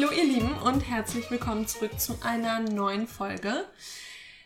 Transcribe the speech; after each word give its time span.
Hallo 0.00 0.12
ihr 0.12 0.26
Lieben 0.26 0.52
und 0.64 0.82
herzlich 0.82 1.28
willkommen 1.28 1.66
zurück 1.66 1.98
zu 1.98 2.16
einer 2.22 2.60
neuen 2.60 3.08
Folge. 3.08 3.64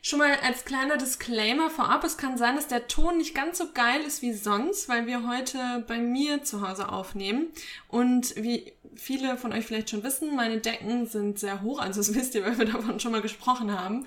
Schon 0.00 0.20
mal 0.20 0.34
als 0.42 0.64
kleiner 0.64 0.96
Disclaimer 0.96 1.68
vorab, 1.68 2.04
es 2.04 2.16
kann 2.16 2.38
sein, 2.38 2.56
dass 2.56 2.68
der 2.68 2.88
Ton 2.88 3.18
nicht 3.18 3.34
ganz 3.34 3.58
so 3.58 3.66
geil 3.74 4.00
ist 4.00 4.22
wie 4.22 4.32
sonst, 4.32 4.88
weil 4.88 5.06
wir 5.06 5.28
heute 5.28 5.84
bei 5.86 5.98
mir 5.98 6.42
zu 6.42 6.66
Hause 6.66 6.88
aufnehmen. 6.88 7.48
Und 7.88 8.34
wie 8.36 8.72
viele 8.96 9.36
von 9.36 9.52
euch 9.52 9.64
vielleicht 9.64 9.90
schon 9.90 10.02
wissen, 10.02 10.36
meine 10.36 10.58
Decken 10.58 11.06
sind 11.06 11.38
sehr 11.38 11.62
hoch, 11.62 11.80
also 11.80 12.00
das 12.00 12.14
wisst 12.14 12.34
ihr, 12.34 12.44
weil 12.44 12.58
wir 12.58 12.66
davon 12.66 13.00
schon 13.00 13.12
mal 13.12 13.22
gesprochen 13.22 13.78
haben. 13.78 14.06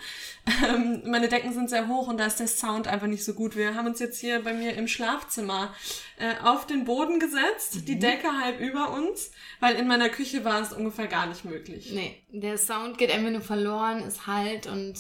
Ähm, 0.68 1.02
meine 1.06 1.28
Decken 1.28 1.54
sind 1.54 1.70
sehr 1.70 1.88
hoch 1.88 2.08
und 2.08 2.18
da 2.18 2.26
ist 2.26 2.40
der 2.40 2.48
Sound 2.48 2.88
einfach 2.88 3.08
nicht 3.08 3.24
so 3.24 3.34
gut. 3.34 3.56
Wir 3.56 3.76
haben 3.76 3.88
uns 3.88 4.00
jetzt 4.00 4.20
hier 4.20 4.44
bei 4.44 4.54
mir 4.54 4.76
im 4.76 4.88
Schlafzimmer 4.88 5.74
äh, 6.18 6.44
auf 6.44 6.68
den 6.68 6.86
Boden 6.86 7.20
gesetzt, 7.20 7.76
mhm. 7.76 7.86
die 7.86 8.00
Decke 8.00 8.28
halb 8.42 8.60
über 8.60 8.92
uns, 8.92 9.32
weil 9.60 9.76
in 9.76 9.88
meiner 9.88 10.10
Küche 10.10 10.46
war 10.46 10.62
es 10.62 10.74
ungefähr 10.74 11.08
gar 11.08 11.26
nicht 11.28 11.46
möglich. 11.46 11.92
Nee, 11.94 12.22
der 12.30 12.58
Sound 12.58 12.98
geht 12.98 13.12
einfach 13.12 13.32
nur 13.32 13.42
verloren, 13.42 14.04
ist 14.04 14.28
halt 14.28 14.68
und 14.68 14.96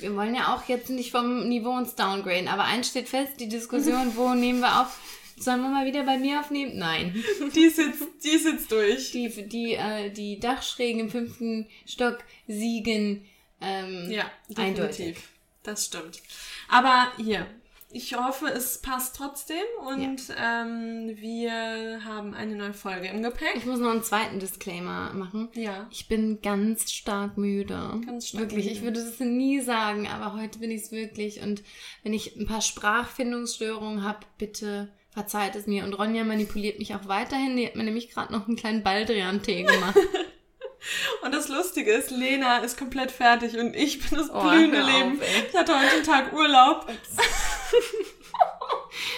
wir 0.00 0.16
wollen 0.16 0.34
ja 0.34 0.54
auch 0.54 0.68
jetzt 0.68 0.90
nicht 0.90 1.12
vom 1.12 1.48
Niveau 1.48 1.70
uns 1.70 1.94
downgraden, 1.94 2.48
aber 2.48 2.64
eins 2.64 2.88
steht 2.88 3.08
fest, 3.08 3.38
die 3.38 3.48
Diskussion, 3.48 4.12
wo 4.16 4.34
nehmen 4.34 4.60
wir 4.60 4.80
auf? 4.80 4.98
Sollen 5.36 5.62
wir 5.62 5.68
mal 5.68 5.86
wieder 5.86 6.04
bei 6.04 6.18
mir 6.18 6.40
aufnehmen? 6.40 6.78
Nein. 6.78 7.14
Die 7.54 7.68
sitzt, 7.68 8.04
die 8.24 8.38
sitzt 8.38 8.70
durch. 8.70 9.10
Die, 9.12 9.28
die, 9.48 9.74
äh, 9.74 10.10
die 10.10 10.38
Dachschrägen 10.38 11.00
im 11.00 11.10
fünften 11.10 11.66
Stock 11.86 12.18
siegen 12.46 13.24
ähm, 13.60 14.10
ja, 14.10 14.30
definitiv. 14.48 14.58
eindeutig. 14.58 15.16
Das 15.62 15.86
stimmt. 15.86 16.22
Aber 16.68 17.10
hier, 17.16 17.46
ich 17.90 18.16
hoffe, 18.16 18.46
es 18.48 18.78
passt 18.78 19.16
trotzdem 19.16 19.64
und 19.86 20.28
ja. 20.28 20.62
ähm, 20.62 21.12
wir 21.16 22.04
haben 22.04 22.34
eine 22.34 22.56
neue 22.56 22.74
Folge 22.74 23.06
im 23.06 23.22
Gepäck. 23.22 23.54
Ich 23.54 23.66
muss 23.66 23.78
noch 23.78 23.90
einen 23.92 24.02
zweiten 24.02 24.40
Disclaimer 24.40 25.12
machen. 25.14 25.48
Ja. 25.54 25.86
Ich 25.92 26.08
bin 26.08 26.42
ganz 26.42 26.90
stark 26.90 27.38
müde. 27.38 28.00
Ganz 28.04 28.28
stark 28.28 28.42
Wirklich, 28.42 28.64
müde. 28.64 28.76
ich 28.76 28.82
würde 28.82 29.00
es 29.00 29.20
nie 29.20 29.60
sagen, 29.60 30.08
aber 30.08 30.34
heute 30.34 30.58
bin 30.58 30.72
ich 30.72 30.82
es 30.82 30.92
wirklich. 30.92 31.40
Und 31.40 31.62
wenn 32.02 32.12
ich 32.12 32.34
ein 32.36 32.46
paar 32.46 32.62
Sprachfindungsstörungen 32.62 34.02
habe, 34.02 34.26
bitte 34.38 34.92
verzeiht 35.14 35.54
es 35.56 35.66
mir. 35.66 35.84
Und 35.84 35.94
Ronja 35.94 36.24
manipuliert 36.24 36.78
mich 36.78 36.94
auch 36.94 37.06
weiterhin. 37.08 37.56
Die 37.56 37.66
hat 37.66 37.76
mir 37.76 37.84
nämlich 37.84 38.10
gerade 38.10 38.32
noch 38.32 38.46
einen 38.46 38.56
kleinen 38.56 38.82
Baldrian-Tee 38.82 39.62
gemacht. 39.62 39.96
Und 41.22 41.32
das 41.32 41.48
Lustige 41.48 41.92
ist, 41.92 42.10
Lena 42.10 42.58
ist 42.58 42.76
komplett 42.78 43.10
fertig 43.10 43.56
und 43.56 43.74
ich 43.74 44.00
bin 44.00 44.18
das 44.18 44.28
oh, 44.30 44.42
blühende 44.42 44.82
Leben. 44.82 45.18
Auf, 45.18 45.48
ich 45.48 45.56
hatte 45.56 45.78
heute 45.78 45.94
einen 45.94 46.04
Tag 46.04 46.34
Urlaub. 46.34 46.86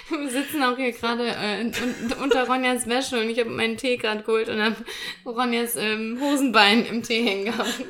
Wir 0.09 0.31
sitzen 0.31 0.63
auch 0.63 0.77
hier 0.77 0.93
gerade 0.93 1.27
äh, 1.27 1.73
unter 2.23 2.47
Ronjas 2.47 2.89
Wäsche 2.89 3.21
und 3.21 3.29
ich 3.29 3.41
habe 3.41 3.51
meinen 3.51 3.77
Tee 3.77 3.97
gerade 3.97 4.23
geholt 4.23 4.49
und 4.49 4.63
habe 4.63 4.77
Ronjas 5.25 5.75
ähm, 5.75 6.19
Hosenbein 6.21 6.87
im 6.87 7.03
Tee 7.03 7.25
hängen 7.25 7.47
gehabt. 7.47 7.85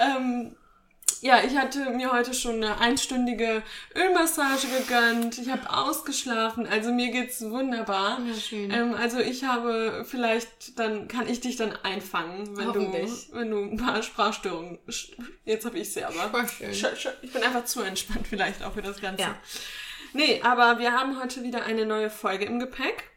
ähm, 0.00 0.56
ja, 1.20 1.42
ich 1.44 1.56
hatte 1.56 1.90
mir 1.90 2.12
heute 2.12 2.32
schon 2.32 2.56
eine 2.56 2.78
einstündige 2.78 3.62
Ölmassage 3.94 4.66
gegönnt. 4.78 5.38
Ich 5.38 5.50
habe 5.50 5.70
ausgeschlafen. 5.70 6.66
Also 6.66 6.92
mir 6.92 7.10
geht's 7.10 7.42
wunderbar. 7.42 8.20
Ja, 8.26 8.34
schön. 8.34 8.70
Ähm, 8.70 8.94
also 8.94 9.18
ich 9.18 9.44
habe 9.44 10.04
vielleicht, 10.08 10.78
dann 10.78 11.08
kann 11.08 11.28
ich 11.28 11.40
dich 11.40 11.56
dann 11.56 11.72
einfangen, 11.82 12.56
wenn 12.56 12.72
du, 12.72 12.92
wenn 13.32 13.50
du 13.50 13.62
ein 13.62 13.76
paar 13.76 14.02
Sprachstörungen. 14.02 14.78
Jetzt 15.44 15.66
habe 15.66 15.78
ich 15.78 15.92
sie 15.92 16.04
aber. 16.04 16.44
Ich 17.22 17.32
bin 17.32 17.42
einfach 17.42 17.64
zu 17.64 17.82
entspannt 17.82 18.26
vielleicht 18.26 18.62
auch 18.62 18.72
für 18.72 18.82
das 18.82 19.00
Ganze. 19.00 19.22
Ja. 19.22 19.38
Nee, 20.12 20.40
aber 20.42 20.78
wir 20.78 20.92
haben 20.92 21.20
heute 21.20 21.42
wieder 21.42 21.64
eine 21.64 21.86
neue 21.86 22.10
Folge 22.10 22.46
im 22.46 22.58
Gepäck. 22.58 23.10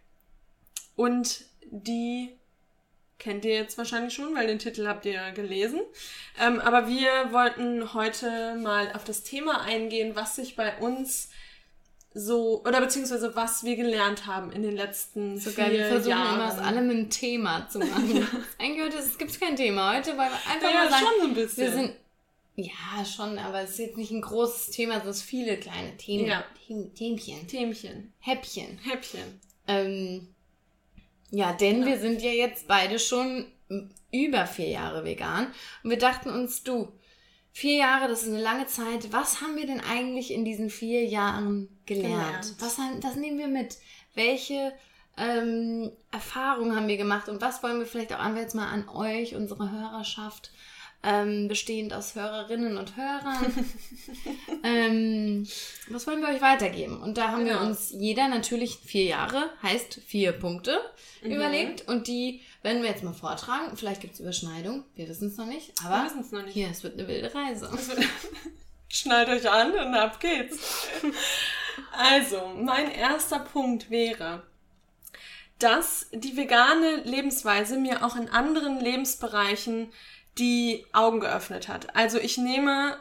Und 0.96 1.46
die 1.72 2.38
kennt 3.24 3.46
ihr 3.46 3.54
jetzt 3.54 3.78
wahrscheinlich 3.78 4.14
schon, 4.14 4.36
weil 4.36 4.48
den 4.48 4.60
Titel 4.60 4.86
habt 4.86 5.06
ihr 5.06 5.32
gelesen. 5.32 5.80
Ähm, 6.42 6.60
aber 6.60 6.88
wir 6.88 7.32
wollten 7.32 7.94
heute 7.94 8.56
mal 8.56 8.92
auf 8.94 9.06
das 9.06 9.24
Thema 9.24 9.62
eingehen, 9.62 10.16
was 10.16 10.36
sich 10.36 10.56
bei 10.56 10.78
uns 10.80 11.30
so, 12.14 12.62
oder 12.64 12.80
beziehungsweise 12.80 13.36
was 13.36 13.64
wir 13.64 13.76
gelernt 13.76 14.28
haben 14.28 14.52
in 14.52 14.62
den 14.62 14.76
letzten 14.76 15.40
Sogar 15.40 15.70
vier 15.70 15.80
wir 15.80 15.86
versuchen 15.88 16.10
Jahren. 16.12 16.36
immer 16.36 16.48
aus 16.48 16.60
allem 16.60 16.90
ein 16.90 17.10
Thema 17.10 17.68
zu 17.70 17.80
machen. 17.80 18.16
ja. 18.18 18.28
Eigentlich 18.60 18.86
heute 18.86 19.10
gibt 19.18 19.32
es 19.32 19.40
kein 19.40 19.56
Thema. 19.56 19.96
Heute 19.96 20.12
weil 20.12 20.30
wir 20.30 20.54
einfach 20.54 20.70
ja, 20.70 20.84
mal 20.84 20.90
sagen, 20.90 21.06
schon 21.06 21.22
so 21.22 21.28
ein 21.28 21.34
bisschen. 21.34 21.64
wir 21.64 21.72
sind 21.72 21.96
ja, 22.56 23.04
schon, 23.04 23.40
aber 23.40 23.62
es 23.62 23.72
ist 23.72 23.80
jetzt 23.80 23.98
nicht 23.98 24.12
ein 24.12 24.22
großes 24.22 24.70
Thema, 24.70 24.96
sondern 24.96 25.10
es 25.10 25.20
sind 25.20 25.30
viele 25.30 25.58
kleine 25.58 25.98
Themen. 25.98 26.28
Ja. 26.28 26.44
Themchen. 26.68 27.48
Themchen. 27.48 28.14
Häppchen. 28.20 28.78
Häppchen. 28.84 29.42
Ähm, 29.68 30.33
ja, 31.34 31.52
denn 31.52 31.82
ja. 31.82 31.88
wir 31.88 32.00
sind 32.00 32.22
ja 32.22 32.30
jetzt 32.30 32.68
beide 32.68 33.00
schon 33.00 33.48
über 34.12 34.46
vier 34.46 34.70
Jahre 34.70 35.04
vegan. 35.04 35.48
Und 35.84 35.90
wir 35.90 35.98
dachten 35.98 36.30
uns, 36.30 36.62
du, 36.62 36.94
vier 37.52 37.78
Jahre, 37.78 38.08
das 38.08 38.22
ist 38.22 38.30
eine 38.30 38.42
lange 38.42 38.68
Zeit. 38.68 39.12
Was 39.12 39.42
haben 39.42 39.56
wir 39.56 39.66
denn 39.66 39.82
eigentlich 39.82 40.32
in 40.32 40.46
diesen 40.46 40.70
vier 40.70 41.04
Jahren 41.06 41.70
gelernt? 41.88 42.14
gelernt. 42.14 42.56
Was 42.60 42.78
haben, 42.78 43.02
das 43.02 43.16
nehmen 43.16 43.40
wir 43.40 43.48
mit. 43.48 43.78
Welche 44.14 44.74
ähm, 45.18 45.92
Erfahrungen 46.12 46.76
haben 46.76 46.88
wir 46.88 46.98
gemacht 46.98 47.28
und 47.28 47.42
was 47.42 47.64
wollen 47.64 47.80
wir 47.80 47.88
vielleicht 47.88 48.14
auch 48.14 48.20
an 48.20 48.38
jetzt 48.38 48.54
mal 48.54 48.68
an 48.68 48.88
euch, 48.88 49.36
unsere 49.36 49.72
Hörerschaft, 49.72 50.52
ähm, 51.04 51.48
bestehend 51.50 51.94
aus 51.94 52.16
Hörerinnen 52.16 52.78
und 52.78 52.96
Hörern. 52.96 53.54
ähm, 54.64 55.48
was 55.90 56.08
wollen 56.08 56.22
wir 56.22 56.30
euch 56.30 56.42
weitergeben? 56.42 57.02
Und 57.02 57.18
da 57.18 57.30
haben 57.30 57.46
genau. 57.46 57.60
wir 57.60 57.68
uns 57.68 57.92
jeder 57.92 58.30
natürlich 58.30 58.78
vier 58.78 59.04
Jahre, 59.04 59.50
heißt 59.62 60.00
vier 60.06 60.32
Punkte 60.32 60.80
mhm. 61.22 61.32
überlegt 61.32 61.88
und 61.88 62.08
die 62.08 62.42
werden 62.62 62.82
wir 62.82 62.90
jetzt 62.90 63.04
mal 63.04 63.14
vortragen. 63.14 63.76
Vielleicht 63.76 64.02
gibt 64.02 64.14
es 64.14 64.22
Überschneidung, 64.22 64.86
wir 64.96 65.10
wissen 65.10 65.28
es 65.28 65.38
noch 65.38 65.46
nicht, 65.46 65.74
aber 65.84 66.10
noch 66.32 66.46
nicht. 66.46 66.54
Hier, 66.54 66.70
es 66.70 66.84
wird 66.84 66.98
eine 66.98 67.08
wilde 67.08 67.34
Reise. 67.36 67.70
Schneid 68.88 69.28
euch 69.28 69.50
an 69.50 69.72
und 69.72 69.96
ab 69.96 70.20
geht's. 70.20 70.88
Also, 71.92 72.54
mein 72.56 72.92
erster 72.92 73.40
Punkt 73.40 73.90
wäre, 73.90 74.44
dass 75.60 76.08
die 76.12 76.38
vegane 76.38 76.98
Lebensweise 77.04 77.78
mir 77.78 78.06
auch 78.06 78.16
in 78.16 78.30
anderen 78.30 78.80
Lebensbereichen 78.80 79.92
die 80.38 80.86
Augen 80.94 81.20
geöffnet 81.20 81.68
hat. 81.68 81.96
Also 81.96 82.18
ich 82.18 82.38
nehme 82.38 82.98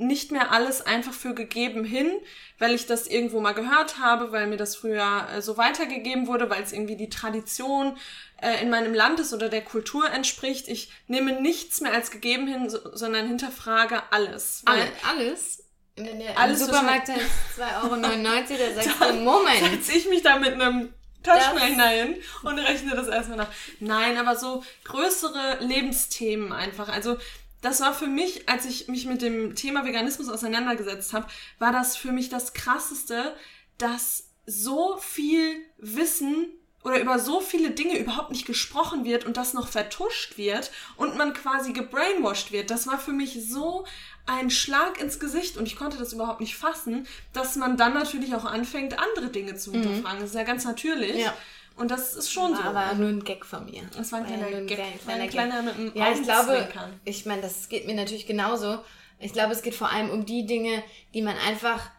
nicht 0.00 0.32
mehr 0.32 0.50
alles 0.50 0.80
einfach 0.80 1.12
für 1.12 1.34
gegeben 1.34 1.84
hin, 1.84 2.10
weil 2.58 2.74
ich 2.74 2.86
das 2.86 3.06
irgendwo 3.06 3.40
mal 3.40 3.52
gehört 3.52 3.98
habe, 3.98 4.32
weil 4.32 4.46
mir 4.46 4.56
das 4.56 4.74
früher 4.74 5.26
äh, 5.34 5.42
so 5.42 5.58
weitergegeben 5.58 6.26
wurde, 6.26 6.48
weil 6.48 6.62
es 6.62 6.72
irgendwie 6.72 6.96
die 6.96 7.10
Tradition 7.10 7.98
äh, 8.40 8.62
in 8.62 8.70
meinem 8.70 8.94
Land 8.94 9.20
ist 9.20 9.34
oder 9.34 9.50
der 9.50 9.62
Kultur 9.62 10.10
entspricht. 10.10 10.68
Ich 10.68 10.90
nehme 11.06 11.40
nichts 11.40 11.82
mehr 11.82 11.92
als 11.92 12.10
gegeben 12.10 12.46
hin, 12.46 12.70
so, 12.70 12.78
sondern 12.94 13.28
hinterfrage 13.28 14.02
alles. 14.10 14.62
Alle, 14.64 14.88
alles? 15.08 15.64
In 15.96 16.18
der, 16.18 16.38
alles 16.38 16.60
Supermarkt 16.60 17.08
ist 17.10 17.60
2,99 17.60 17.82
Euro, 17.82 17.96
da 18.00 18.82
sagst 18.82 19.00
du, 19.00 19.12
Moment. 19.16 19.84
Setz 19.84 19.94
ich 19.94 20.08
mich 20.08 20.22
da 20.22 20.38
mit 20.38 20.54
einem 20.54 20.94
Taschenrechner 21.22 21.88
hin 21.88 22.16
und 22.42 22.58
rechne 22.58 22.94
das 22.94 23.08
erstmal 23.08 23.38
nach. 23.38 23.50
Nein, 23.80 24.16
aber 24.16 24.36
so 24.36 24.64
größere 24.84 25.58
Lebensthemen 25.60 26.52
einfach. 26.52 26.88
Also 26.88 27.18
das 27.62 27.80
war 27.80 27.92
für 27.92 28.06
mich, 28.06 28.48
als 28.48 28.64
ich 28.64 28.88
mich 28.88 29.06
mit 29.06 29.22
dem 29.22 29.54
Thema 29.54 29.84
Veganismus 29.84 30.28
auseinandergesetzt 30.28 31.12
habe, 31.12 31.26
war 31.58 31.72
das 31.72 31.96
für 31.96 32.12
mich 32.12 32.28
das 32.28 32.54
Krasseste, 32.54 33.34
dass 33.76 34.30
so 34.46 34.96
viel 34.98 35.56
Wissen 35.78 36.48
oder 36.82 36.98
über 36.98 37.18
so 37.18 37.40
viele 37.40 37.72
Dinge 37.72 37.98
überhaupt 37.98 38.30
nicht 38.30 38.46
gesprochen 38.46 39.04
wird 39.04 39.26
und 39.26 39.36
das 39.36 39.52
noch 39.52 39.68
vertuscht 39.68 40.38
wird 40.38 40.70
und 40.96 41.16
man 41.16 41.34
quasi 41.34 41.72
gebrainwashed 41.72 42.52
wird. 42.52 42.70
Das 42.70 42.86
war 42.86 42.98
für 42.98 43.12
mich 43.12 43.38
so 43.46 43.86
ein 44.30 44.50
Schlag 44.50 45.00
ins 45.00 45.18
Gesicht 45.18 45.56
und 45.56 45.66
ich 45.66 45.76
konnte 45.76 45.98
das 45.98 46.12
überhaupt 46.12 46.40
nicht 46.40 46.56
fassen, 46.56 47.06
dass 47.32 47.56
man 47.56 47.76
dann 47.76 47.94
natürlich 47.94 48.34
auch 48.34 48.44
anfängt, 48.44 48.98
andere 48.98 49.28
Dinge 49.28 49.56
zu 49.56 49.70
mhm. 49.70 49.82
hinterfragen. 49.82 50.18
Mhm. 50.18 50.22
Das 50.22 50.30
ist 50.30 50.36
ja 50.36 50.44
ganz 50.44 50.64
natürlich. 50.64 51.16
Ja. 51.16 51.34
Und 51.76 51.90
das 51.90 52.14
ist 52.14 52.32
schon 52.32 52.52
war 52.52 52.58
so. 52.58 52.68
Aber 52.68 52.94
nur 52.94 53.08
ein 53.08 53.24
Gag 53.24 53.44
von 53.44 53.64
mir. 53.64 53.82
Das 53.96 54.12
war 54.12 54.20
ein 54.20 54.26
kleiner 54.26 54.46
ein 54.46 54.66
Gag. 54.66 54.78
Gag 54.78 55.02
kleiner 55.02 55.22
ein 55.22 55.30
kleiner 55.30 55.62
mit 55.62 55.74
einem 55.74 55.92
Ja, 55.94 56.12
ich 56.12 56.22
glaube, 56.22 56.68
ich 57.04 57.26
meine, 57.26 57.42
das 57.42 57.68
geht 57.68 57.86
mir 57.86 57.94
natürlich 57.94 58.26
genauso. 58.26 58.78
Ich 59.18 59.32
glaube, 59.32 59.52
es 59.52 59.62
geht 59.62 59.74
vor 59.74 59.90
allem 59.90 60.10
um 60.10 60.24
die 60.24 60.46
Dinge, 60.46 60.82
die 61.14 61.22
man 61.22 61.36
einfach, 61.36 61.90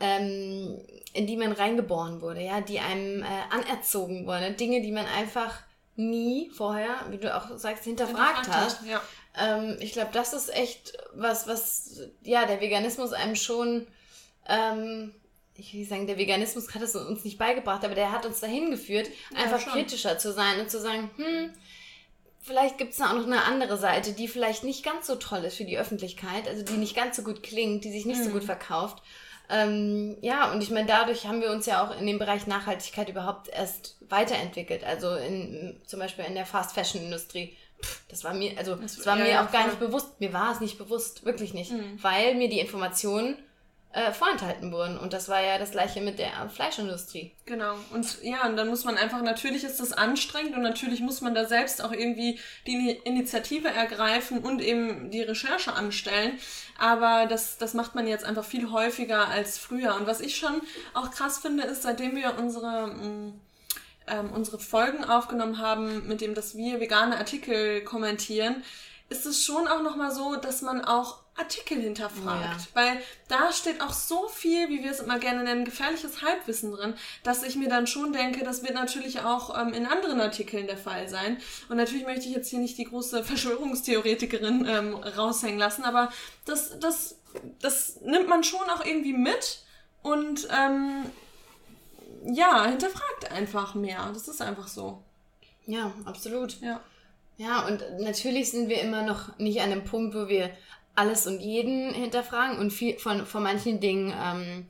ähm, 0.00 0.78
in 1.12 1.26
die 1.26 1.36
man 1.36 1.52
reingeboren 1.52 2.20
wurde, 2.20 2.42
ja, 2.42 2.60
die 2.60 2.80
einem 2.80 3.22
äh, 3.22 3.26
anerzogen 3.50 4.26
wurden. 4.26 4.56
Dinge, 4.56 4.80
die 4.80 4.92
man 4.92 5.06
einfach 5.06 5.54
nie 5.96 6.50
vorher, 6.50 6.96
wie 7.10 7.18
du 7.18 7.34
auch 7.34 7.56
sagst, 7.56 7.84
hinterfragt, 7.84 8.44
hinterfragt 8.44 8.48
hast. 8.48 8.86
Ja. 8.86 9.00
Ähm, 9.36 9.76
ich 9.80 9.92
glaube, 9.92 10.10
das 10.12 10.32
ist 10.32 10.54
echt 10.54 10.96
was, 11.14 11.46
was, 11.46 12.00
ja, 12.22 12.46
der 12.46 12.60
Veganismus 12.60 13.12
einem 13.12 13.36
schon, 13.36 13.86
ähm, 14.48 15.14
ich 15.56 15.72
will 15.72 15.80
nicht 15.80 15.88
sagen, 15.88 16.06
der 16.06 16.18
Veganismus 16.18 16.72
hat 16.74 16.82
es 16.82 16.94
uns 16.94 17.24
nicht 17.24 17.38
beigebracht, 17.38 17.84
aber 17.84 17.94
der 17.94 18.12
hat 18.12 18.26
uns 18.26 18.40
dahin 18.40 18.70
geführt, 18.70 19.08
einfach 19.34 19.60
schon. 19.60 19.72
kritischer 19.72 20.18
zu 20.18 20.32
sein 20.32 20.60
und 20.60 20.70
zu 20.70 20.80
sagen, 20.80 21.10
hm, 21.16 21.52
vielleicht 22.40 22.78
gibt 22.78 22.92
es 22.92 22.98
da 22.98 23.10
auch 23.10 23.14
noch 23.14 23.26
eine 23.26 23.44
andere 23.44 23.76
Seite, 23.76 24.12
die 24.12 24.28
vielleicht 24.28 24.64
nicht 24.64 24.84
ganz 24.84 25.06
so 25.06 25.16
toll 25.16 25.44
ist 25.44 25.56
für 25.56 25.64
die 25.64 25.78
Öffentlichkeit, 25.78 26.46
also 26.46 26.62
die 26.62 26.76
nicht 26.76 26.94
ganz 26.94 27.16
so 27.16 27.22
gut 27.22 27.42
klingt, 27.42 27.84
die 27.84 27.92
sich 27.92 28.04
nicht 28.04 28.20
mhm. 28.20 28.24
so 28.24 28.30
gut 28.30 28.44
verkauft. 28.44 29.02
Ähm, 29.50 30.16
ja, 30.22 30.52
und 30.52 30.62
ich 30.62 30.70
meine, 30.70 30.86
dadurch 30.86 31.26
haben 31.26 31.40
wir 31.40 31.50
uns 31.50 31.66
ja 31.66 31.84
auch 31.84 31.98
in 31.98 32.06
dem 32.06 32.18
Bereich 32.18 32.46
Nachhaltigkeit 32.46 33.08
überhaupt 33.08 33.48
erst 33.48 33.96
weiterentwickelt. 34.08 34.84
Also 34.84 35.14
in, 35.16 35.80
zum 35.86 36.00
Beispiel 36.00 36.24
in 36.24 36.34
der 36.34 36.46
Fast-Fashion-Industrie. 36.46 37.56
Das 38.08 38.24
war 38.24 38.34
mir, 38.34 38.56
also 38.58 38.74
das, 38.76 38.96
das 38.96 39.06
war 39.06 39.18
ja, 39.18 39.24
mir 39.24 39.42
auch 39.42 39.52
gar 39.52 39.66
nicht 39.66 39.80
bewusst. 39.80 40.20
Mir 40.20 40.32
war 40.32 40.52
es 40.52 40.60
nicht 40.60 40.78
bewusst, 40.78 41.24
wirklich 41.24 41.54
nicht. 41.54 41.72
Mhm. 41.72 42.02
Weil 42.02 42.34
mir 42.34 42.48
die 42.48 42.60
Informationen 42.60 43.36
äh, 43.94 44.12
vorenthalten 44.12 44.72
wurden. 44.72 44.98
Und 44.98 45.12
das 45.12 45.28
war 45.28 45.40
ja 45.40 45.56
das 45.56 45.70
gleiche 45.70 46.00
mit 46.00 46.18
der 46.18 46.48
Fleischindustrie. 46.50 47.32
Genau. 47.46 47.76
Und 47.92 48.22
ja, 48.22 48.46
und 48.46 48.56
dann 48.56 48.68
muss 48.68 48.84
man 48.84 48.96
einfach, 48.96 49.22
natürlich 49.22 49.62
ist 49.62 49.78
das 49.78 49.92
anstrengend 49.92 50.56
und 50.56 50.62
natürlich 50.62 51.00
muss 51.00 51.20
man 51.20 51.34
da 51.34 51.44
selbst 51.46 51.82
auch 51.82 51.92
irgendwie 51.92 52.40
die 52.66 52.90
Initiative 53.04 53.68
ergreifen 53.68 54.38
und 54.38 54.60
eben 54.60 55.10
die 55.12 55.22
Recherche 55.22 55.72
anstellen. 55.72 56.38
Aber 56.76 57.26
das, 57.26 57.56
das 57.56 57.72
macht 57.72 57.94
man 57.94 58.08
jetzt 58.08 58.24
einfach 58.24 58.44
viel 58.44 58.72
häufiger 58.72 59.28
als 59.28 59.58
früher. 59.58 59.94
Und 59.94 60.08
was 60.08 60.20
ich 60.20 60.36
schon 60.36 60.60
auch 60.92 61.12
krass 61.12 61.38
finde, 61.38 61.62
ist, 61.62 61.82
seitdem 61.82 62.16
wir 62.16 62.36
unsere. 62.36 62.88
Mh, 62.88 63.04
mm, 63.04 63.40
ähm, 64.06 64.30
unsere 64.32 64.58
Folgen 64.58 65.04
aufgenommen 65.04 65.58
haben, 65.58 66.06
mit 66.06 66.20
dem, 66.20 66.34
dass 66.34 66.56
wir 66.56 66.80
vegane 66.80 67.16
Artikel 67.16 67.82
kommentieren, 67.82 68.62
ist 69.08 69.26
es 69.26 69.44
schon 69.44 69.68
auch 69.68 69.82
nochmal 69.82 70.12
so, 70.12 70.36
dass 70.36 70.62
man 70.62 70.84
auch 70.84 71.24
Artikel 71.36 71.80
hinterfragt. 71.80 72.60
Ja. 72.60 72.66
Weil 72.74 73.00
da 73.28 73.52
steht 73.52 73.82
auch 73.82 73.92
so 73.92 74.28
viel, 74.28 74.68
wie 74.68 74.84
wir 74.84 74.90
es 74.90 75.00
immer 75.00 75.18
gerne 75.18 75.42
nennen, 75.42 75.64
gefährliches 75.64 76.22
Halbwissen 76.22 76.72
drin, 76.72 76.94
dass 77.22 77.42
ich 77.42 77.56
mir 77.56 77.68
dann 77.68 77.86
schon 77.86 78.12
denke, 78.12 78.44
das 78.44 78.62
wird 78.62 78.74
natürlich 78.74 79.20
auch 79.20 79.58
ähm, 79.60 79.72
in 79.72 79.86
anderen 79.86 80.20
Artikeln 80.20 80.66
der 80.66 80.76
Fall 80.76 81.08
sein. 81.08 81.38
Und 81.68 81.76
natürlich 81.76 82.06
möchte 82.06 82.28
ich 82.28 82.34
jetzt 82.34 82.50
hier 82.50 82.60
nicht 82.60 82.78
die 82.78 82.84
große 82.84 83.24
Verschwörungstheoretikerin 83.24 84.66
ähm, 84.68 84.94
raushängen 84.94 85.58
lassen, 85.58 85.84
aber 85.84 86.10
das, 86.44 86.78
das, 86.78 87.18
das 87.60 88.00
nimmt 88.02 88.28
man 88.28 88.44
schon 88.44 88.70
auch 88.70 88.84
irgendwie 88.84 89.14
mit 89.14 89.64
und 90.02 90.48
ähm, 90.56 91.06
ja, 92.26 92.66
hinterfragt 92.66 93.30
einfach 93.30 93.74
mehr. 93.74 94.10
Das 94.12 94.28
ist 94.28 94.40
einfach 94.40 94.68
so. 94.68 95.02
Ja, 95.66 95.92
absolut. 96.04 96.60
Ja. 96.60 96.80
Ja, 97.36 97.66
und 97.66 97.82
natürlich 97.98 98.50
sind 98.50 98.68
wir 98.68 98.80
immer 98.80 99.02
noch 99.02 99.36
nicht 99.38 99.60
an 99.60 99.70
dem 99.70 99.84
Punkt, 99.84 100.14
wo 100.14 100.28
wir 100.28 100.50
alles 100.94 101.26
und 101.26 101.40
jeden 101.40 101.92
hinterfragen 101.92 102.58
und 102.58 102.72
viel 102.72 102.98
von, 102.98 103.26
von 103.26 103.42
manchen 103.42 103.80
Dingen 103.80 104.14
ähm, 104.16 104.66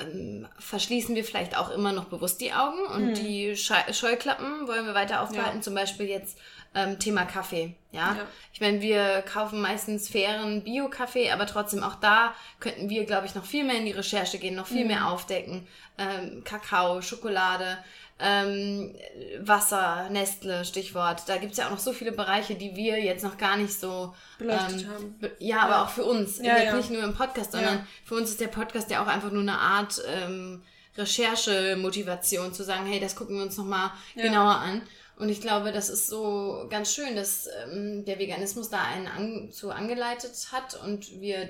ähm, 0.00 0.48
verschließen 0.58 1.14
wir 1.14 1.24
vielleicht 1.24 1.56
auch 1.56 1.70
immer 1.70 1.92
noch 1.92 2.06
bewusst 2.06 2.40
die 2.40 2.52
Augen 2.52 2.84
und 2.92 3.10
mhm. 3.10 3.14
die 3.14 3.56
Scheuklappen 3.56 4.66
wollen 4.66 4.86
wir 4.86 4.94
weiter 4.94 5.22
aufbehalten. 5.22 5.58
Ja. 5.58 5.62
Zum 5.62 5.74
Beispiel 5.74 6.06
jetzt 6.06 6.38
ähm, 6.76 7.00
Thema 7.00 7.24
Kaffee. 7.24 7.74
Ja, 7.90 8.14
ja. 8.14 8.26
ich 8.52 8.60
meine, 8.60 8.80
wir 8.80 9.22
kaufen 9.22 9.60
meistens 9.60 10.08
fairen 10.08 10.62
Bio-Kaffee, 10.62 11.32
aber 11.32 11.46
trotzdem 11.46 11.82
auch 11.82 11.96
da 11.96 12.34
könnten 12.60 12.88
wir, 12.90 13.04
glaube 13.04 13.26
ich, 13.26 13.34
noch 13.34 13.44
viel 13.44 13.64
mehr 13.64 13.78
in 13.78 13.86
die 13.86 13.92
Recherche 13.92 14.38
gehen, 14.38 14.54
noch 14.54 14.66
viel 14.66 14.82
mhm. 14.82 14.88
mehr 14.88 15.08
aufdecken. 15.08 15.66
Ähm, 15.98 16.44
Kakao, 16.44 17.02
Schokolade 17.02 17.78
ähm, 18.18 18.94
Wasser, 19.40 20.08
Nestle, 20.10 20.64
Stichwort. 20.64 21.22
Da 21.26 21.36
gibt's 21.36 21.58
ja 21.58 21.66
auch 21.66 21.72
noch 21.72 21.78
so 21.78 21.92
viele 21.92 22.12
Bereiche, 22.12 22.54
die 22.54 22.74
wir 22.74 23.02
jetzt 23.02 23.22
noch 23.22 23.36
gar 23.36 23.56
nicht 23.56 23.78
so 23.78 24.14
beleuchtet 24.38 24.82
ähm, 24.82 24.90
haben. 24.90 25.14
Ja, 25.38 25.60
aber 25.60 25.82
auch 25.82 25.90
für 25.90 26.04
uns. 26.04 26.38
Ja, 26.38 26.56
jetzt 26.56 26.66
ja. 26.66 26.76
nicht 26.76 26.90
nur 26.90 27.02
im 27.02 27.14
Podcast, 27.14 27.52
sondern 27.52 27.74
ja. 27.74 27.86
für 28.04 28.14
uns 28.14 28.30
ist 28.30 28.40
der 28.40 28.48
Podcast 28.48 28.90
ja 28.90 29.02
auch 29.02 29.06
einfach 29.06 29.30
nur 29.30 29.42
eine 29.42 29.58
Art 29.58 30.00
ähm, 30.06 30.62
Recherche-Motivation, 30.96 32.54
zu 32.54 32.64
sagen, 32.64 32.86
hey, 32.86 33.00
das 33.00 33.16
gucken 33.16 33.36
wir 33.36 33.42
uns 33.42 33.58
nochmal 33.58 33.90
ja. 34.14 34.22
genauer 34.22 34.56
an. 34.56 34.82
Und 35.18 35.28
ich 35.28 35.40
glaube, 35.40 35.72
das 35.72 35.88
ist 35.88 36.08
so 36.08 36.66
ganz 36.68 36.92
schön, 36.92 37.16
dass 37.16 37.48
ähm, 37.64 38.04
der 38.04 38.18
Veganismus 38.18 38.68
da 38.68 38.82
einen 38.82 39.06
an, 39.06 39.50
zu 39.50 39.70
angeleitet 39.70 40.48
hat 40.52 40.78
und 40.82 41.20
wir 41.20 41.48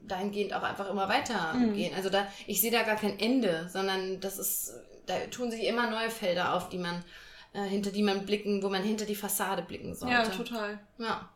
dahingehend 0.00 0.54
auch 0.54 0.62
einfach 0.62 0.88
immer 0.88 1.08
weitergehen. 1.08 1.92
Mhm. 1.92 1.96
Also 1.96 2.08
da, 2.08 2.26
ich 2.46 2.60
sehe 2.60 2.72
da 2.72 2.82
gar 2.82 2.96
kein 2.96 3.18
Ende, 3.18 3.68
sondern 3.70 4.20
das 4.20 4.38
ist 4.38 4.72
da 5.06 5.18
tun 5.26 5.50
sich 5.50 5.64
immer 5.64 5.90
neue 5.90 6.10
Felder 6.10 6.54
auf, 6.54 6.68
die 6.68 6.78
man, 6.78 7.04
äh, 7.52 7.62
hinter 7.62 7.90
die 7.90 8.02
man 8.02 8.24
blicken, 8.24 8.62
wo 8.62 8.68
man 8.68 8.82
hinter 8.82 9.04
die 9.04 9.14
Fassade 9.14 9.62
blicken 9.62 9.94
sollte. 9.94 10.14
Ja, 10.14 10.24
total. 10.24 10.78
Ja. 10.98 11.28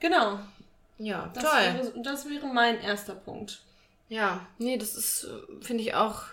Genau. 0.00 0.38
Ja, 0.98 1.30
das 1.34 1.44
toll. 1.44 1.60
Wäre, 1.60 2.02
das 2.02 2.28
wäre 2.28 2.46
mein 2.46 2.80
erster 2.80 3.14
Punkt. 3.14 3.62
Ja, 4.08 4.46
nee, 4.58 4.76
das 4.76 4.94
ist, 4.94 5.26
finde 5.60 5.82
ich 5.82 5.94
auch. 5.94 6.24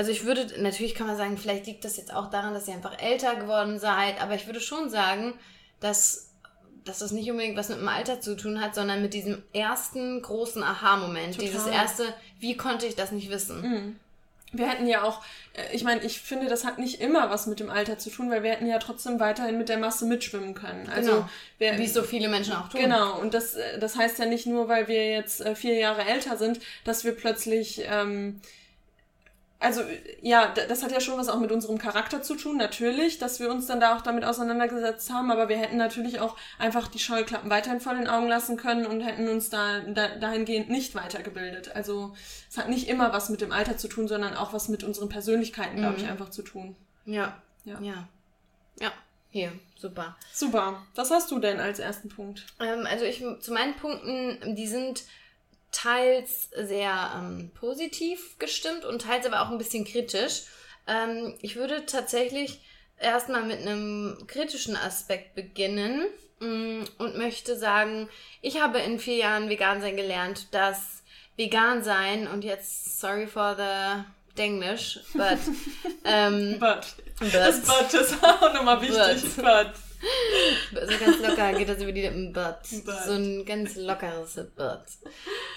Also 0.00 0.12
ich 0.12 0.24
würde, 0.24 0.46
natürlich 0.62 0.94
kann 0.94 1.06
man 1.06 1.18
sagen, 1.18 1.36
vielleicht 1.36 1.66
liegt 1.66 1.84
das 1.84 1.98
jetzt 1.98 2.10
auch 2.10 2.30
daran, 2.30 2.54
dass 2.54 2.66
ihr 2.66 2.72
einfach 2.72 2.98
älter 3.02 3.36
geworden 3.36 3.78
seid, 3.78 4.18
aber 4.22 4.34
ich 4.34 4.46
würde 4.46 4.58
schon 4.58 4.88
sagen, 4.88 5.34
dass, 5.78 6.30
dass 6.86 7.00
das 7.00 7.12
nicht 7.12 7.30
unbedingt 7.30 7.58
was 7.58 7.68
mit 7.68 7.80
dem 7.80 7.88
Alter 7.88 8.18
zu 8.18 8.34
tun 8.34 8.62
hat, 8.62 8.74
sondern 8.74 9.02
mit 9.02 9.12
diesem 9.12 9.42
ersten 9.52 10.22
großen 10.22 10.62
Aha-Moment. 10.62 11.38
Dieses 11.38 11.66
erste, 11.66 12.14
wie 12.38 12.56
konnte 12.56 12.86
ich 12.86 12.96
das 12.96 13.12
nicht 13.12 13.28
wissen? 13.28 13.60
Mhm 13.60 13.96
wir 14.52 14.68
hätten 14.68 14.86
ja 14.86 15.02
auch, 15.02 15.22
äh, 15.52 15.74
ich 15.74 15.84
meine, 15.84 16.02
ich 16.02 16.20
finde, 16.20 16.48
das 16.48 16.64
hat 16.64 16.78
nicht 16.78 17.00
immer 17.00 17.30
was 17.30 17.46
mit 17.46 17.60
dem 17.60 17.70
Alter 17.70 17.98
zu 17.98 18.10
tun, 18.10 18.30
weil 18.30 18.42
wir 18.42 18.50
hätten 18.50 18.66
ja 18.66 18.78
trotzdem 18.78 19.20
weiterhin 19.20 19.58
mit 19.58 19.68
der 19.68 19.78
Masse 19.78 20.06
mitschwimmen 20.06 20.54
können. 20.54 20.88
Also 20.88 21.12
genau. 21.12 21.28
wir, 21.58 21.78
wie 21.78 21.86
so 21.86 22.02
viele 22.02 22.28
Menschen 22.28 22.54
auch 22.54 22.68
tun. 22.68 22.80
Genau, 22.80 23.18
und 23.20 23.34
das, 23.34 23.54
äh, 23.54 23.78
das 23.78 23.96
heißt 23.96 24.18
ja 24.18 24.26
nicht 24.26 24.46
nur, 24.46 24.68
weil 24.68 24.88
wir 24.88 25.10
jetzt 25.10 25.40
äh, 25.40 25.54
vier 25.54 25.74
Jahre 25.74 26.04
älter 26.04 26.36
sind, 26.36 26.60
dass 26.84 27.04
wir 27.04 27.12
plötzlich 27.12 27.82
ähm, 27.84 28.40
also 29.60 29.82
ja, 30.22 30.52
das 30.54 30.82
hat 30.82 30.90
ja 30.90 31.00
schon 31.00 31.18
was 31.18 31.28
auch 31.28 31.38
mit 31.38 31.52
unserem 31.52 31.76
Charakter 31.76 32.22
zu 32.22 32.34
tun, 32.34 32.56
natürlich, 32.56 33.18
dass 33.18 33.40
wir 33.40 33.50
uns 33.50 33.66
dann 33.66 33.78
da 33.78 33.94
auch 33.94 34.00
damit 34.00 34.24
auseinandergesetzt 34.24 35.12
haben, 35.12 35.30
aber 35.30 35.50
wir 35.50 35.58
hätten 35.58 35.76
natürlich 35.76 36.18
auch 36.18 36.36
einfach 36.58 36.88
die 36.88 36.98
Scheuklappen 36.98 37.50
weiterhin 37.50 37.80
vor 37.80 37.94
den 37.94 38.08
Augen 38.08 38.26
lassen 38.26 38.56
können 38.56 38.86
und 38.86 39.02
hätten 39.02 39.28
uns 39.28 39.50
da, 39.50 39.80
da 39.80 40.16
dahingehend 40.16 40.70
nicht 40.70 40.94
weitergebildet. 40.94 41.76
Also 41.76 42.14
es 42.48 42.56
hat 42.56 42.70
nicht 42.70 42.88
immer 42.88 43.12
was 43.12 43.28
mit 43.28 43.42
dem 43.42 43.52
Alter 43.52 43.76
zu 43.76 43.88
tun, 43.88 44.08
sondern 44.08 44.34
auch 44.34 44.54
was 44.54 44.70
mit 44.70 44.82
unseren 44.82 45.10
Persönlichkeiten, 45.10 45.76
glaube 45.76 45.98
ich, 45.98 46.04
mhm. 46.04 46.10
einfach 46.10 46.30
zu 46.30 46.42
tun. 46.42 46.74
Ja. 47.04 47.36
Ja. 47.64 47.78
Ja. 47.82 48.08
Ja. 48.80 48.92
Hier, 49.28 49.52
super. 49.76 50.16
Super. 50.32 50.82
Was 50.94 51.10
hast 51.10 51.30
du 51.30 51.38
denn 51.38 51.60
als 51.60 51.78
ersten 51.78 52.08
Punkt? 52.08 52.46
Ähm, 52.58 52.86
also 52.90 53.04
ich 53.04 53.22
zu 53.40 53.52
meinen 53.52 53.74
Punkten, 53.74 54.56
die 54.56 54.66
sind 54.66 55.04
teils 55.72 56.50
sehr 56.56 57.12
ähm, 57.16 57.50
positiv 57.54 58.38
gestimmt 58.38 58.84
und 58.84 59.02
teils 59.02 59.26
aber 59.26 59.42
auch 59.42 59.50
ein 59.50 59.58
bisschen 59.58 59.84
kritisch. 59.84 60.42
Ähm, 60.86 61.34
ich 61.40 61.56
würde 61.56 61.86
tatsächlich 61.86 62.60
erstmal 62.98 63.44
mit 63.44 63.60
einem 63.60 64.24
kritischen 64.26 64.76
Aspekt 64.76 65.34
beginnen 65.34 66.06
mh, 66.40 66.48
mm, 66.48 66.84
und 66.98 67.16
möchte 67.16 67.56
sagen, 67.56 68.08
ich 68.42 68.60
habe 68.60 68.78
in 68.80 68.98
vier 68.98 69.16
Jahren 69.16 69.48
vegan 69.48 69.80
sein 69.80 69.96
gelernt, 69.96 70.52
dass 70.52 71.02
vegan 71.36 71.82
sein 71.82 72.26
und 72.26 72.44
jetzt 72.44 73.00
sorry 73.00 73.26
for 73.26 73.56
the 73.56 74.04
Denglisch, 74.36 75.00
but, 75.12 75.38
ähm, 76.04 76.56
but. 76.60 76.86
but. 77.18 77.34
Das 77.34 77.62
but 77.62 77.92
ist 77.92 78.22
auch 78.22 78.54
nochmal 78.54 78.80
wichtig. 78.80 79.36
But. 79.36 79.44
but. 79.44 79.89
So 80.72 81.04
ganz 81.04 81.20
locker 81.20 81.52
geht 81.52 81.68
das 81.68 81.82
über 81.82 81.92
die 81.92 82.02
Lippen. 82.02 82.32
But. 82.32 82.58
but. 82.84 82.94
So 83.06 83.12
ein 83.12 83.44
ganz 83.44 83.76
lockeres 83.76 84.34
But. 84.56 84.84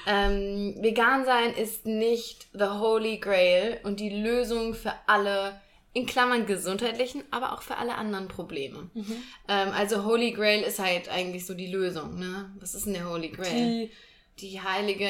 Ähm, 0.07 0.75
vegan 0.79 1.25
sein 1.25 1.53
ist 1.53 1.85
nicht 1.85 2.47
the 2.53 2.65
holy 2.65 3.17
grail 3.17 3.79
und 3.83 3.99
die 3.99 4.09
Lösung 4.09 4.73
für 4.73 4.93
alle, 5.07 5.61
in 5.93 6.05
Klammern 6.05 6.45
gesundheitlichen, 6.45 7.23
aber 7.31 7.53
auch 7.53 7.61
für 7.61 7.77
alle 7.77 7.95
anderen 7.95 8.27
Probleme. 8.27 8.89
Mhm. 8.93 9.23
Ähm, 9.47 9.69
also 9.73 10.03
Holy 10.05 10.31
Grail 10.31 10.63
ist 10.63 10.79
halt 10.79 11.07
eigentlich 11.07 11.45
so 11.45 11.53
die 11.53 11.67
Lösung. 11.67 12.17
Ne? 12.17 12.51
Was 12.59 12.73
ist 12.73 12.87
denn 12.87 12.93
der 12.93 13.07
Holy 13.07 13.29
Grail? 13.29 13.53
Die 13.53 13.91
die 14.39 14.59
heilige 14.59 15.09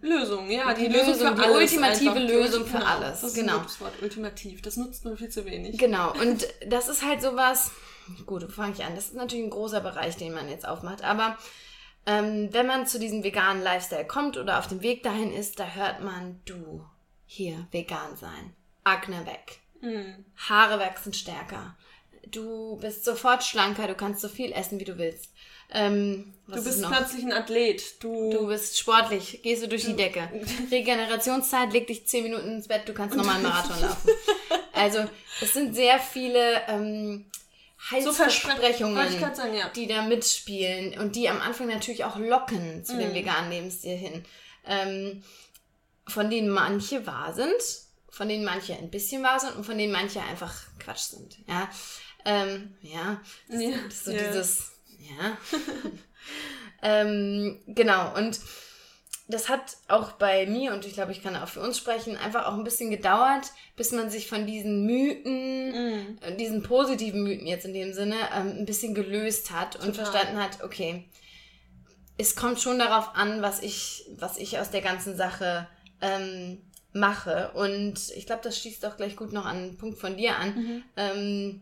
Lösung, 0.00 0.50
ja, 0.50 0.72
die, 0.72 0.88
die 0.88 0.92
Lösung, 0.92 1.12
Lösung 1.12 1.36
die 1.36 1.50
ultimative 1.50 2.18
Lösung 2.18 2.64
für 2.64 2.78
genau, 2.78 2.86
alles. 2.86 3.20
Das 3.20 3.30
ist 3.30 3.34
genau. 3.34 3.58
ein 3.58 3.80
Wort, 3.80 3.92
ultimativ. 4.00 4.62
Das 4.62 4.76
nutzt 4.76 5.04
man 5.04 5.16
viel 5.16 5.28
zu 5.28 5.44
wenig. 5.44 5.76
Genau, 5.78 6.12
und 6.12 6.46
das 6.66 6.88
ist 6.88 7.04
halt 7.04 7.20
sowas, 7.20 7.70
gut, 8.26 8.50
fange 8.52 8.74
ich 8.74 8.84
an? 8.84 8.94
Das 8.94 9.06
ist 9.06 9.14
natürlich 9.14 9.44
ein 9.44 9.50
großer 9.50 9.80
Bereich, 9.80 10.16
den 10.16 10.32
man 10.32 10.48
jetzt 10.48 10.66
aufmacht. 10.66 11.02
Aber 11.02 11.36
ähm, 12.06 12.48
wenn 12.52 12.66
man 12.66 12.86
zu 12.86 12.98
diesem 12.98 13.22
veganen 13.22 13.62
Lifestyle 13.62 14.06
kommt 14.06 14.36
oder 14.36 14.58
auf 14.58 14.68
dem 14.68 14.82
Weg 14.82 15.02
dahin 15.02 15.32
ist, 15.32 15.58
da 15.58 15.66
hört 15.66 16.02
man, 16.02 16.40
du, 16.44 16.84
hier, 17.26 17.66
vegan 17.70 18.16
sein. 18.16 18.54
Akne 18.84 19.24
weg. 19.26 19.60
Mhm. 19.80 20.24
Haare 20.36 20.80
wachsen 20.80 21.12
stärker. 21.12 21.76
Du 22.26 22.76
bist 22.76 23.04
sofort 23.04 23.44
schlanker, 23.44 23.86
du 23.86 23.94
kannst 23.94 24.20
so 24.20 24.28
viel 24.28 24.52
essen, 24.52 24.80
wie 24.80 24.84
du 24.84 24.98
willst. 24.98 25.30
Ähm, 25.74 26.34
du 26.48 26.62
bist 26.62 26.82
plötzlich 26.82 27.24
ein 27.24 27.32
Athlet. 27.32 28.02
Du, 28.02 28.30
du 28.30 28.46
bist 28.46 28.78
sportlich, 28.78 29.40
gehst 29.42 29.62
du 29.62 29.68
durch 29.68 29.84
die 29.84 29.96
Decke. 29.96 30.28
Regenerationszeit, 30.70 31.72
leg 31.72 31.86
dich 31.86 32.06
zehn 32.06 32.24
Minuten 32.24 32.48
ins 32.48 32.68
Bett, 32.68 32.86
du 32.86 32.92
kannst 32.92 33.16
nochmal 33.16 33.36
einen 33.36 33.44
Marathon 33.44 33.80
laufen. 33.80 34.10
Also, 34.72 35.04
es 35.40 35.52
sind 35.52 35.74
sehr 35.74 35.98
viele 35.98 36.62
ähm, 36.68 37.26
Heilsversprechungen, 37.90 39.12
so 39.12 39.18
sagen, 39.34 39.54
ja. 39.54 39.68
die 39.70 39.86
da 39.86 40.02
mitspielen 40.02 40.98
und 40.98 41.16
die 41.16 41.28
am 41.28 41.40
Anfang 41.40 41.66
natürlich 41.68 42.04
auch 42.04 42.16
locken 42.16 42.84
zu 42.84 42.94
mm. 42.94 42.98
dem 42.98 43.14
veganen 43.14 43.50
Lebensstil 43.50 43.96
hin. 43.96 44.24
Ähm, 44.64 45.22
von 46.06 46.30
denen 46.30 46.48
manche 46.48 47.06
wahr 47.06 47.34
sind, 47.34 47.60
von 48.08 48.28
denen 48.28 48.44
manche 48.44 48.74
ein 48.74 48.90
bisschen 48.90 49.22
wahr 49.22 49.40
sind 49.40 49.56
und 49.56 49.64
von 49.64 49.78
denen 49.78 49.92
manche 49.92 50.20
einfach 50.20 50.54
Quatsch 50.78 51.10
sind. 51.10 51.38
Ja, 51.48 51.68
ähm, 52.24 52.76
ja, 52.82 53.20
ja. 53.48 53.70
so 53.90 54.10
ja. 54.10 54.28
dieses, 54.28 54.72
ja. 54.98 55.36
ähm, 56.82 57.60
genau, 57.66 58.14
und 58.16 58.38
das 59.32 59.48
hat 59.48 59.76
auch 59.88 60.12
bei 60.12 60.46
mir, 60.46 60.72
und 60.72 60.86
ich 60.86 60.94
glaube, 60.94 61.12
ich 61.12 61.22
kann 61.22 61.36
auch 61.36 61.48
für 61.48 61.60
uns 61.60 61.78
sprechen, 61.78 62.16
einfach 62.16 62.46
auch 62.46 62.54
ein 62.54 62.64
bisschen 62.64 62.90
gedauert, 62.90 63.50
bis 63.76 63.92
man 63.92 64.10
sich 64.10 64.28
von 64.28 64.46
diesen 64.46 64.86
Mythen, 64.86 66.16
mm. 66.16 66.36
diesen 66.38 66.62
positiven 66.62 67.22
Mythen 67.22 67.46
jetzt 67.46 67.64
in 67.64 67.74
dem 67.74 67.92
Sinne, 67.92 68.16
ähm, 68.36 68.58
ein 68.58 68.66
bisschen 68.66 68.94
gelöst 68.94 69.50
hat 69.50 69.72
Total. 69.72 69.88
und 69.88 69.94
verstanden 69.96 70.36
hat, 70.36 70.62
okay, 70.62 71.04
es 72.18 72.36
kommt 72.36 72.60
schon 72.60 72.78
darauf 72.78 73.14
an, 73.14 73.42
was 73.42 73.62
ich, 73.62 74.04
was 74.18 74.36
ich 74.36 74.58
aus 74.58 74.70
der 74.70 74.82
ganzen 74.82 75.16
Sache 75.16 75.66
ähm, 76.00 76.60
mache. 76.92 77.50
Und 77.54 78.10
ich 78.14 78.26
glaube, 78.26 78.42
das 78.44 78.58
schließt 78.58 78.84
auch 78.86 78.96
gleich 78.96 79.16
gut 79.16 79.32
noch 79.32 79.46
an 79.46 79.56
einen 79.56 79.76
Punkt 79.78 79.98
von 79.98 80.16
dir 80.16 80.36
an. 80.36 80.54
Mhm. 80.54 80.82
Ähm, 80.96 81.60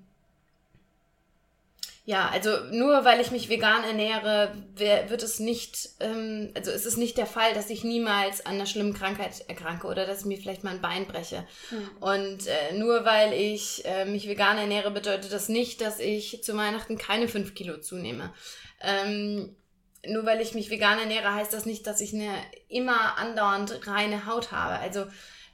ja, 2.04 2.28
also 2.30 2.50
nur 2.72 3.04
weil 3.04 3.20
ich 3.20 3.30
mich 3.30 3.48
vegan 3.50 3.84
ernähre, 3.84 4.52
wird 4.74 5.22
es 5.22 5.38
nicht, 5.38 5.90
ähm, 6.00 6.50
also 6.56 6.70
ist 6.70 6.86
es 6.86 6.96
nicht 6.96 7.18
der 7.18 7.26
Fall, 7.26 7.52
dass 7.52 7.68
ich 7.68 7.84
niemals 7.84 8.44
an 8.46 8.54
einer 8.54 8.66
schlimmen 8.66 8.94
Krankheit 8.94 9.44
erkranke 9.48 9.86
oder 9.86 10.06
dass 10.06 10.20
ich 10.20 10.24
mir 10.24 10.38
vielleicht 10.38 10.64
mal 10.64 10.74
ein 10.74 10.80
Bein 10.80 11.06
breche. 11.06 11.46
Mhm. 11.70 11.90
Und 12.00 12.46
äh, 12.46 12.78
nur 12.78 13.04
weil 13.04 13.34
ich 13.34 13.84
äh, 13.84 14.06
mich 14.06 14.26
vegan 14.26 14.56
ernähre, 14.56 14.90
bedeutet 14.90 15.32
das 15.32 15.48
nicht, 15.50 15.82
dass 15.82 16.00
ich 16.00 16.42
zu 16.42 16.56
Weihnachten 16.56 16.96
keine 16.96 17.28
fünf 17.28 17.54
Kilo 17.54 17.78
zunehme. 17.78 18.32
Ähm, 18.80 19.54
nur 20.06 20.24
weil 20.24 20.40
ich 20.40 20.54
mich 20.54 20.70
vegan 20.70 20.98
ernähre, 20.98 21.34
heißt 21.34 21.52
das 21.52 21.66
nicht, 21.66 21.86
dass 21.86 22.00
ich 22.00 22.14
eine 22.14 22.32
immer 22.68 23.18
andauernd 23.18 23.86
reine 23.86 24.24
Haut 24.24 24.52
habe. 24.52 24.78
Also 24.80 25.04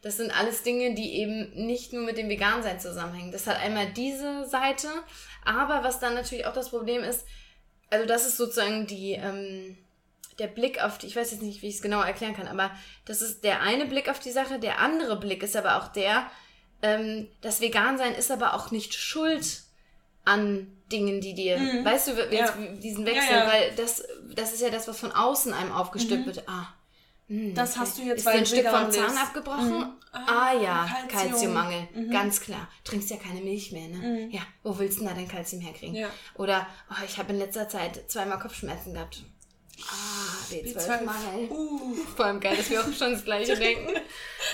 das 0.06 0.18
sind 0.18 0.30
alles 0.30 0.62
Dinge, 0.62 0.94
die 0.94 1.16
eben 1.16 1.50
nicht 1.66 1.92
nur 1.92 2.04
mit 2.04 2.16
dem 2.16 2.28
Vegansein 2.28 2.78
zusammenhängen. 2.78 3.32
Das 3.32 3.48
hat 3.48 3.56
einmal 3.56 3.86
diese 3.86 4.46
Seite, 4.46 4.86
aber 5.44 5.82
was 5.82 5.98
dann 5.98 6.14
natürlich 6.14 6.46
auch 6.46 6.52
das 6.52 6.70
Problem 6.70 7.02
ist, 7.02 7.26
also 7.90 8.06
das 8.06 8.24
ist 8.24 8.36
sozusagen 8.36 8.86
die, 8.86 9.14
ähm, 9.14 9.76
der 10.38 10.46
Blick 10.46 10.80
auf 10.80 10.98
die, 10.98 11.08
ich 11.08 11.16
weiß 11.16 11.32
jetzt 11.32 11.42
nicht, 11.42 11.60
wie 11.60 11.66
ich 11.66 11.74
es 11.76 11.82
genau 11.82 12.02
erklären 12.02 12.36
kann, 12.36 12.46
aber 12.46 12.70
das 13.04 13.20
ist 13.20 13.42
der 13.42 13.62
eine 13.62 13.86
Blick 13.86 14.08
auf 14.08 14.20
die 14.20 14.30
Sache. 14.30 14.60
Der 14.60 14.78
andere 14.78 15.18
Blick 15.18 15.42
ist 15.42 15.56
aber 15.56 15.82
auch 15.82 15.88
der, 15.88 16.30
ähm, 16.82 17.28
das 17.40 17.60
Vegansein 17.60 18.14
ist 18.14 18.30
aber 18.30 18.54
auch 18.54 18.70
nicht 18.70 18.94
schuld 18.94 19.62
an 20.24 20.68
Dingen, 20.92 21.20
die 21.20 21.34
dir, 21.34 21.58
mhm. 21.58 21.84
weißt 21.84 22.06
du, 22.06 22.12
jetzt 22.12 22.32
ja. 22.32 22.54
diesen 22.80 23.04
Wechsel, 23.06 23.32
ja, 23.32 23.44
ja. 23.44 23.52
weil 23.52 23.74
das, 23.74 24.06
das 24.36 24.52
ist 24.52 24.62
ja 24.62 24.70
das, 24.70 24.86
was 24.86 25.00
von 25.00 25.10
außen 25.10 25.52
einem 25.52 25.72
aufgestülpt 25.72 26.26
mhm. 26.26 26.36
wird. 26.36 26.48
Ah, 26.48 26.68
hm, 27.28 27.54
das 27.54 27.72
okay. 27.72 27.80
hast 27.80 27.98
du 27.98 28.02
jetzt 28.02 28.18
ist 28.18 28.26
dir 28.26 28.32
ein 28.32 28.46
Stück 28.46 28.68
vom 28.68 28.90
Zahn 28.90 29.16
abgebrochen? 29.16 29.78
Mhm. 29.78 29.92
Ah, 30.12 30.24
ah, 30.26 30.62
ja, 30.62 30.88
Kalziummangel, 31.08 31.88
mhm. 31.94 32.10
ganz 32.10 32.40
klar. 32.40 32.68
Trinkst 32.84 33.10
ja 33.10 33.16
keine 33.16 33.40
Milch 33.40 33.72
mehr, 33.72 33.88
ne? 33.88 33.96
Mhm. 33.96 34.30
Ja, 34.30 34.40
wo 34.62 34.78
willst 34.78 34.98
du 34.98 35.00
denn 35.00 35.10
da 35.10 35.14
dein 35.14 35.28
Kalzium 35.28 35.60
herkriegen? 35.60 35.94
Ja. 35.94 36.08
Oder 36.34 36.66
oh, 36.90 37.04
ich 37.04 37.18
habe 37.18 37.32
in 37.32 37.38
letzter 37.38 37.68
Zeit 37.68 38.10
zweimal 38.10 38.38
Kopfschmerzen 38.38 38.94
gehabt. 38.94 39.24
Ah, 39.82 40.50
B12-Mangel. 40.50 41.50
Uh. 41.50 41.94
Vor 42.16 42.24
allem 42.24 42.40
geil, 42.40 42.56
dass 42.56 42.70
wir 42.70 42.80
auch 42.80 42.92
schon 42.92 43.12
das 43.12 43.24
Gleiche 43.24 43.56
denken. 43.58 43.94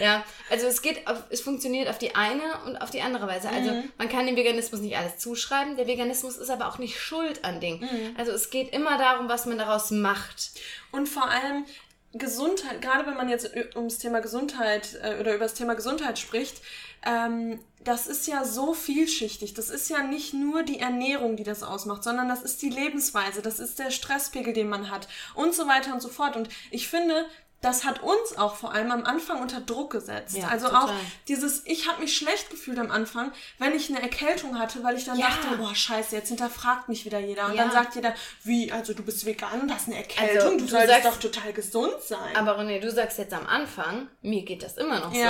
Ja, 0.01 0.25
also 0.51 0.67
es 0.67 0.83
geht 0.83 1.07
auf, 1.07 1.23
es 1.31 1.41
funktioniert 1.41 1.89
auf 1.89 1.99
die 1.99 2.17
eine 2.17 2.43
und 2.67 2.77
auf 2.77 2.91
die 2.91 3.03
andere 3.03 3.29
Weise. 3.29 3.49
Also 3.49 3.71
mhm. 3.71 3.93
man 3.99 4.09
kann 4.09 4.27
dem 4.27 4.35
Veganismus 4.35 4.81
nicht 4.81 4.97
alles 4.97 5.19
zuschreiben. 5.19 5.77
Der 5.77 5.87
Veganismus 5.87 6.37
ist 6.39 6.51
aber 6.51 6.69
auch 6.69 6.79
nicht 6.79 6.99
schuld 6.99 7.45
an 7.45 7.61
Dingen. 7.61 7.81
Mhm. 7.81 8.17
Also 8.19 8.33
es 8.33 8.51
geht 8.51 8.73
immer 8.73 8.99
darum, 8.99 9.29
was 9.29 9.47
man 9.47 9.59
daraus 9.59 9.93
macht. 9.93 10.53
Und 10.91 11.09
vor 11.09 11.29
allem 11.29 11.67
Gesundheit, 12.13 12.83
gerade 12.83 13.07
wenn 13.07 13.17
man 13.17 13.29
jetzt 13.29 13.51
ums 13.75 13.99
Thema 13.99 14.21
Gesundheit 14.21 14.99
äh, 15.03 15.19
oder 15.19 15.35
über 15.35 15.45
das 15.45 15.55
Thema 15.55 15.75
Gesundheit 15.75 16.19
spricht, 16.19 16.61
ähm, 17.05 17.59
das 17.85 18.07
ist 18.07 18.27
ja 18.27 18.45
so 18.45 18.75
vielschichtig. 18.75 19.55
Das 19.55 19.71
ist 19.71 19.89
ja 19.89 20.03
nicht 20.03 20.35
nur 20.35 20.63
die 20.63 20.79
Ernährung, 20.79 21.37
die 21.37 21.43
das 21.43 21.63
ausmacht, 21.63 22.05
sondern 22.05 22.29
das 22.29 22.43
ist 22.43 22.63
die 22.63 22.69
Lebensweise, 22.69 23.43
das 23.43 23.59
ist 23.59 23.79
der 23.79 23.91
Stresspegel, 23.91 24.53
den 24.53 24.69
man 24.69 24.91
hat 24.91 25.09
und 25.35 25.55
so 25.55 25.67
weiter 25.67 25.93
und 25.95 26.03
so 26.03 26.09
fort. 26.09 26.37
Und 26.37 26.49
ich 26.71 26.89
finde, 26.89 27.27
das 27.63 27.85
hat 27.85 28.03
uns 28.03 28.37
auch 28.37 28.57
vor 28.57 28.75
allem 28.75 28.91
am 28.91 29.05
Anfang 29.05 29.41
unter 29.41 29.61
Druck 29.61 29.93
gesetzt. 29.93 30.37
Ja, 30.37 30.49
also 30.49 30.67
total. 30.67 30.89
auch 30.89 30.93
dieses, 31.29 31.65
ich 31.65 31.89
habe 31.89 32.03
mich 32.03 32.17
schlecht 32.17 32.51
gefühlt 32.51 32.79
am 32.79 32.91
Anfang, 32.91 33.33
wenn 33.59 33.75
ich 33.75 33.89
eine 33.89 34.03
Erkältung 34.03 34.59
hatte, 34.59 34.83
weil 34.83 34.97
ich 34.97 35.05
dann 35.05 35.17
ja. 35.17 35.29
dachte, 35.29 35.57
boah, 35.57 35.75
scheiße, 35.75 36.17
jetzt 36.17 36.29
hinterfragt 36.29 36.89
mich 36.89 37.05
wieder 37.05 37.21
jeder. 37.21 37.47
Und 37.47 37.55
ja. 37.55 37.63
dann 37.63 37.73
sagt 37.73 37.95
jeder, 37.95 38.15
wie, 38.43 38.73
also 38.73 38.95
du 38.95 39.05
bist 39.05 39.25
vegan 39.25 39.61
und 39.61 39.73
hast 39.73 39.87
eine 39.87 39.97
Erkältung, 39.97 40.55
also, 40.55 40.59
du, 40.59 40.65
du 40.65 40.67
solltest 40.67 41.05
doch 41.05 41.21
total 41.21 41.53
gesund 41.53 41.95
sein. 42.01 42.35
Aber 42.35 42.59
René, 42.59 42.81
du 42.81 42.91
sagst 42.91 43.19
jetzt 43.19 43.33
am 43.33 43.47
Anfang, 43.47 44.09
mir 44.23 44.43
geht 44.43 44.65
das 44.65 44.77
immer 44.77 44.99
noch 44.99 45.15
so. 45.15 45.21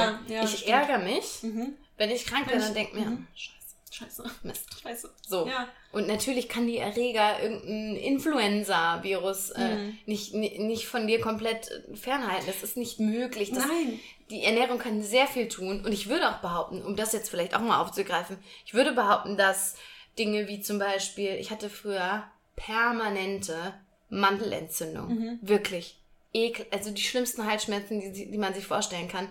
ich 0.44 0.50
stimmt. 0.60 0.68
ärgere 0.68 0.98
mich, 0.98 1.42
mhm. 1.42 1.74
wenn 1.98 2.10
ich 2.10 2.24
krank 2.24 2.48
bin 2.48 2.62
und 2.62 2.74
denke 2.74 2.96
mir, 2.96 3.06
mhm. 3.06 3.26
scheiße. 3.34 3.61
Scheiße. 3.92 4.24
Mist. 4.42 4.80
Scheiße. 4.82 5.10
So. 5.28 5.46
Ja. 5.46 5.68
Und 5.92 6.06
natürlich 6.06 6.48
kann 6.48 6.66
die 6.66 6.78
Erreger 6.78 7.42
irgendein 7.42 7.96
Influenza-Virus 7.96 9.50
äh, 9.50 9.74
mhm. 9.76 9.98
nicht, 10.06 10.34
nicht 10.34 10.86
von 10.86 11.06
dir 11.06 11.20
komplett 11.20 11.82
fernhalten. 11.94 12.46
Das 12.46 12.62
ist 12.62 12.76
nicht 12.78 13.00
möglich. 13.00 13.50
Das, 13.50 13.66
Nein. 13.66 14.00
Die 14.30 14.44
Ernährung 14.44 14.78
kann 14.78 15.02
sehr 15.02 15.26
viel 15.26 15.48
tun. 15.48 15.84
Und 15.84 15.92
ich 15.92 16.08
würde 16.08 16.30
auch 16.30 16.38
behaupten, 16.38 16.82
um 16.82 16.96
das 16.96 17.12
jetzt 17.12 17.28
vielleicht 17.28 17.54
auch 17.54 17.60
mal 17.60 17.80
aufzugreifen, 17.80 18.38
ich 18.64 18.72
würde 18.72 18.92
behaupten, 18.92 19.36
dass 19.36 19.76
Dinge 20.18 20.48
wie 20.48 20.62
zum 20.62 20.78
Beispiel, 20.78 21.34
ich 21.34 21.50
hatte 21.50 21.68
früher 21.68 22.24
permanente 22.56 23.74
Mandelentzündung. 24.08 25.08
Mhm. 25.08 25.38
Wirklich. 25.42 25.98
Ekel, 26.32 26.66
also 26.70 26.90
die 26.90 27.02
schlimmsten 27.02 27.46
Halsschmerzen, 27.46 28.00
die, 28.00 28.30
die 28.30 28.38
man 28.38 28.54
sich 28.54 28.66
vorstellen 28.66 29.08
kann. 29.08 29.28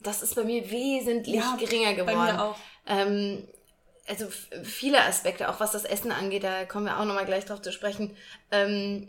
Das 0.00 0.22
ist 0.22 0.34
bei 0.34 0.42
mir 0.42 0.68
wesentlich 0.70 1.36
ja, 1.36 1.56
geringer 1.56 1.94
geworden. 1.94 2.16
Bei 2.16 2.32
mir 2.32 2.42
auch. 2.42 2.56
Ähm, 2.86 3.46
also 4.08 4.26
viele 4.64 5.02
Aspekte, 5.02 5.48
auch 5.48 5.60
was 5.60 5.72
das 5.72 5.84
Essen 5.84 6.12
angeht, 6.12 6.44
da 6.44 6.64
kommen 6.64 6.86
wir 6.86 6.98
auch 6.98 7.04
nochmal 7.04 7.26
gleich 7.26 7.44
drauf 7.44 7.62
zu 7.62 7.72
sprechen. 7.72 8.16
Ähm, 8.50 9.08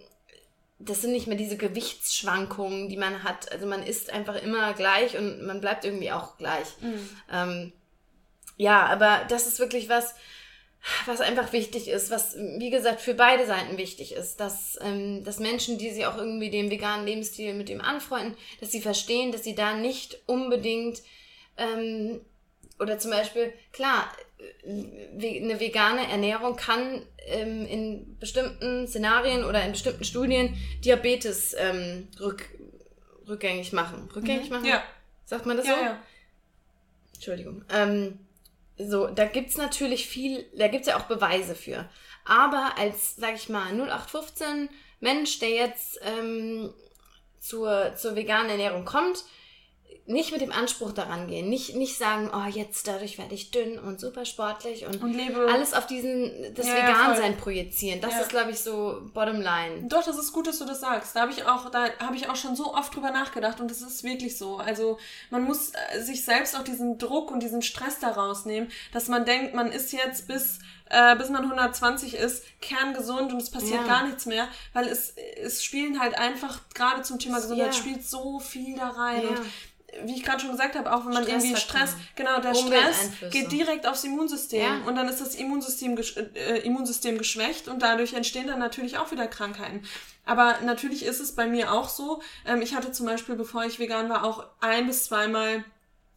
das 0.80 1.02
sind 1.02 1.12
nicht 1.12 1.28
mehr 1.28 1.38
diese 1.38 1.58
Gewichtsschwankungen, 1.58 2.90
die 2.90 2.98
man 2.98 3.24
hat. 3.24 3.52
Also 3.52 3.66
man 3.66 3.84
isst 3.84 4.12
einfach 4.12 4.42
immer 4.42 4.74
gleich 4.74 5.18
und 5.18 5.46
man 5.46 5.62
bleibt 5.62 5.86
irgendwie 5.86 6.12
auch 6.12 6.38
gleich. 6.38 6.68
Mhm. 6.82 7.10
Ähm, 7.32 7.74
ja, 8.58 8.86
aber 8.86 9.26
das 9.30 9.48
ist 9.48 9.60
wirklich 9.60 9.90
was, 9.90 10.14
was 11.06 11.22
einfach 11.22 11.54
wichtig 11.54 11.88
ist, 11.88 12.12
was, 12.12 12.36
wie 12.36 12.70
gesagt, 12.70 13.00
für 13.00 13.14
beide 13.14 13.46
Seiten 13.46 13.78
wichtig 13.78 14.14
ist, 14.14 14.40
dass, 14.40 14.78
ähm, 14.82 15.24
dass 15.24 15.40
Menschen, 15.40 15.78
die 15.78 15.92
sich 15.92 16.06
auch 16.06 16.18
irgendwie 16.18 16.50
dem 16.50 16.70
veganen 16.70 17.06
Lebensstil 17.06 17.54
mit 17.54 17.70
dem 17.70 17.82
anfreunden, 17.82 18.36
dass 18.60 18.72
sie 18.72 18.82
verstehen, 18.82 19.32
dass 19.32 19.44
sie 19.44 19.56
da 19.56 19.74
nicht 19.74 20.22
unbedingt 20.26 21.02
ähm, 21.58 22.22
oder 22.80 23.00
zum 23.00 23.12
Beispiel, 23.12 23.54
klar, 23.72 24.12
eine 24.66 25.60
vegane 25.60 26.10
Ernährung 26.10 26.56
kann 26.56 27.02
ähm, 27.26 27.66
in 27.66 28.18
bestimmten 28.20 28.88
Szenarien 28.88 29.44
oder 29.44 29.64
in 29.64 29.72
bestimmten 29.72 30.04
Studien 30.04 30.58
Diabetes 30.84 31.56
ähm, 31.58 32.08
rück, 32.20 32.50
rückgängig 33.28 33.74
machen. 33.74 34.10
Rückgängig 34.16 34.46
mhm. 34.50 34.56
machen? 34.56 34.66
Ja. 34.66 34.84
Sagt 35.26 35.46
man 35.46 35.58
das 35.58 35.68
ja, 35.68 35.76
so? 35.76 35.82
Ja. 35.82 36.04
Entschuldigung. 37.14 37.66
Ähm, 37.70 38.20
so, 38.78 39.08
da 39.08 39.26
gibt's 39.26 39.58
natürlich 39.58 40.08
viel, 40.08 40.46
da 40.58 40.68
gibt's 40.68 40.88
ja 40.88 40.98
auch 40.98 41.04
Beweise 41.04 41.56
für. 41.56 41.90
Aber 42.26 42.74
als, 42.78 43.16
sag 43.16 43.36
ich 43.36 43.50
mal, 43.50 43.72
0815 43.74 44.70
Mensch, 45.00 45.40
der 45.40 45.50
jetzt 45.50 46.00
ähm, 46.02 46.74
zur, 47.40 47.96
zur 47.96 48.16
veganen 48.16 48.50
Ernährung 48.50 48.86
kommt, 48.86 49.24
nicht 50.06 50.34
mit 50.34 50.42
dem 50.42 50.52
Anspruch 50.52 50.92
daran 50.92 51.28
gehen, 51.28 51.50
nicht, 51.50 51.76
nicht 51.76 51.98
sagen, 51.98 52.30
oh, 52.34 52.50
jetzt 52.50 52.88
dadurch 52.88 53.18
werde 53.18 53.34
ich 53.34 53.52
dünn 53.52 53.80
und 53.80 54.02
super 54.02 54.26
sportlich 54.26 54.86
und, 54.86 55.02
und 55.02 55.14
lebe. 55.14 55.48
alles 55.50 55.74
auf 55.74 55.88
diesen, 55.88 56.54
das 56.56 56.68
ja, 56.68 56.76
Vegansein 56.76 57.32
ja, 57.32 57.38
projizieren. 57.38 58.02
Das 58.02 58.12
ja. 58.12 58.20
ist, 58.20 58.30
glaube 58.30 58.52
ich, 58.52 58.60
so 58.60 59.02
Bottomline. 59.14 59.88
Doch, 59.88 60.04
das 60.04 60.18
ist 60.18 60.34
gut, 60.34 60.48
dass 60.48 60.60
du 60.60 60.66
das 60.66 60.82
sagst. 60.82 61.16
Da 61.16 61.22
habe 61.22 61.32
ich 61.32 61.46
auch, 61.46 61.70
da 61.70 61.88
habe 62.00 62.18
ich 62.18 62.30
auch 62.30 62.36
schon 62.36 62.58
so 62.58 62.74
oft 62.74 62.94
drüber 62.94 63.12
nachgedacht 63.12 63.62
und 63.62 63.72
das 63.72 63.82
ist 63.82 64.04
wirklich 64.04 64.38
so. 64.38 64.58
Also 64.58 64.98
man 65.30 65.44
muss 65.44 65.72
äh, 65.94 66.02
sich 66.02 66.26
selbst 66.26 66.58
auch 66.58 66.64
diesen 66.64 66.98
Druck 66.98 67.32
und 67.32 67.42
diesen 67.42 67.62
Stress 67.62 68.00
daraus 68.00 68.44
nehmen, 68.44 68.70
dass 68.92 69.08
man 69.08 69.24
denkt, 69.24 69.54
man 69.54 69.72
ist 69.72 69.94
jetzt 69.94 70.28
bis 70.28 70.60
äh, 70.90 71.16
bis 71.16 71.30
man 71.30 71.44
120 71.44 72.14
ist, 72.16 72.44
kerngesund 72.62 73.34
und 73.34 73.42
es 73.42 73.50
passiert 73.50 73.82
ja. 73.82 73.88
gar 73.88 74.06
nichts 74.06 74.26
mehr, 74.26 74.48
weil 74.74 74.88
es, 74.88 75.16
es 75.42 75.64
spielen 75.64 76.00
halt 76.00 76.18
einfach, 76.18 76.60
gerade 76.74 77.02
zum 77.02 77.18
Thema 77.20 77.38
Gesundheit, 77.38 77.68
ja. 77.68 77.74
spielt 77.74 78.06
so 78.06 78.40
viel 78.40 78.76
da 78.78 78.90
rein. 78.90 79.24
Ja. 79.24 79.30
Und 79.30 79.40
wie 80.06 80.16
ich 80.16 80.24
gerade 80.24 80.40
schon 80.40 80.52
gesagt 80.52 80.76
habe, 80.76 80.94
auch 80.94 81.06
wenn 81.06 81.14
man 81.14 81.24
Stress 81.24 81.44
irgendwie 81.44 81.60
Stress, 81.60 81.96
genau, 82.16 82.40
der 82.40 82.56
Stress 82.56 83.10
geht 83.32 83.52
direkt 83.52 83.88
aufs 83.88 84.04
Immunsystem 84.04 84.62
ja. 84.62 84.88
und 84.88 84.96
dann 84.96 85.08
ist 85.08 85.22
das 85.22 85.36
Immunsystem, 85.36 85.98
äh, 85.98 86.60
Immunsystem 86.60 87.18
geschwächt 87.18 87.68
und 87.68 87.82
dadurch 87.82 88.14
entstehen 88.14 88.48
dann 88.48 88.60
natürlich 88.60 88.98
auch 88.98 89.12
wieder 89.12 89.28
Krankheiten. 89.28 89.84
Aber 90.26 90.56
natürlich 90.64 91.06
ist 91.06 91.20
es 91.20 91.36
bei 91.36 91.48
mir 91.48 91.74
auch 91.74 91.90
so, 91.90 92.22
ähm, 92.46 92.62
ich 92.62 92.76
hatte 92.76 92.92
zum 92.92 93.06
Beispiel, 93.06 93.36
bevor 93.36 93.66
ich 93.66 93.80
vegan 93.80 94.10
war, 94.10 94.24
auch 94.24 94.46
ein 94.62 94.88
bis 94.88 95.06
zweimal 95.06 95.64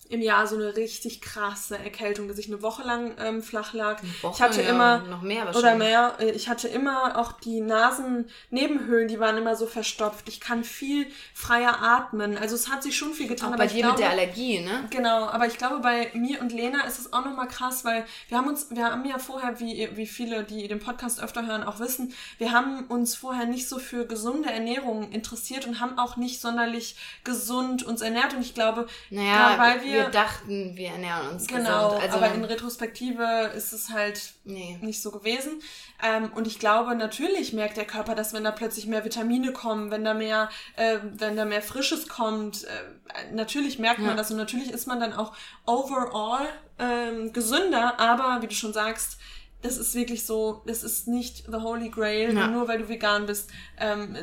im 0.09 0.23
Jahr 0.23 0.47
so 0.47 0.57
eine 0.57 0.77
richtig 0.77 1.21
krasse 1.21 1.79
Erkältung, 1.79 2.29
dass 2.29 2.39
ich 2.39 2.47
eine 2.47 2.63
Woche 2.63 2.83
lang 2.83 3.15
ähm, 3.19 3.43
flach 3.43 3.73
lag. 3.73 4.03
Woche, 4.23 4.35
ich 4.35 4.43
hatte 4.43 4.63
ja, 4.63 4.71
immer 4.71 4.99
noch 4.99 5.23
mehr 5.23 5.49
oder 5.55 5.75
mehr. 5.75 6.17
Äh, 6.19 6.31
ich 6.31 6.49
hatte 6.49 6.69
immer 6.69 7.19
auch 7.19 7.33
die 7.33 7.61
Nasennebenhöhlen, 7.61 9.09
die 9.09 9.19
waren 9.21 9.37
immer 9.37 9.57
so 9.57 9.67
verstopft. 9.67 10.29
Ich 10.29 10.41
kann 10.41 10.65
viel 10.65 11.07
freier 11.35 11.83
atmen. 11.83 12.37
Also 12.37 12.55
es 12.55 12.71
hat 12.71 12.83
sich 12.83 12.97
schon 12.97 13.13
viel 13.13 13.29
getan. 13.29 13.53
Auch 13.53 13.59
bei 13.59 13.67
dir 13.67 13.79
glaube, 13.79 13.93
mit 13.93 14.01
der 14.01 14.11
Allergie, 14.11 14.61
ne? 14.61 14.87
Genau, 14.91 15.27
aber 15.27 15.47
ich 15.47 15.59
glaube 15.59 15.81
bei 15.81 16.11
mir 16.15 16.41
und 16.41 16.53
Lena 16.53 16.85
ist 16.85 16.99
es 16.99 17.13
auch 17.13 17.25
noch 17.25 17.35
mal 17.35 17.47
krass, 17.47 17.85
weil 17.85 18.05
wir 18.29 18.39
haben 18.39 18.49
uns, 18.49 18.69
wir 18.71 18.85
haben 18.85 19.05
ja 19.05 19.19
vorher, 19.19 19.61
wie 19.61 19.89
wie 19.95 20.07
viele, 20.07 20.45
die 20.45 20.69
den 20.69 20.81
Podcast 20.81 21.23
öfter 21.23 21.47
hören, 21.47 21.63
auch 21.65 21.81
wissen, 21.81 22.15
wir 22.39 22.53
haben 22.53 22.87
uns 22.87 23.15
vorher 23.15 23.47
nicht 23.47 23.69
so 23.69 23.79
für 23.79 24.07
gesunde 24.07 24.51
Ernährung 24.51 25.11
interessiert 25.11 25.67
und 25.67 25.81
haben 25.81 25.99
auch 25.99 26.17
nicht 26.17 26.41
sonderlich 26.41 26.97
gesund 27.25 27.83
uns 27.83 28.01
ernährt 28.01 28.35
und 28.35 28.43
ich 28.43 28.55
glaube, 28.55 28.87
naja, 29.11 29.55
weil 29.59 29.83
wir 29.85 29.96
wir 30.05 30.09
dachten, 30.11 30.77
wir 30.77 30.89
ernähren 30.89 31.29
uns 31.31 31.47
genau, 31.47 31.91
gesund. 31.91 32.03
Also, 32.03 32.17
aber 32.17 32.35
in 32.35 32.45
Retrospektive 32.45 33.53
ist 33.55 33.73
es 33.73 33.91
halt 33.91 34.35
nee. 34.45 34.79
nicht 34.81 35.03
so 35.03 35.11
gewesen. 35.11 35.63
Ähm, 36.03 36.31
und 36.35 36.47
ich 36.47 36.59
glaube, 36.59 36.95
natürlich 36.95 37.53
merkt 37.53 37.77
der 37.77 37.85
Körper 37.85 38.15
das, 38.15 38.33
wenn 38.33 38.45
da 38.45 38.51
plötzlich 38.51 38.87
mehr 38.87 39.05
Vitamine 39.05 39.53
kommen, 39.53 39.91
wenn 39.91 40.05
da 40.05 40.15
mehr, 40.15 40.51
äh, 40.77 40.99
wenn 41.03 41.37
da 41.37 41.45
mehr 41.45 41.63
Frisches 41.63 42.09
kommt. 42.09 42.65
Äh, 42.65 43.35
natürlich 43.35 43.79
merkt 43.79 44.01
ja. 44.01 44.07
man 44.07 44.17
das 44.17 44.31
und 44.31 44.37
natürlich 44.37 44.71
ist 44.71 44.87
man 44.87 45.01
dann 45.01 45.13
auch 45.13 45.35
overall 45.65 46.47
ähm, 46.79 47.33
gesünder. 47.33 47.99
Aber 47.99 48.43
wie 48.43 48.47
du 48.47 48.55
schon 48.55 48.73
sagst, 48.73 49.19
das 49.63 49.79
ist 49.79 49.95
wirklich 49.95 50.27
so, 50.27 50.63
das 50.67 50.83
ist 50.83 51.09
nicht 51.09 51.45
the 51.47 51.59
holy 51.59 51.89
grail. 51.89 52.35
Ja. 52.35 52.49
Nur 52.49 52.69
weil 52.69 52.79
du 52.79 52.89
vegan 52.89 53.27
bist, 53.27 53.51
ähm, 53.79 54.17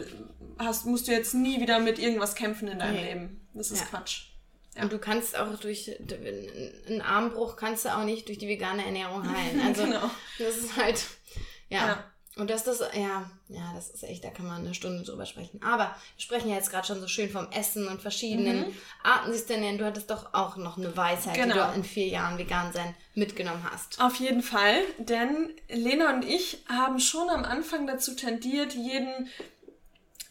hast, 0.59 0.85
musst 0.85 1.07
du 1.07 1.11
jetzt 1.11 1.33
nie 1.33 1.59
wieder 1.61 1.79
mit 1.79 1.99
irgendwas 1.99 2.35
kämpfen 2.35 2.67
in 2.67 2.79
deinem 2.79 2.95
nee. 2.95 3.03
Leben. 3.03 3.47
Das 3.53 3.71
ist 3.71 3.81
ja. 3.81 3.85
Quatsch. 3.85 4.32
Ja. 4.75 4.83
Und 4.83 4.91
du 4.91 4.97
kannst 4.97 5.37
auch 5.37 5.55
durch 5.59 5.91
einen 6.87 7.01
Armbruch 7.01 7.55
kannst 7.55 7.85
du 7.85 7.95
auch 7.95 8.03
nicht 8.03 8.27
durch 8.27 8.39
die 8.39 8.47
vegane 8.47 8.85
Ernährung 8.85 9.23
heilen. 9.31 9.61
Also 9.65 9.85
genau. 9.85 10.09
das 10.39 10.57
ist 10.57 10.77
halt, 10.77 11.05
ja. 11.69 11.87
ja. 11.87 12.03
Und 12.35 12.49
dass 12.49 12.63
das, 12.63 12.79
ja, 12.79 13.29
ja, 13.47 13.71
das 13.75 13.91
ist 13.91 14.03
echt, 14.03 14.23
da 14.23 14.29
kann 14.31 14.47
man 14.47 14.65
eine 14.65 14.73
Stunde 14.73 15.03
drüber 15.03 15.27
sprechen. 15.27 15.61
Aber 15.61 15.95
wir 16.15 16.21
sprechen 16.23 16.49
ja 16.49 16.55
jetzt 16.55 16.71
gerade 16.71 16.87
schon 16.87 16.99
so 16.99 17.07
schön 17.07 17.29
vom 17.29 17.47
Essen 17.51 17.87
und 17.87 18.01
verschiedenen 18.01 18.61
mhm. 18.61 18.75
Arten 19.03 19.31
siehst 19.31 19.51
du 19.51 19.53
denn, 19.53 19.77
du 19.77 19.85
hattest 19.85 20.09
doch 20.09 20.33
auch 20.33 20.57
noch 20.57 20.77
eine 20.77 20.97
Weisheit, 20.97 21.35
genau. 21.35 21.53
die 21.53 21.59
du 21.59 21.75
in 21.75 21.83
vier 21.83 22.07
Jahren 22.07 22.39
vegan 22.39 22.73
sein 22.73 22.95
mitgenommen 23.13 23.63
hast. 23.71 24.01
Auf 24.01 24.15
jeden 24.15 24.41
Fall, 24.41 24.77
denn 24.97 25.51
Lena 25.69 26.11
und 26.15 26.25
ich 26.25 26.63
haben 26.67 26.99
schon 26.99 27.29
am 27.29 27.43
Anfang 27.45 27.85
dazu 27.85 28.15
tendiert, 28.15 28.73
jeden 28.73 29.29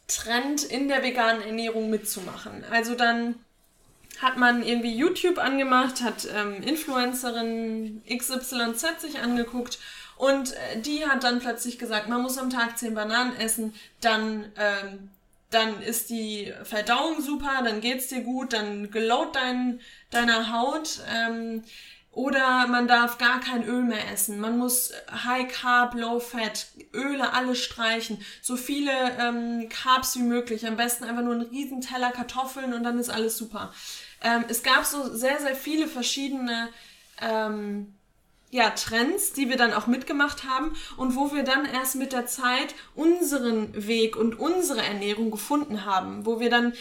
Trend 0.09 0.65
in 0.65 0.89
der 0.89 1.05
veganen 1.05 1.43
Ernährung 1.43 1.89
mitzumachen. 1.89 2.65
Also 2.65 2.97
dann 2.97 3.37
hat 4.21 4.37
man 4.37 4.63
irgendwie 4.63 4.95
YouTube 4.95 5.39
angemacht, 5.39 6.03
hat 6.03 6.29
ähm, 6.35 6.63
Influencerin 6.63 8.03
XYZ 8.09 9.01
sich 9.01 9.21
angeguckt 9.21 9.79
und 10.17 10.53
äh, 10.53 10.81
die 10.81 11.07
hat 11.07 11.25
dann 11.25 11.41
plötzlich 11.41 11.79
gesagt, 11.79 12.09
man 12.09 12.23
muss 12.23 12.39
am 12.39 12.51
Tag 12.51 12.79
10 12.79 12.95
Bananen 12.95 13.37
essen, 13.37 13.75
dann, 14.01 14.45
ähm, 14.57 15.11
dann 15.51 15.83
ist 15.83 16.11
die 16.11 16.53
Verdauung 16.63 17.21
super, 17.21 17.63
dann 17.65 17.81
geht's 17.81 18.09
dir 18.09 18.21
gut, 18.21 18.53
dann 18.53 18.91
glowt 18.91 19.35
dein, 19.35 19.81
deiner 20.11 20.53
Haut. 20.53 21.01
Ähm, 21.13 21.65
oder 22.13 22.67
man 22.67 22.87
darf 22.87 23.17
gar 23.17 23.41
kein 23.41 23.65
Öl 23.65 23.83
mehr 23.83 24.13
essen. 24.13 24.39
Man 24.39 24.59
muss 24.59 24.93
High 25.25 25.51
Carb, 25.51 25.95
Low 25.95 26.21
Fat, 26.21 26.67
Öle 26.93 27.33
alle 27.33 27.57
streichen. 27.57 28.19
So 28.43 28.57
viele 28.57 28.93
ähm, 29.19 29.71
Carbs 29.71 30.17
wie 30.17 30.23
möglich. 30.23 30.67
Am 30.67 30.77
besten 30.77 31.05
einfach 31.05 31.23
nur 31.23 31.33
einen 31.33 31.49
riesen 31.49 31.81
Teller 31.81 32.13
Kartoffeln 32.13 32.75
und 32.75 32.85
dann 32.85 32.99
ist 32.99 33.09
alles 33.09 33.39
super. 33.39 33.73
Ähm, 34.23 34.45
es 34.49 34.63
gab 34.63 34.85
so 34.85 35.15
sehr, 35.15 35.41
sehr 35.41 35.55
viele 35.55 35.87
verschiedene 35.89 36.69
ähm, 37.21 37.95
ja, 38.53 38.69
Trends, 38.71 39.33
die 39.33 39.49
wir 39.49 39.57
dann 39.57 39.73
auch 39.73 39.87
mitgemacht 39.87 40.45
haben 40.45 40.77
und 40.99 41.17
wo 41.17 41.33
wir 41.33 41.43
dann 41.43 41.65
erst 41.65 41.97
mit 41.97 42.13
der 42.13 42.27
Zeit 42.27 42.75
unseren 42.95 43.87
Weg 43.87 44.15
und 44.15 44.39
unsere 44.39 44.83
Ernährung 44.83 45.31
gefunden 45.31 45.87
haben, 45.87 46.27
wo 46.27 46.39
wir 46.39 46.51
dann 46.51 46.75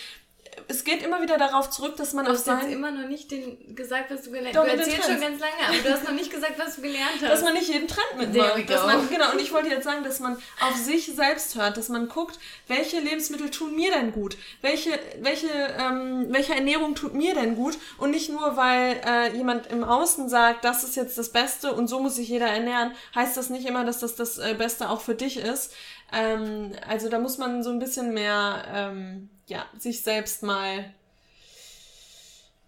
es 0.68 0.84
geht 0.84 1.04
immer 1.04 1.22
wieder 1.22 1.38
darauf 1.38 1.70
zurück, 1.70 1.96
dass 1.98 2.14
man 2.14 2.26
du 2.26 2.32
hast 2.32 2.48
jetzt 2.48 2.68
immer 2.68 2.92
noch 2.92 3.08
nicht 3.08 3.32
den, 3.32 3.76
gesagt, 3.76 4.12
was 4.12 4.24
du 4.24 4.32
gelernt 4.32 4.58
hast. 4.58 4.66
Du 4.66 4.80
erzählst 4.80 5.10
schon 5.10 5.22
ganz 5.22 5.40
lange, 5.40 5.54
aber 5.68 5.78
du 5.78 5.94
hast 5.94 6.04
noch 6.04 6.14
nicht 6.14 6.32
gesagt, 6.32 6.58
was 6.58 6.76
du 6.76 6.82
gelernt 6.82 7.22
hast. 7.22 7.32
Dass 7.32 7.44
man 7.44 7.54
nicht 7.54 7.68
jeden 7.70 7.88
Trend 7.88 8.18
mitmacht. 8.18 8.70
Dass 8.70 8.86
man, 8.86 9.10
genau, 9.10 9.32
und 9.32 9.42
ich 9.42 9.52
wollte 9.52 9.70
jetzt 9.70 9.84
sagen, 9.84 10.04
dass 10.04 10.20
man 10.20 10.38
auf 10.62 10.76
sich 10.76 11.08
selbst 11.08 11.56
hört, 11.56 11.78
dass 11.78 11.90
man 11.90 12.08
guckt, 12.10 12.40
welche 12.68 13.00
Lebensmittel 13.00 13.50
tun 13.50 13.76
mir 13.76 13.92
denn 13.92 14.12
gut? 14.12 14.38
Welche, 14.62 14.92
welche, 15.22 15.48
ähm, 15.50 16.28
welche 16.30 16.54
Ernährung 16.54 16.96
tut 16.96 17.14
mir 17.14 17.34
denn 17.34 17.56
gut? 17.56 17.78
Und 17.98 18.12
nicht 18.12 18.30
nur, 18.30 18.58
weil 18.58 19.02
äh, 19.06 19.36
jemand 19.36 19.68
im 19.68 19.84
Außen 19.84 20.30
sagt, 20.30 20.66
das 20.66 20.84
ist 20.84 20.96
jetzt 20.96 21.18
das 21.18 21.32
Beste 21.32 21.74
und 21.74 21.88
so 21.88 22.00
muss 22.00 22.16
sich 22.16 22.30
jeder 22.30 22.48
ernähren, 22.48 22.92
heißt 23.16 23.38
das 23.38 23.50
nicht 23.50 23.66
immer, 23.66 23.86
dass 23.86 24.00
das 24.00 24.16
das 24.16 24.38
äh, 24.38 24.56
Beste 24.58 24.90
auch 24.90 25.02
für 25.02 25.16
dich 25.16 25.38
ist. 25.38 25.74
Ähm, 26.12 26.74
also 26.88 27.10
da 27.10 27.20
muss 27.20 27.38
man 27.38 27.64
so 27.64 27.70
ein 27.70 27.80
bisschen 27.80 28.14
mehr 28.14 28.66
ähm, 28.74 29.30
ja, 29.52 29.66
sich 29.78 30.02
selbst 30.02 30.42
mal 30.44 30.94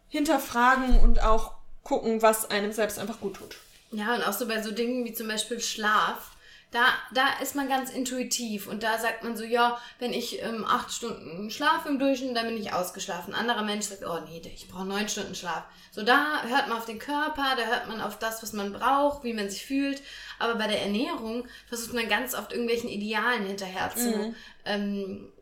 hinterfragen 0.09 0.99
und 0.99 1.23
auch 1.23 1.53
gucken, 1.83 2.21
was 2.21 2.49
einem 2.51 2.71
selbst 2.71 2.99
einfach 2.99 3.19
gut 3.19 3.37
tut. 3.37 3.55
Ja, 3.91 4.13
und 4.15 4.23
auch 4.23 4.33
so 4.33 4.47
bei 4.47 4.61
so 4.61 4.71
Dingen 4.71 5.05
wie 5.05 5.13
zum 5.13 5.27
Beispiel 5.27 5.59
Schlaf. 5.59 6.31
Da, 6.71 6.85
da 7.13 7.39
ist 7.41 7.55
man 7.55 7.69
ganz 7.69 7.91
intuitiv 7.91 8.67
und 8.67 8.81
da 8.81 8.97
sagt 8.97 9.23
man 9.23 9.37
so, 9.37 9.43
ja, 9.43 9.79
wenn 9.99 10.11
ich 10.11 10.41
ähm, 10.41 10.65
acht 10.65 10.91
Stunden 10.91 11.51
schlafe 11.51 11.87
im 11.87 11.99
Durchschnitt, 11.99 12.35
dann 12.35 12.47
bin 12.47 12.57
ich 12.57 12.73
ausgeschlafen. 12.73 13.33
Ein 13.33 13.41
anderer 13.41 13.61
Mensch 13.61 13.85
sagt, 13.85 14.03
oh 14.03 14.19
nee, 14.27 14.41
ich 14.43 14.67
brauche 14.67 14.85
neun 14.85 15.07
Stunden 15.07 15.35
Schlaf. 15.35 15.65
So, 15.91 16.01
da 16.01 16.41
hört 16.47 16.67
man 16.67 16.79
auf 16.79 16.85
den 16.85 16.97
Körper, 16.97 17.55
da 17.55 17.65
hört 17.65 17.87
man 17.87 18.01
auf 18.01 18.17
das, 18.17 18.41
was 18.41 18.53
man 18.53 18.73
braucht, 18.73 19.23
wie 19.23 19.33
man 19.33 19.51
sich 19.51 19.63
fühlt. 19.63 20.01
Aber 20.39 20.55
bei 20.55 20.65
der 20.65 20.81
Ernährung 20.81 21.47
versucht 21.69 21.93
man 21.93 22.09
ganz 22.09 22.33
oft 22.33 22.51
irgendwelchen 22.51 22.89
Idealen 22.89 23.45
hinterher 23.45 23.91
zu, 23.95 24.09
mhm. 24.09 24.35
ähm, 24.65 25.32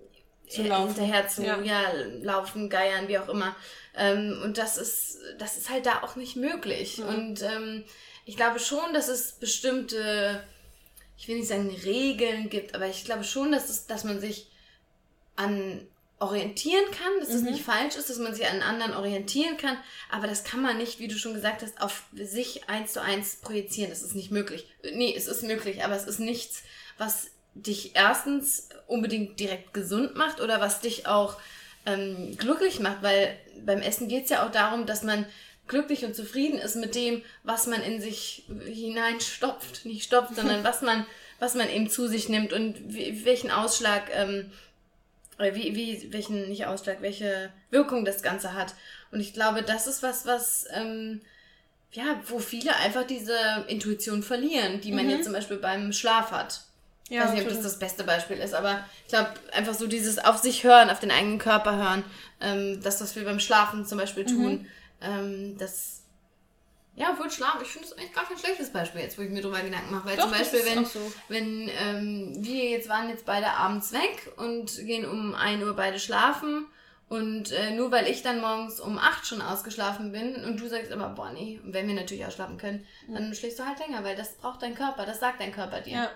zu 0.51 0.63
laufen. 0.63 0.95
hinterher 0.95 1.27
zu 1.27 1.43
ja. 1.43 1.59
ja. 1.61 1.81
laufen, 2.21 2.69
geiern, 2.69 3.07
wie 3.07 3.17
auch 3.17 3.29
immer. 3.29 3.55
Ähm, 3.95 4.39
und 4.43 4.57
das 4.57 4.77
ist, 4.77 5.19
das 5.37 5.57
ist 5.57 5.69
halt 5.69 5.85
da 5.85 6.03
auch 6.03 6.15
nicht 6.15 6.35
möglich. 6.35 6.97
Mhm. 6.97 7.05
Und 7.05 7.41
ähm, 7.41 7.83
ich 8.25 8.35
glaube 8.35 8.59
schon, 8.59 8.93
dass 8.93 9.07
es 9.07 9.33
bestimmte, 9.33 10.43
ich 11.17 11.27
will 11.27 11.37
nicht 11.37 11.47
sagen 11.47 11.69
Regeln 11.83 12.49
gibt, 12.49 12.75
aber 12.75 12.87
ich 12.87 13.05
glaube 13.05 13.23
schon, 13.23 13.51
dass, 13.51 13.69
es, 13.69 13.87
dass 13.87 14.03
man 14.03 14.19
sich 14.19 14.49
an 15.35 15.87
orientieren 16.21 16.85
kann, 16.91 17.19
dass 17.19 17.29
es 17.29 17.41
mhm. 17.41 17.51
nicht 17.51 17.63
falsch 17.63 17.95
ist, 17.95 18.09
dass 18.09 18.19
man 18.19 18.35
sich 18.35 18.45
an 18.45 18.61
anderen 18.61 18.93
orientieren 18.93 19.57
kann, 19.57 19.75
aber 20.11 20.27
das 20.27 20.43
kann 20.43 20.61
man 20.61 20.77
nicht, 20.77 20.99
wie 20.99 21.07
du 21.07 21.17
schon 21.17 21.33
gesagt 21.33 21.63
hast, 21.63 21.81
auf 21.81 22.03
sich 22.13 22.69
eins 22.69 22.93
zu 22.93 23.01
eins 23.01 23.37
projizieren. 23.37 23.89
Das 23.89 24.03
ist 24.03 24.13
nicht 24.13 24.29
möglich. 24.29 24.67
Nee, 24.93 25.15
es 25.17 25.27
ist 25.27 25.41
möglich, 25.41 25.83
aber 25.83 25.95
es 25.95 26.05
ist 26.05 26.19
nichts, 26.19 26.61
was 26.99 27.31
dich 27.53 27.95
erstens 27.95 28.69
unbedingt 28.87 29.39
direkt 29.39 29.73
gesund 29.73 30.15
macht 30.15 30.41
oder 30.41 30.59
was 30.59 30.81
dich 30.81 31.07
auch 31.07 31.37
ähm, 31.85 32.35
glücklich 32.37 32.79
macht, 32.79 33.01
weil 33.01 33.37
beim 33.65 33.81
Essen 33.81 34.07
geht 34.07 34.25
es 34.25 34.29
ja 34.29 34.45
auch 34.45 34.51
darum, 34.51 34.85
dass 34.85 35.03
man 35.03 35.25
glücklich 35.67 36.05
und 36.05 36.15
zufrieden 36.15 36.59
ist 36.59 36.75
mit 36.75 36.95
dem, 36.95 37.23
was 37.43 37.67
man 37.67 37.81
in 37.81 38.01
sich 38.01 38.43
hineinstopft, 38.65 39.85
nicht 39.85 40.03
stopft, 40.03 40.35
sondern 40.35 40.63
was 40.65 40.81
man, 40.81 41.05
was 41.39 41.55
man 41.55 41.69
eben 41.69 41.89
zu 41.89 42.07
sich 42.07 42.29
nimmt 42.29 42.53
und 42.53 42.75
wie, 42.93 43.25
welchen 43.25 43.51
Ausschlag, 43.51 44.09
ähm, 44.13 44.51
wie, 45.39 45.75
wie, 45.75 46.13
welchen, 46.13 46.49
nicht 46.49 46.67
Ausschlag, 46.67 47.01
welche 47.01 47.51
Wirkung 47.71 48.05
das 48.05 48.21
Ganze 48.21 48.53
hat. 48.53 48.75
Und 49.11 49.21
ich 49.21 49.33
glaube, 49.33 49.63
das 49.63 49.87
ist 49.87 50.03
was, 50.03 50.25
was, 50.25 50.67
ähm, 50.73 51.21
ja, 51.93 52.21
wo 52.27 52.39
viele 52.39 52.75
einfach 52.75 53.05
diese 53.05 53.35
Intuition 53.67 54.23
verlieren, 54.23 54.81
die 54.81 54.91
man 54.91 55.05
mhm. 55.05 55.11
jetzt 55.11 55.23
zum 55.23 55.33
Beispiel 55.33 55.57
beim 55.57 55.91
Schlaf 55.93 56.31
hat. 56.31 56.61
Ja, 57.11 57.23
ich 57.23 57.27
weiß 57.27 57.33
nicht, 57.35 57.43
ob 57.43 57.49
das 57.49 57.61
das 57.61 57.77
beste 57.77 58.05
Beispiel 58.05 58.37
ist, 58.37 58.53
aber 58.53 58.85
ich 59.03 59.09
glaube, 59.09 59.31
einfach 59.51 59.73
so 59.73 59.85
dieses 59.85 60.17
auf 60.17 60.37
sich 60.37 60.63
hören, 60.63 60.89
auf 60.89 61.01
den 61.01 61.11
eigenen 61.11 61.39
Körper 61.39 61.75
hören, 61.75 62.05
ähm, 62.39 62.79
das, 62.81 63.01
was 63.01 63.17
wir 63.17 63.25
beim 63.25 63.41
Schlafen 63.41 63.85
zum 63.85 63.97
Beispiel 63.97 64.25
tun, 64.25 64.61
mhm. 64.61 64.67
ähm, 65.01 65.57
das, 65.57 66.03
ja, 66.95 67.11
obwohl 67.11 67.29
Schlafen, 67.29 67.63
ich 67.63 67.67
finde 67.67 67.89
das 67.89 67.97
eigentlich 67.97 68.13
gar 68.13 68.25
kein 68.25 68.37
schlechtes 68.37 68.71
Beispiel 68.71 69.01
jetzt, 69.01 69.17
wo 69.17 69.23
ich 69.23 69.29
mir 69.29 69.41
drüber 69.41 69.59
Gedanken 69.59 69.91
mache, 69.93 70.07
weil 70.07 70.15
Doch, 70.15 70.23
zum 70.23 70.31
Beispiel, 70.31 70.61
wenn, 70.63 70.85
so. 70.85 71.11
wenn 71.27 71.69
ähm, 71.81 72.33
wir 72.37 72.69
jetzt 72.69 72.87
waren 72.87 73.09
jetzt 73.09 73.25
beide 73.25 73.47
abends 73.47 73.91
weg 73.91 74.31
und 74.37 74.73
gehen 74.77 75.05
um 75.05 75.35
1 75.35 75.61
Uhr 75.63 75.75
beide 75.75 75.99
schlafen 75.99 76.65
und 77.09 77.51
äh, 77.51 77.71
nur 77.71 77.91
weil 77.91 78.07
ich 78.07 78.23
dann 78.23 78.39
morgens 78.39 78.79
um 78.79 78.97
8 78.97 79.27
schon 79.27 79.41
ausgeschlafen 79.41 80.13
bin 80.13 80.45
und 80.45 80.61
du 80.61 80.69
sagst 80.69 80.93
aber, 80.93 81.09
boah, 81.09 81.31
nee, 81.33 81.59
und 81.61 81.73
wenn 81.73 81.89
wir 81.89 81.95
natürlich 81.95 82.25
ausschlafen 82.25 82.57
können, 82.57 82.85
mhm. 83.05 83.15
dann 83.15 83.35
schläfst 83.35 83.59
du 83.59 83.65
halt 83.65 83.79
länger, 83.79 84.05
weil 84.05 84.15
das 84.15 84.35
braucht 84.35 84.61
dein 84.61 84.75
Körper, 84.75 85.05
das 85.05 85.19
sagt 85.19 85.41
dein 85.41 85.51
Körper 85.51 85.81
dir. 85.81 85.93
Ja. 85.93 86.11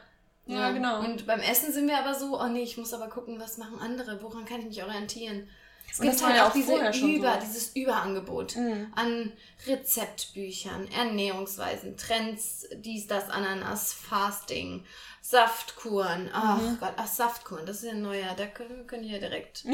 Ja, 0.47 0.59
ja, 0.59 0.71
genau. 0.71 0.99
Und 0.99 1.25
beim 1.25 1.39
Essen 1.39 1.73
sind 1.73 1.87
wir 1.87 1.97
aber 1.97 2.13
so, 2.13 2.39
oh 2.39 2.47
nee, 2.47 2.61
ich 2.61 2.77
muss 2.77 2.93
aber 2.93 3.07
gucken, 3.07 3.39
was 3.39 3.57
machen 3.57 3.79
andere, 3.79 4.21
woran 4.21 4.45
kann 4.45 4.59
ich 4.59 4.67
mich 4.67 4.83
orientieren? 4.83 5.47
Es 5.91 6.01
gibt 6.01 6.23
halt 6.23 6.41
auch 6.41 6.51
diese 6.51 6.75
Über, 6.75 7.33
so. 7.35 7.39
dieses 7.45 7.75
Überangebot 7.75 8.55
mhm. 8.57 8.91
an 8.95 9.31
Rezeptbüchern, 9.65 10.89
Ernährungsweisen, 10.91 11.95
Trends, 11.95 12.67
dies, 12.75 13.07
das, 13.07 13.29
Ananas, 13.29 13.93
Fasting, 13.93 14.83
Saftkuren. 15.27 16.29
Ach 16.31 16.61
mhm. 16.61 16.77
Gott, 16.79 16.93
ach, 16.97 17.07
Saftkuren, 17.07 17.65
das 17.65 17.77
ist 17.77 17.85
ja 17.85 17.93
ein 17.93 18.03
neuer, 18.03 18.35
da 18.37 18.45
können 18.45 18.77
wir 18.77 18.83
können 18.83 19.01
hier 19.01 19.19
direkt. 19.19 19.63
Ja. 19.63 19.73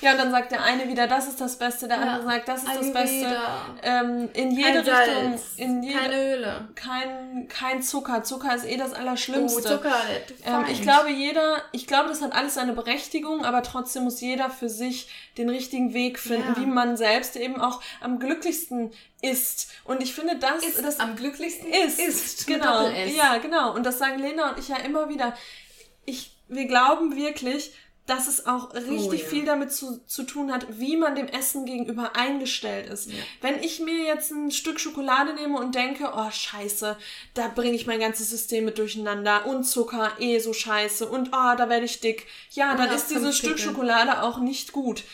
ja, 0.00 0.12
und 0.12 0.18
dann 0.18 0.30
sagt 0.30 0.52
der 0.52 0.62
eine 0.62 0.86
wieder, 0.86 1.08
das 1.08 1.26
ist 1.26 1.40
das 1.40 1.58
Beste, 1.58 1.88
der 1.88 1.96
ja. 1.96 2.02
andere 2.04 2.22
sagt, 2.22 2.46
das 2.46 2.62
ist 2.62 2.68
Ayurveda. 2.68 3.00
das 3.00 3.10
Beste. 3.10 3.36
Ähm, 3.82 4.28
in 4.34 4.50
jede 4.52 4.84
kein 4.84 4.94
Richtung. 4.94 5.30
Salz, 5.30 5.42
in 5.56 5.82
jede, 5.82 5.98
keine 5.98 6.34
Öle. 6.34 6.68
Kein, 6.76 7.48
kein 7.48 7.82
Zucker. 7.82 8.22
Zucker 8.22 8.54
ist 8.54 8.64
eh 8.64 8.76
das 8.76 8.92
Allerschlimmste. 8.92 9.58
Oh, 9.58 9.76
Zucker, 9.76 9.96
ähm, 10.44 10.66
ich 10.70 10.82
glaube, 10.82 11.10
jeder, 11.10 11.62
ich 11.72 11.88
glaube, 11.88 12.08
das 12.08 12.22
hat 12.22 12.32
alles 12.32 12.54
seine 12.54 12.72
Berechtigung, 12.72 13.44
aber 13.44 13.64
trotzdem 13.64 14.04
muss 14.04 14.20
jeder 14.20 14.50
für 14.50 14.68
sich 14.68 15.10
den 15.36 15.48
richtigen 15.48 15.94
Weg 15.94 16.20
finden, 16.20 16.54
ja. 16.54 16.60
wie 16.62 16.66
man 16.66 16.96
selbst 16.96 17.34
eben 17.34 17.60
auch 17.60 17.82
am 18.00 18.20
glücklichsten 18.20 18.92
ist. 19.22 19.70
Und 19.84 20.02
ich 20.02 20.14
finde, 20.14 20.36
das, 20.36 20.64
ist 20.64 20.84
das 20.84 21.00
am 21.00 21.16
glücklichsten 21.16 21.72
ist. 21.72 21.98
ist 21.98 22.46
genau. 22.46 22.88
Ja, 22.88 23.38
genau. 23.38 23.72
Und 23.72 23.86
das 23.86 23.98
sagen 23.98 24.18
Lena 24.18 24.50
und 24.50 24.58
ich 24.58 24.68
ja 24.68 24.76
immer 24.78 24.91
wieder. 25.08 25.34
Ich, 26.04 26.36
wir 26.48 26.66
glauben 26.66 27.16
wirklich, 27.16 27.72
dass 28.06 28.26
es 28.26 28.46
auch 28.46 28.74
richtig 28.74 29.08
oh, 29.08 29.12
ja. 29.12 29.24
viel 29.24 29.44
damit 29.44 29.72
zu, 29.72 30.04
zu 30.06 30.24
tun 30.24 30.52
hat, 30.52 30.66
wie 30.80 30.96
man 30.96 31.14
dem 31.14 31.28
Essen 31.28 31.66
gegenüber 31.66 32.16
eingestellt 32.16 32.88
ist. 32.88 33.08
Ja. 33.08 33.16
Wenn 33.40 33.62
ich 33.62 33.78
mir 33.78 34.04
jetzt 34.04 34.32
ein 34.32 34.50
Stück 34.50 34.80
Schokolade 34.80 35.34
nehme 35.34 35.58
und 35.58 35.76
denke, 35.76 36.12
oh 36.14 36.30
scheiße, 36.30 36.96
da 37.34 37.48
bringe 37.48 37.76
ich 37.76 37.86
mein 37.86 38.00
ganzes 38.00 38.30
System 38.30 38.64
mit 38.64 38.78
durcheinander 38.78 39.46
und 39.46 39.64
Zucker, 39.64 40.12
eh 40.18 40.40
so 40.40 40.52
scheiße 40.52 41.08
und 41.08 41.28
oh, 41.28 41.56
da 41.56 41.68
werde 41.68 41.84
ich 41.84 42.00
dick. 42.00 42.26
Ja, 42.50 42.72
und 42.72 42.78
dann 42.78 42.90
ist 42.90 43.10
dieses 43.10 43.38
Stück 43.38 43.60
Schokolade 43.60 44.22
auch 44.22 44.38
nicht 44.38 44.72
gut 44.72 45.04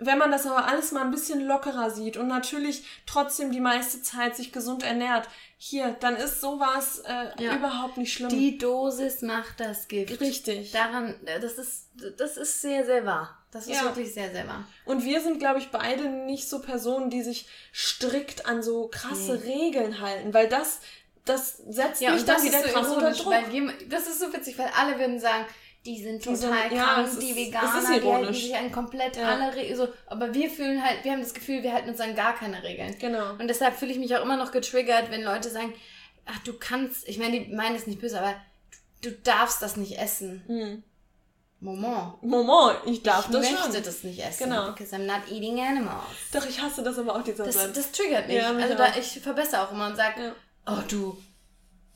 wenn 0.00 0.18
man 0.18 0.30
das 0.30 0.46
aber 0.46 0.66
alles 0.66 0.92
mal 0.92 1.02
ein 1.02 1.10
bisschen 1.10 1.46
lockerer 1.46 1.90
sieht 1.90 2.16
und 2.16 2.26
natürlich 2.26 2.84
trotzdem 3.06 3.52
die 3.52 3.60
meiste 3.60 4.02
Zeit 4.02 4.34
sich 4.34 4.50
gesund 4.52 4.82
ernährt, 4.82 5.28
hier, 5.62 5.94
dann 6.00 6.16
ist 6.16 6.40
sowas 6.40 7.02
äh, 7.06 7.44
ja. 7.44 7.54
überhaupt 7.54 7.98
nicht 7.98 8.14
schlimm. 8.14 8.30
Die 8.30 8.56
Dosis 8.56 9.20
macht 9.20 9.60
das 9.60 9.88
Gift. 9.88 10.18
Richtig. 10.18 10.72
Daran, 10.72 11.14
äh, 11.26 11.38
das 11.38 11.58
ist, 11.58 11.88
das 12.16 12.38
ist 12.38 12.62
sehr, 12.62 12.86
sehr 12.86 13.04
wahr. 13.04 13.36
Das 13.50 13.66
ist 13.66 13.74
ja. 13.76 13.82
wirklich 13.82 14.14
sehr, 14.14 14.30
sehr 14.30 14.48
wahr. 14.48 14.66
Und 14.86 15.04
wir 15.04 15.20
sind, 15.20 15.38
glaube 15.38 15.58
ich, 15.58 15.68
beide 15.70 16.08
nicht 16.08 16.48
so 16.48 16.62
Personen, 16.62 17.10
die 17.10 17.20
sich 17.20 17.46
strikt 17.74 18.46
an 18.46 18.62
so 18.62 18.88
krasse 18.88 19.38
nee. 19.44 19.52
Regeln 19.52 20.00
halten, 20.00 20.32
weil 20.32 20.48
das, 20.48 20.80
das 21.26 21.58
setzt 21.68 22.00
ja, 22.00 22.12
mich 22.12 22.24
dann 22.24 22.42
wieder 22.42 22.62
so 22.62 22.68
krass 22.70 22.88
unter 22.88 23.12
Druck. 23.12 23.26
Weil 23.26 23.52
wir, 23.52 23.74
das 23.90 24.06
ist 24.06 24.20
so 24.20 24.32
witzig, 24.32 24.56
weil 24.56 24.70
alle 24.74 24.98
würden 24.98 25.20
sagen, 25.20 25.44
die 25.86 26.02
sind 26.02 26.22
total 26.22 26.68
die 26.68 26.76
sind, 26.76 26.84
krank, 26.84 27.08
ja, 27.12 27.20
die 27.20 27.36
Veganer, 27.36 28.26
die, 28.26 28.32
die 28.32 28.40
sich 28.40 28.56
an 28.56 28.70
komplett 28.70 29.16
ja. 29.16 29.28
alle 29.28 29.54
Regeln, 29.54 29.76
so, 29.76 29.88
aber 30.06 30.34
wir 30.34 30.50
fühlen 30.50 30.84
halt, 30.84 31.04
wir 31.04 31.12
haben 31.12 31.22
das 31.22 31.32
Gefühl, 31.32 31.62
wir 31.62 31.72
halten 31.72 31.88
uns 31.88 32.00
an 32.00 32.14
gar 32.14 32.34
keine 32.34 32.62
Regeln. 32.62 32.96
Genau. 32.98 33.32
Und 33.32 33.48
deshalb 33.48 33.76
fühle 33.76 33.92
ich 33.92 33.98
mich 33.98 34.14
auch 34.14 34.22
immer 34.22 34.36
noch 34.36 34.52
getriggert, 34.52 35.10
wenn 35.10 35.22
Leute 35.22 35.48
sagen, 35.48 35.72
ach, 36.26 36.38
du 36.40 36.52
kannst, 36.58 37.08
ich 37.08 37.18
meine, 37.18 37.40
die 37.40 37.54
meinen 37.54 37.76
es 37.76 37.86
nicht 37.86 38.00
böse, 38.00 38.20
aber 38.20 38.34
du, 39.00 39.10
du 39.10 39.16
darfst 39.22 39.62
das 39.62 39.76
nicht 39.76 39.98
essen. 39.98 40.42
Hm. 40.46 40.82
Moment. 41.60 42.22
Moment, 42.22 42.78
ich 42.86 43.02
darf 43.02 43.26
ich 43.26 43.32
das 43.32 43.46
schon. 43.46 43.54
Ich 43.54 43.64
möchte 43.64 43.82
das 43.82 44.02
nicht 44.02 44.22
essen. 44.22 44.44
Genau. 44.44 44.72
Because 44.72 44.94
I'm 44.94 45.06
not 45.06 45.30
eating 45.30 45.60
animals. 45.60 46.30
Doch, 46.32 46.46
ich 46.46 46.60
hasse 46.60 46.82
das 46.82 46.98
aber 46.98 47.16
auch, 47.16 47.22
dieser 47.22 47.44
das, 47.44 47.54
Satz. 47.54 47.72
Das 47.74 47.92
triggert 47.92 48.28
mich. 48.28 48.36
Ja, 48.36 48.52
mich 48.52 48.64
also 48.64 48.76
da, 48.76 48.96
ich 48.98 49.20
verbessere 49.20 49.66
auch 49.66 49.72
immer 49.72 49.88
und 49.88 49.96
sage, 49.96 50.22
ja. 50.22 50.34
oh 50.66 50.82
du, 50.88 51.18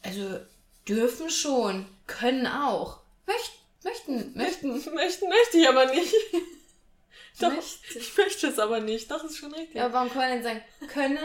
also 0.03 0.39
dürfen 0.87 1.31
schon, 1.31 1.87
können 2.07 2.47
auch, 2.47 2.99
möchten 3.27 3.64
Möchten, 3.85 4.37
möchten. 4.37 4.69
Möchten 4.95 5.29
möchte 5.29 5.59
ich 5.59 5.69
aber 5.69 5.87
nicht. 5.87 6.15
Doch, 7.41 7.53
möchte. 7.53 7.99
ich 7.99 8.17
möchte 8.17 8.47
es 8.49 8.59
aber 8.59 8.81
nicht. 8.81 9.11
Doch, 9.11 9.23
ist 9.25 9.39
schon 9.39 9.53
richtig. 9.53 9.75
Ja, 9.75 9.93
warum 9.93 10.09
kann 10.09 10.19
man 10.19 10.31
denn 10.31 10.43
sagen, 10.43 10.63
können, 10.89 11.19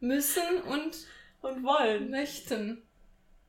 müssen 0.00 0.62
und, 0.62 0.96
und 1.42 1.64
wollen? 1.64 2.10
Möchten. 2.10 2.82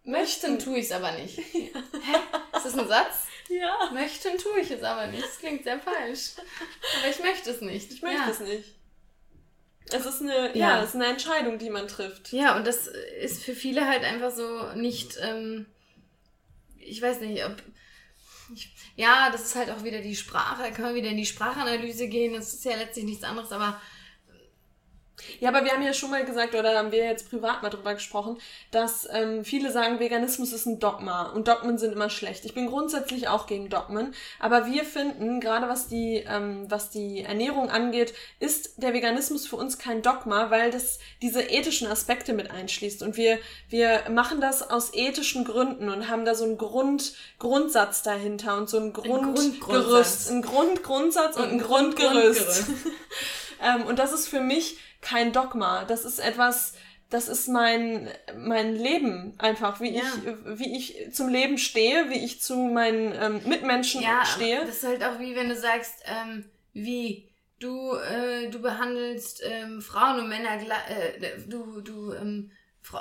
Möchten 0.03 0.57
tue 0.57 0.79
ich 0.79 0.85
es 0.85 0.91
aber 0.91 1.11
nicht. 1.11 1.37
Ja. 1.53 1.83
Hä? 2.01 2.17
Ist 2.57 2.65
das 2.65 2.77
ein 2.77 2.87
Satz? 2.87 3.27
Ja. 3.49 3.91
Möchten 3.93 4.37
tue 4.37 4.61
ich 4.61 4.71
es 4.71 4.83
aber 4.83 5.07
nicht. 5.07 5.23
Das 5.23 5.39
klingt 5.39 5.63
sehr 5.63 5.79
falsch. 5.79 6.31
Aber 6.99 7.09
ich 7.09 7.19
möchte 7.19 7.51
es 7.51 7.61
nicht. 7.61 7.91
Ich 7.91 8.01
möchte 8.01 8.19
ja. 8.19 8.29
es 8.29 8.39
nicht. 8.39 8.75
Es 9.91 10.05
ist 10.05 10.21
eine, 10.21 10.55
ja. 10.57 10.77
ja, 10.77 10.83
es 10.83 10.89
ist 10.89 10.95
eine 10.95 11.07
Entscheidung, 11.07 11.57
die 11.57 11.69
man 11.69 11.87
trifft. 11.87 12.31
Ja, 12.31 12.55
und 12.55 12.65
das 12.65 12.87
ist 12.87 13.43
für 13.43 13.55
viele 13.55 13.87
halt 13.87 14.03
einfach 14.03 14.31
so 14.31 14.73
nicht, 14.73 15.17
ähm, 15.21 15.65
ich 16.77 17.01
weiß 17.01 17.19
nicht, 17.21 17.43
ob 17.45 17.61
ja, 18.95 19.29
das 19.31 19.41
ist 19.41 19.55
halt 19.55 19.69
auch 19.69 19.83
wieder 19.83 20.01
die 20.01 20.15
Sprache, 20.15 20.63
da 20.63 20.71
kann 20.71 20.85
man 20.85 20.95
wieder 20.95 21.09
in 21.09 21.17
die 21.17 21.25
Sprachanalyse 21.25 22.07
gehen, 22.07 22.33
das 22.33 22.53
ist 22.53 22.65
ja 22.65 22.75
letztlich 22.75 23.05
nichts 23.05 23.23
anderes, 23.23 23.51
aber 23.51 23.79
ja, 25.39 25.49
aber 25.49 25.63
wir 25.63 25.71
haben 25.71 25.83
ja 25.83 25.93
schon 25.93 26.11
mal 26.11 26.25
gesagt, 26.25 26.55
oder 26.55 26.77
haben 26.77 26.91
wir 26.91 27.05
jetzt 27.05 27.29
privat 27.29 27.63
mal 27.63 27.69
drüber 27.69 27.93
gesprochen, 27.93 28.37
dass 28.71 29.07
ähm, 29.11 29.43
viele 29.43 29.71
sagen, 29.71 29.99
Veganismus 29.99 30.53
ist 30.53 30.65
ein 30.65 30.79
Dogma 30.79 31.31
und 31.31 31.47
Dogmen 31.47 31.77
sind 31.77 31.93
immer 31.93 32.09
schlecht. 32.09 32.45
Ich 32.45 32.53
bin 32.53 32.67
grundsätzlich 32.67 33.27
auch 33.27 33.47
gegen 33.47 33.69
Dogmen, 33.69 34.13
aber 34.39 34.65
wir 34.65 34.83
finden, 34.83 35.39
gerade 35.39 35.67
was 35.67 35.87
die, 35.87 36.23
ähm, 36.27 36.65
was 36.69 36.89
die 36.89 37.21
Ernährung 37.21 37.69
angeht, 37.69 38.13
ist 38.39 38.81
der 38.81 38.93
Veganismus 38.93 39.47
für 39.47 39.55
uns 39.55 39.77
kein 39.77 40.01
Dogma, 40.01 40.49
weil 40.49 40.71
das 40.71 40.99
diese 41.21 41.41
ethischen 41.41 41.87
Aspekte 41.87 42.33
mit 42.33 42.51
einschließt. 42.51 43.03
Und 43.03 43.17
wir, 43.17 43.39
wir 43.69 44.03
machen 44.09 44.41
das 44.41 44.69
aus 44.69 44.93
ethischen 44.93 45.45
Gründen 45.45 45.89
und 45.89 46.09
haben 46.09 46.25
da 46.25 46.35
so 46.35 46.45
einen 46.45 46.57
Grund, 46.57 47.13
Grundsatz 47.39 48.03
dahinter 48.03 48.57
und 48.57 48.69
so 48.69 48.77
ein 48.77 48.93
Grundgerüst, 48.93 50.31
ein 50.31 50.41
Grundgrundsatz 50.41 51.35
und, 51.37 51.43
und 51.43 51.49
ein 51.51 51.59
Grundgerüst. 51.59 52.65
Grundgerüst. 52.65 52.65
ähm, 53.61 53.85
und 53.85 53.99
das 53.99 54.11
ist 54.11 54.27
für 54.27 54.41
mich 54.41 54.77
kein 55.01 55.33
Dogma. 55.33 55.85
Das 55.85 56.05
ist 56.05 56.19
etwas, 56.19 56.73
das 57.09 57.27
ist 57.27 57.47
mein, 57.47 58.09
mein 58.37 58.75
Leben 58.75 59.35
einfach, 59.37 59.81
wie 59.81 59.95
ja. 59.95 60.01
ich, 60.01 60.59
wie 60.59 60.77
ich 60.77 61.13
zum 61.13 61.27
Leben 61.29 61.57
stehe, 61.57 62.09
wie 62.09 62.23
ich 62.23 62.41
zu 62.41 62.55
meinen 62.55 63.13
ähm, 63.13 63.41
Mitmenschen 63.47 64.01
ja, 64.01 64.25
stehe. 64.25 64.61
Das 64.61 64.77
ist 64.77 64.87
halt 64.87 65.03
auch 65.03 65.19
wie 65.19 65.35
wenn 65.35 65.49
du 65.49 65.55
sagst, 65.55 66.03
ähm, 66.05 66.45
wie 66.73 67.29
du, 67.59 67.95
äh, 67.95 68.49
du 68.49 68.59
behandelst 68.59 69.41
ähm, 69.45 69.81
Frauen 69.81 70.21
und 70.21 70.29
Männer, 70.29 70.57
äh, 70.57 71.39
du, 71.47 71.81
du 71.81 72.13
ähm, 72.13 72.51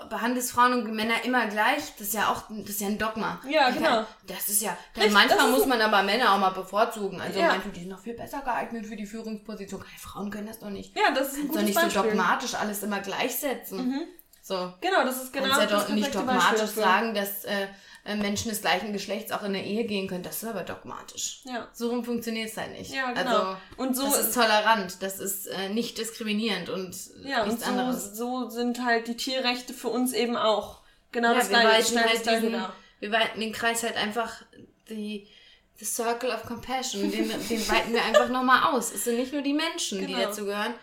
behandelst 0.09 0.53
Frauen 0.53 0.75
und 0.75 0.95
Männer 0.95 1.25
immer 1.25 1.47
gleich, 1.47 1.95
das 1.99 2.09
ist 2.09 2.15
ja 2.15 2.29
auch, 2.29 2.45
das 2.51 2.71
ist 2.71 2.81
ja 2.81 2.89
ein 2.89 2.99
Dogma. 2.99 3.41
Ja, 3.49 3.71
genau. 3.71 4.07
das 4.27 4.49
ist 4.49 4.63
ja, 4.63 4.77
Richtig, 4.95 5.13
manchmal 5.13 5.51
muss 5.51 5.67
man 5.67 5.81
aber 5.81 6.03
Männer 6.03 6.35
auch 6.35 6.39
mal 6.39 6.51
bevorzugen. 6.51 7.21
Also 7.21 7.41
ja. 7.41 7.49
manche, 7.49 7.71
die 7.71 7.81
sind 7.81 7.89
noch 7.89 8.01
viel 8.01 8.15
besser 8.15 8.41
geeignet 8.41 8.87
für 8.87 8.97
die 8.97 9.07
Führungsposition. 9.07 9.83
Hey, 9.83 9.99
Frauen 9.99 10.31
können 10.31 10.47
das 10.47 10.59
doch 10.59 10.71
nicht. 10.71 10.97
Ja, 10.97 11.13
das 11.15 11.33
ist 11.33 11.39
ein 11.39 11.49
gutes 11.49 11.75
Doch 11.75 11.83
nicht 11.83 11.93
so 11.93 12.03
dogmatisch 12.03 12.55
alles 12.55 12.83
immer 12.83 13.01
gleichsetzen. 13.01 13.89
Mhm. 13.89 14.03
So. 14.43 14.73
Genau, 14.81 15.05
das 15.05 15.23
ist 15.23 15.33
genau 15.33 15.47
Kannst 15.47 15.61
ja 15.61 15.67
das 15.67 15.87
doch 15.87 15.95
nicht 15.95 16.15
dogmatisch 16.15 16.71
sagen, 16.71 17.15
dass 17.15 17.45
äh, 17.45 17.69
Menschen 18.05 18.49
des 18.49 18.63
gleichen 18.63 18.93
Geschlechts 18.93 19.31
auch 19.31 19.43
in 19.43 19.53
der 19.53 19.65
Ehe 19.65 19.85
gehen 19.85 20.09
können. 20.09 20.23
Das 20.23 20.43
ist 20.43 20.49
aber 20.49 20.63
dogmatisch. 20.63 21.43
Ja. 21.45 21.69
So 21.73 21.91
rum 21.91 22.05
funktioniert 22.05 22.49
es 22.49 22.57
halt 22.57 22.73
nicht. 22.73 22.93
Ja, 22.93 23.13
genau. 23.13 23.31
Also, 23.31 23.57
und 23.77 23.97
so 23.97 24.05
das 24.05 24.27
ist 24.27 24.35
tolerant, 24.35 25.03
das 25.03 25.21
ist 25.21 25.47
äh, 25.47 25.69
nicht 25.69 25.99
diskriminierend 25.99 26.71
und 26.71 26.97
ja, 27.23 27.45
nichts 27.45 27.61
und 27.61 27.61
so, 27.61 27.65
anderes. 27.67 28.17
So 28.17 28.49
sind 28.49 28.85
halt 28.85 29.07
die 29.07 29.17
Tierrechte 29.17 29.75
für 29.75 29.89
uns 29.89 30.13
eben 30.13 30.37
auch. 30.37 30.81
Genau 31.13 31.33
ja, 31.33 31.39
das 31.39 31.51
wir 31.51 31.59
weiten 31.59 32.01
halt 32.01 32.27
diesen, 32.27 32.63
Wir 33.01 33.13
weiten 33.13 33.41
den 33.41 33.53
Kreis 33.53 33.83
halt 33.83 33.97
einfach 33.97 34.43
die 34.89 35.29
The 35.77 35.85
Circle 35.85 36.31
of 36.31 36.43
Compassion, 36.43 37.11
den, 37.11 37.29
den 37.49 37.69
weiten 37.69 37.93
wir 37.93 38.05
einfach 38.05 38.29
nochmal 38.29 38.75
aus. 38.75 38.93
Es 38.93 39.05
sind 39.05 39.17
nicht 39.17 39.33
nur 39.33 39.43
die 39.43 39.55
Menschen, 39.55 40.01
genau. 40.01 40.19
die 40.19 40.25
dazu 40.25 40.45
gehören, 40.45 40.75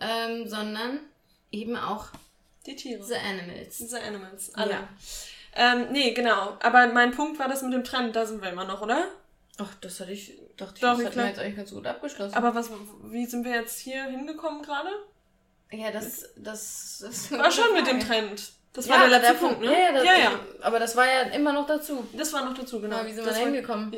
ähm, 0.00 0.48
sondern 0.48 1.00
eben 1.50 1.76
auch 1.76 2.08
die 2.66 2.76
Tiere. 2.76 3.04
The 3.04 3.14
Animals. 3.16 3.78
The 3.78 3.96
Animals, 3.96 4.54
alle. 4.54 4.70
Ja. 4.70 4.88
Ähm, 5.56 5.88
nee, 5.92 6.12
genau. 6.12 6.56
Aber 6.60 6.86
mein 6.88 7.12
Punkt 7.12 7.38
war 7.38 7.48
das 7.48 7.62
mit 7.62 7.72
dem 7.72 7.84
Trend, 7.84 8.16
da 8.16 8.26
sind 8.26 8.42
wir 8.42 8.50
immer 8.50 8.64
noch, 8.64 8.82
oder? 8.82 9.08
Ach, 9.58 9.72
das 9.80 10.00
hatte 10.00 10.12
ich, 10.12 10.36
dachte 10.56 10.74
ich, 10.76 10.80
Doch, 10.80 10.96
das 10.96 11.06
hatten 11.06 11.16
wir 11.16 11.26
jetzt 11.26 11.38
eigentlich 11.38 11.56
ganz 11.56 11.70
gut 11.70 11.86
abgeschlossen. 11.86 12.34
Aber 12.34 12.54
was, 12.54 12.70
wie 13.04 13.26
sind 13.26 13.44
wir 13.44 13.52
jetzt 13.52 13.78
hier 13.78 14.04
hingekommen 14.04 14.62
gerade? 14.62 14.90
Ja, 15.70 15.90
das, 15.90 16.30
das, 16.36 16.98
das 17.02 17.30
war 17.38 17.50
schon 17.50 17.72
mit 17.72 17.86
dem 17.86 18.00
Trend. 18.00 18.52
Das 18.72 18.86
ja, 18.86 18.94
war 18.94 19.08
der 19.08 19.20
letzte 19.20 19.34
Punkt, 19.34 19.60
ne? 19.60 19.72
Ja, 19.72 19.92
das, 19.92 20.04
ja, 20.04 20.18
ja. 20.18 20.40
Aber 20.62 20.80
das 20.80 20.96
war 20.96 21.06
ja 21.06 21.22
immer 21.30 21.52
noch 21.52 21.66
dazu. 21.66 22.04
Das 22.12 22.32
war 22.32 22.44
noch 22.44 22.54
dazu, 22.54 22.80
genau. 22.80 22.96
Aber 22.96 23.06
wie 23.06 23.12
sind 23.12 23.24
wir 23.24 23.32
da 23.32 23.38
hingekommen? 23.38 23.94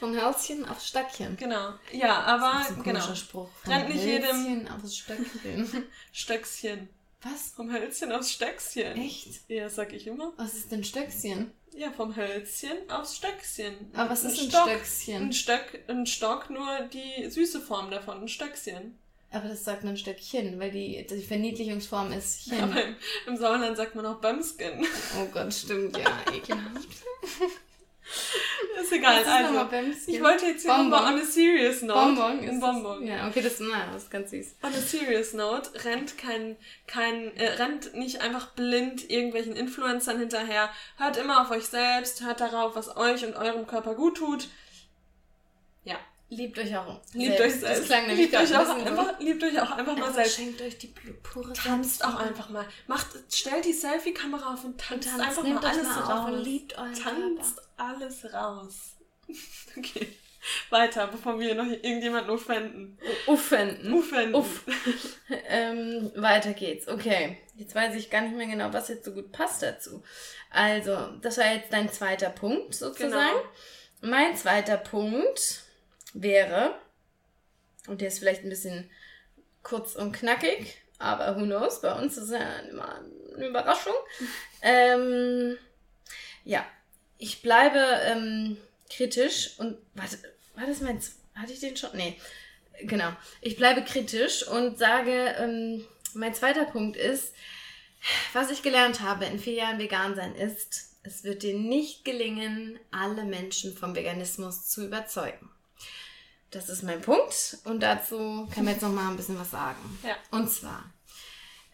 Vom 0.00 0.18
Hölzchen 0.18 0.66
aufs 0.66 0.88
Stöckchen. 0.88 1.36
Genau. 1.36 1.74
Ja, 1.92 2.20
aber, 2.22 2.58
das 2.58 2.70
ist 2.70 2.76
ein 2.78 2.82
genau. 2.82 3.14
Spruch. 3.14 3.48
Vom 3.62 3.72
Rennt 3.72 3.88
nicht 3.90 4.04
jedem. 4.04 4.68
aufs 4.68 4.96
Stöckchen. 4.96 5.86
Stöckchen. 6.12 6.88
Was? 7.32 7.50
Vom 7.54 7.72
Hölzchen 7.72 8.12
aufs 8.12 8.32
Stöckchen. 8.32 8.96
Echt? 8.96 9.48
Ja, 9.48 9.68
sag 9.68 9.92
ich 9.92 10.06
immer. 10.06 10.32
Was 10.36 10.54
ist 10.54 10.70
denn 10.70 10.84
Stöckchen? 10.84 11.50
Ja, 11.74 11.90
vom 11.90 12.14
Hölzchen 12.14 12.88
aufs 12.88 13.16
Stöckchen. 13.16 13.74
Aber 13.94 14.10
was 14.10 14.24
ein 14.24 14.32
ist 14.32 14.40
ein 14.40 14.50
Stock, 14.50 14.68
Stöckchen? 14.68 15.22
Ein 15.22 15.32
Stock, 15.32 15.64
ein 15.88 16.06
Stock, 16.06 16.50
nur 16.50 16.80
die 16.92 17.28
süße 17.28 17.60
Form 17.60 17.90
davon, 17.90 18.22
ein 18.22 18.28
Stöckchen. 18.28 18.98
Aber 19.30 19.48
das 19.48 19.64
sagt 19.64 19.82
man 19.84 19.96
Stöckchen, 19.96 20.60
weil 20.60 20.70
die, 20.70 21.04
die 21.06 21.22
Verniedlichungsform 21.22 22.12
ist 22.12 22.44
Chen. 22.48 22.60
Aber 22.60 22.82
im, 22.82 22.96
im 23.26 23.36
Sauerland 23.36 23.76
sagt 23.76 23.94
man 23.94 24.06
auch 24.06 24.20
Bömskin. 24.20 24.86
Oh 25.20 25.26
Gott, 25.32 25.52
stimmt, 25.52 25.96
ja, 25.98 26.18
ekelhaft. 26.32 26.88
Ist 28.80 28.92
egal, 28.92 29.20
ist 29.20 29.28
also. 29.28 29.68
Ich 30.06 30.22
wollte 30.22 30.46
jetzt 30.46 30.62
hier 30.62 30.70
Bonbon. 30.70 30.90
nochmal 30.90 31.14
on 31.14 31.20
a 31.20 31.24
serious 31.24 31.82
note. 31.82 31.98
Bonbon? 31.98 32.42
Ist 32.42 32.60
Bonbon. 32.60 33.06
Ja, 33.06 33.28
okay, 33.28 33.40
das, 33.40 33.58
na, 33.60 33.86
das 33.92 34.04
ist 34.04 34.10
ganz 34.10 34.30
süß. 34.30 34.56
On 34.62 34.70
a 34.72 34.80
serious 34.80 35.32
note, 35.32 35.70
rennt 35.84 36.18
kein, 36.18 36.56
kein, 36.86 37.36
äh, 37.36 37.48
rennt 37.52 37.94
nicht 37.94 38.20
einfach 38.20 38.48
blind 38.50 39.08
irgendwelchen 39.10 39.56
Influencern 39.56 40.18
hinterher. 40.18 40.70
Hört 40.98 41.16
immer 41.16 41.42
auf 41.42 41.50
euch 41.50 41.66
selbst, 41.66 42.22
hört 42.22 42.40
darauf, 42.40 42.76
was 42.76 42.96
euch 42.96 43.24
und 43.24 43.36
eurem 43.36 43.66
Körper 43.66 43.94
gut 43.94 44.18
tut. 44.18 44.48
Liebt 46.28 46.58
euch 46.58 46.76
auch 46.76 47.00
Liebt 47.12 47.40
euch 47.40 47.54
selbst. 47.54 47.62
Das 47.62 47.84
klang 47.84 48.06
nämlich 48.08 48.30
liebt, 48.30 48.42
euch 48.42 48.56
auch 48.56 48.68
ein 48.68 48.86
einfach, 48.86 49.20
liebt 49.20 49.44
euch 49.44 49.60
auch 49.60 49.70
einfach 49.70 49.96
mal 49.96 50.02
Einfach 50.02 50.14
selbst. 50.14 50.36
Schenkt 50.36 50.60
euch 50.60 50.78
die 50.78 50.92
pure 51.22 51.52
Tanzt 51.52 52.04
auch 52.04 52.16
einfach 52.16 52.48
mal. 52.48 52.66
Macht, 52.88 53.08
stellt 53.32 53.64
die 53.64 53.72
Selfie-Kamera 53.72 54.54
auf 54.54 54.64
und 54.64 54.80
tanzt, 54.80 55.08
Tanzt, 55.08 55.24
einfach 55.24 55.44
mal 55.44 55.58
euch 55.58 55.64
alles 55.64 55.82
mal 55.84 56.00
raus. 56.00 56.32
und 56.32 56.44
liebt 56.44 56.76
euren 56.76 56.94
Tanzt 56.94 57.60
alles 57.76 58.32
raus. 58.32 58.74
Okay. 59.76 60.08
Weiter, 60.70 61.08
bevor 61.08 61.38
wir 61.38 61.54
noch 61.54 61.66
irgendjemanden 61.66 62.30
offenden. 62.30 62.98
Uffenden. 63.26 63.92
Uffenden. 63.92 64.34
Uff. 64.34 64.62
ähm, 65.48 66.10
weiter 66.14 66.54
geht's. 66.54 66.88
Okay. 66.88 67.38
Jetzt 67.56 67.74
weiß 67.74 67.94
ich 67.94 68.08
gar 68.08 68.22
nicht 68.22 68.36
mehr 68.36 68.46
genau, 68.46 68.72
was 68.72 68.88
jetzt 68.88 69.04
so 69.04 69.12
gut 69.12 69.32
passt 69.32 69.62
dazu. 69.62 70.02
Also, 70.50 70.96
das 71.20 71.36
war 71.36 71.52
jetzt 71.52 71.72
dein 71.72 71.92
zweiter 71.92 72.30
Punkt 72.30 72.74
sozusagen. 72.74 73.36
Genau. 74.00 74.12
Mein 74.14 74.34
zweiter 74.36 74.78
Punkt 74.78 75.65
wäre, 76.14 76.74
und 77.86 78.00
der 78.00 78.08
ist 78.08 78.18
vielleicht 78.18 78.42
ein 78.42 78.50
bisschen 78.50 78.90
kurz 79.62 79.94
und 79.94 80.12
knackig, 80.12 80.78
aber 80.98 81.36
who 81.36 81.44
knows, 81.44 81.80
bei 81.80 81.92
uns 81.92 82.16
ist 82.16 82.30
ja 82.30 82.58
immer 82.70 83.00
eine 83.34 83.46
Überraschung. 83.46 83.94
ähm, 84.62 85.58
ja, 86.44 86.64
ich 87.18 87.42
bleibe 87.42 87.78
ähm, 88.04 88.56
kritisch 88.90 89.58
und 89.58 89.76
warte, 89.94 90.18
war 90.54 90.66
das 90.66 90.80
mein, 90.80 91.00
hatte 91.34 91.52
ich 91.52 91.60
den 91.60 91.76
schon? 91.76 91.90
Nee, 91.94 92.18
genau. 92.82 93.12
Ich 93.40 93.56
bleibe 93.56 93.82
kritisch 93.82 94.46
und 94.46 94.78
sage, 94.78 95.34
ähm, 95.38 95.84
mein 96.14 96.34
zweiter 96.34 96.64
Punkt 96.64 96.96
ist, 96.96 97.34
was 98.32 98.50
ich 98.50 98.62
gelernt 98.62 99.00
habe 99.00 99.24
in 99.24 99.38
vier 99.38 99.54
Jahren 99.54 99.78
vegan 99.78 100.14
sein 100.14 100.34
ist, 100.34 100.96
es 101.02 101.24
wird 101.24 101.42
dir 101.42 101.56
nicht 101.56 102.04
gelingen, 102.04 102.78
alle 102.90 103.24
Menschen 103.24 103.76
vom 103.76 103.94
Veganismus 103.94 104.68
zu 104.68 104.86
überzeugen. 104.86 105.50
Das 106.50 106.68
ist 106.68 106.82
mein 106.82 107.02
Punkt 107.02 107.58
und 107.64 107.82
dazu 107.82 108.48
kann 108.54 108.64
man 108.64 108.74
jetzt 108.74 108.82
noch 108.82 108.92
mal 108.92 109.10
ein 109.10 109.16
bisschen 109.16 109.38
was 109.38 109.50
sagen. 109.50 109.98
Ja. 110.02 110.16
Und 110.30 110.48
zwar, 110.50 110.92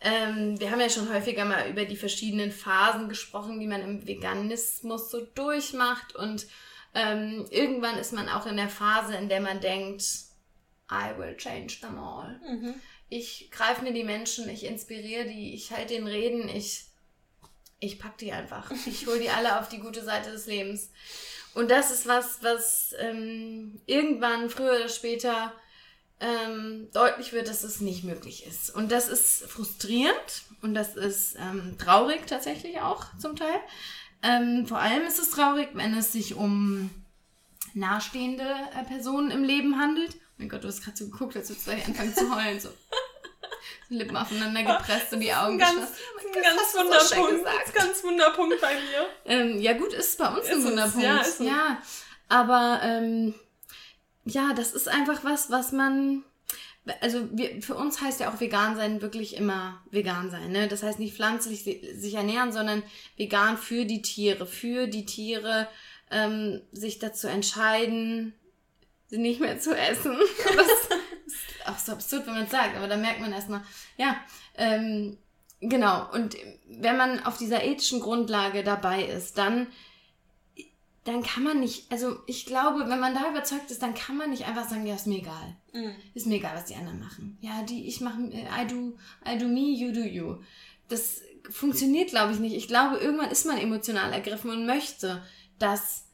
ähm, 0.00 0.58
wir 0.58 0.70
haben 0.70 0.80
ja 0.80 0.88
schon 0.88 1.12
häufiger 1.12 1.44
mal 1.44 1.68
über 1.68 1.84
die 1.84 1.96
verschiedenen 1.96 2.50
Phasen 2.50 3.08
gesprochen, 3.08 3.60
die 3.60 3.66
man 3.66 3.82
im 3.82 4.06
Veganismus 4.06 5.10
so 5.10 5.20
durchmacht 5.20 6.16
und 6.16 6.46
ähm, 6.94 7.46
irgendwann 7.50 7.98
ist 7.98 8.12
man 8.12 8.28
auch 8.28 8.46
in 8.46 8.56
der 8.56 8.68
Phase, 8.68 9.14
in 9.16 9.28
der 9.28 9.40
man 9.40 9.60
denkt, 9.60 10.04
I 10.90 11.16
will 11.16 11.36
change 11.36 11.80
them 11.80 11.98
all. 11.98 12.38
Mhm. 12.46 12.74
Ich 13.08 13.50
greife 13.50 13.82
mir 13.82 13.92
die 13.92 14.04
Menschen, 14.04 14.48
ich 14.48 14.64
inspiriere 14.64 15.26
die, 15.26 15.54
ich 15.54 15.70
halte 15.70 15.94
den 15.94 16.06
Reden, 16.06 16.48
ich, 16.48 16.86
ich 17.78 17.98
pack 17.98 18.18
die 18.18 18.32
einfach. 18.32 18.70
Ich 18.86 19.06
hole 19.06 19.18
die 19.18 19.30
alle 19.30 19.60
auf 19.60 19.68
die 19.68 19.78
gute 19.78 20.04
Seite 20.04 20.30
des 20.30 20.46
Lebens. 20.46 20.90
Und 21.54 21.70
das 21.70 21.90
ist 21.90 22.06
was, 22.06 22.42
was 22.42 22.94
ähm, 22.98 23.80
irgendwann, 23.86 24.48
früher 24.48 24.76
oder 24.76 24.88
später, 24.88 25.52
ähm, 26.20 26.88
deutlich 26.92 27.32
wird, 27.32 27.48
dass 27.48 27.64
es 27.64 27.80
nicht 27.80 28.04
möglich 28.04 28.46
ist. 28.46 28.74
Und 28.74 28.92
das 28.92 29.08
ist 29.08 29.44
frustrierend 29.44 30.42
und 30.62 30.74
das 30.74 30.96
ist 30.96 31.36
ähm, 31.36 31.76
traurig 31.78 32.26
tatsächlich 32.26 32.80
auch 32.80 33.06
zum 33.18 33.36
Teil. 33.36 33.60
Ähm, 34.22 34.66
vor 34.66 34.78
allem 34.78 35.02
ist 35.04 35.18
es 35.18 35.30
traurig, 35.30 35.70
wenn 35.74 35.94
es 35.94 36.12
sich 36.12 36.36
um 36.36 36.90
nahestehende 37.74 38.44
äh, 38.44 38.84
Personen 38.84 39.30
im 39.30 39.42
Leben 39.42 39.78
handelt. 39.78 40.16
Mein 40.38 40.48
Gott, 40.48 40.62
du 40.62 40.68
hast 40.68 40.82
gerade 40.84 40.96
so 40.96 41.08
geguckt, 41.08 41.36
als 41.36 41.48
würdest 41.48 41.66
du 41.66 41.72
gleich 41.72 41.86
anfangen 41.86 42.14
zu 42.14 42.34
heulen. 42.34 42.60
So. 42.60 42.68
Lippen 43.88 44.16
aufeinander 44.16 44.62
gepresst 44.62 45.12
und 45.12 45.20
die 45.20 45.34
Augen 45.34 45.58
geschlossen. 45.58 45.94
Ganz 46.34 46.72
so 46.72 46.78
Wunderpunkt. 46.78 47.30
gesagt. 47.44 47.74
ganz 47.74 48.04
Wunderpunkt 48.04 48.60
bei 48.60 48.74
mir. 48.74 49.06
Ähm, 49.24 49.60
ja 49.60 49.72
gut, 49.74 49.92
ist 49.92 50.18
bei 50.18 50.28
uns 50.28 50.46
Ist 50.46 50.52
ein 50.54 50.64
Wunderpunkt. 50.64 51.02
ja, 51.06 51.18
ist 51.20 51.40
ja, 51.40 51.78
aber 52.28 52.80
ähm, 52.82 53.34
ja, 54.24 54.52
das 54.54 54.72
ist 54.72 54.88
einfach 54.88 55.24
was, 55.24 55.50
was 55.50 55.72
man 55.72 56.24
also 57.00 57.28
wir, 57.30 57.62
für 57.62 57.76
uns 57.76 58.00
heißt 58.00 58.18
ja 58.18 58.32
auch 58.32 58.40
vegan 58.40 58.74
sein 58.74 59.00
wirklich 59.02 59.36
immer 59.36 59.80
vegan 59.92 60.30
sein. 60.32 60.50
Ne? 60.50 60.66
Das 60.66 60.82
heißt 60.82 60.98
nicht 60.98 61.14
pflanzlich 61.14 61.62
si- 61.62 61.94
sich 61.94 62.14
ernähren, 62.14 62.50
sondern 62.52 62.82
vegan 63.16 63.56
für 63.56 63.84
die 63.84 64.02
Tiere, 64.02 64.46
für 64.46 64.88
die 64.88 65.06
Tiere 65.06 65.68
ähm, 66.10 66.60
sich 66.72 66.98
dazu 66.98 67.28
entscheiden, 67.28 68.34
sie 69.06 69.18
nicht 69.18 69.40
mehr 69.40 69.60
zu 69.60 69.76
essen. 69.76 70.16
Das 70.56 70.66
ist 70.66 71.66
auch 71.68 71.78
so 71.78 71.92
absurd, 71.92 72.26
wenn 72.26 72.34
man 72.34 72.44
es 72.44 72.50
sagt, 72.50 72.76
aber 72.76 72.88
da 72.88 72.96
merkt 72.96 73.20
man 73.20 73.32
erstmal, 73.32 73.62
ja, 73.96 74.16
ähm, 74.56 75.16
genau. 75.62 76.10
Und 76.12 76.36
wenn 76.68 76.96
man 76.96 77.24
auf 77.24 77.38
dieser 77.38 77.64
ethischen 77.64 78.00
Grundlage 78.00 78.62
dabei 78.62 79.04
ist, 79.04 79.38
dann 79.38 79.68
dann 81.04 81.22
kann 81.24 81.42
man 81.42 81.58
nicht, 81.58 81.90
also 81.90 82.18
ich 82.26 82.46
glaube, 82.46 82.88
wenn 82.88 83.00
man 83.00 83.14
da 83.14 83.28
überzeugt 83.28 83.70
ist, 83.72 83.82
dann 83.82 83.94
kann 83.94 84.16
man 84.16 84.30
nicht 84.30 84.46
einfach 84.46 84.68
sagen, 84.68 84.86
ja, 84.86 84.94
ist 84.94 85.08
mir 85.08 85.18
egal. 85.18 85.56
Mhm. 85.72 85.94
Ist 86.14 86.26
mir 86.26 86.36
egal, 86.36 86.54
was 86.54 86.66
die 86.66 86.76
anderen 86.76 87.00
machen. 87.00 87.38
Ja, 87.40 87.62
die, 87.62 87.88
ich 87.88 88.00
mache, 88.00 88.20
I 88.22 88.66
do, 88.68 88.96
I 89.26 89.36
do 89.36 89.48
me, 89.48 89.72
you 89.72 89.92
do 89.92 90.00
you. 90.00 90.36
Das 90.88 91.22
funktioniert, 91.50 92.10
glaube 92.10 92.32
ich, 92.32 92.38
nicht. 92.38 92.54
Ich 92.54 92.68
glaube, 92.68 92.98
irgendwann 92.98 93.32
ist 93.32 93.46
man 93.46 93.58
emotional 93.58 94.12
ergriffen 94.12 94.50
und 94.50 94.64
möchte 94.64 95.24
das 95.58 96.04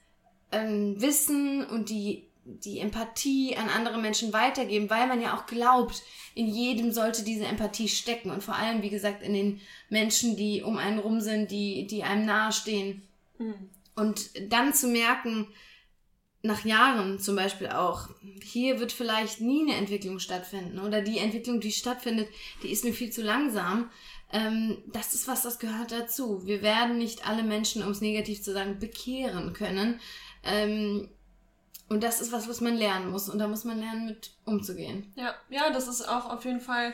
ähm, 0.53 0.99
Wissen 0.99 1.67
und 1.67 1.91
die, 1.91 2.28
die 2.65 2.79
Empathie 2.79 3.57
an 3.57 3.69
andere 3.69 3.99
Menschen 3.99 4.33
weitergeben, 4.33 4.91
weil 4.91 5.07
man 5.07 5.21
ja 5.21 5.37
auch 5.37 5.47
glaubt, 5.47 6.03
in 6.35 6.47
jedem 6.47 6.93
sollte 6.93 7.23
diese 7.23 7.45
Empathie 7.45 7.89
stecken. 7.89 8.31
Und 8.31 8.43
vor 8.43 8.57
allem, 8.57 8.83
wie 8.83 8.91
gesagt, 8.91 9.23
in 9.23 9.35
den 9.35 9.61
Menschen, 9.89 10.37
die 10.37 10.63
um 10.63 10.79
einen 10.79 10.99
rum 10.99 11.21
sind, 11.21 11.51
die, 11.51 11.87
die 11.87 12.05
einem 12.05 12.27
nahestehen. 12.27 13.03
Mhm. 13.39 13.71
Und 13.95 14.31
dann 14.53 14.73
zu 14.75 14.89
merken, 14.89 15.49
nach 16.43 16.65
Jahren 16.65 17.19
zum 17.19 17.37
Beispiel 17.37 17.69
auch, 17.69 18.09
hier 18.43 18.79
wird 18.79 18.93
vielleicht 18.93 19.41
nie 19.41 19.63
eine 19.63 19.77
Entwicklung 19.77 20.21
stattfinden 20.21 20.79
oder 20.79 21.03
die 21.03 21.19
Entwicklung, 21.19 21.61
die 21.61 21.73
stattfindet, 21.73 22.29
die 22.63 22.71
ist 22.71 22.85
mir 22.85 22.93
viel 22.93 23.11
zu 23.11 23.23
langsam. 23.23 23.91
Ähm, 24.33 24.79
das 24.87 25.15
ist 25.15 25.27
was, 25.27 25.43
das 25.43 25.59
gehört 25.59 25.91
dazu. 25.91 26.47
Wir 26.47 26.63
werden 26.63 26.99
nicht 26.99 27.27
alle 27.27 27.43
Menschen, 27.43 27.83
um 27.83 27.91
es 27.91 28.01
negativ 28.01 28.43
zu 28.43 28.53
sagen, 28.53 28.79
bekehren 28.79 29.53
können. 29.53 30.01
Ähm, 30.45 31.09
und 31.89 32.03
das 32.03 32.21
ist 32.21 32.33
was, 32.33 32.49
was 32.49 32.61
man 32.61 32.77
lernen 32.77 33.11
muss. 33.11 33.29
Und 33.29 33.39
da 33.39 33.49
muss 33.49 33.65
man 33.65 33.79
lernen, 33.79 34.07
mit 34.07 34.33
umzugehen. 34.45 35.13
Ja, 35.17 35.35
ja, 35.49 35.71
das 35.71 35.89
ist 35.89 36.09
auch 36.09 36.31
auf 36.31 36.45
jeden 36.45 36.61
Fall. 36.61 36.93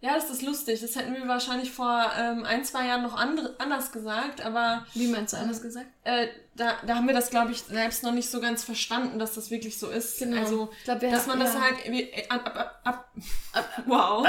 Ja, 0.00 0.14
das 0.14 0.30
ist 0.30 0.42
lustig. 0.42 0.80
Das 0.80 0.96
hätten 0.96 1.14
wir 1.14 1.28
wahrscheinlich 1.28 1.70
vor 1.70 2.10
ähm, 2.18 2.44
ein, 2.44 2.64
zwei 2.64 2.86
Jahren 2.86 3.02
noch 3.02 3.16
andre, 3.16 3.54
anders 3.58 3.92
gesagt, 3.92 4.44
aber 4.44 4.86
Wie 4.94 5.08
meinst 5.08 5.32
du 5.32 5.38
anders 5.38 5.62
gesagt? 5.62 5.88
Äh, 6.04 6.28
da, 6.56 6.74
da 6.86 6.94
haben 6.94 7.08
wir 7.08 7.14
das, 7.14 7.30
glaube 7.30 7.50
ich, 7.50 7.62
selbst 7.62 8.04
noch 8.04 8.12
nicht 8.12 8.30
so 8.30 8.40
ganz 8.40 8.62
verstanden, 8.62 9.18
dass 9.18 9.34
das 9.34 9.50
wirklich 9.50 9.76
so 9.76 9.90
ist. 9.90 10.20
Genau. 10.20 10.40
Also, 10.40 10.70
Ich 10.78 10.84
glaub, 10.84 11.00
dass 11.00 11.22
haben- 11.22 11.26
man 11.26 11.40
das 11.40 11.54
ja. 11.54 11.60
halt 11.62 11.74
wie, 11.90 12.02
äh, 12.02 12.28
ab, 12.28 12.46
ab, 12.46 12.80
ab, 12.84 13.08
ab, 13.52 13.68
wow. 13.86 14.24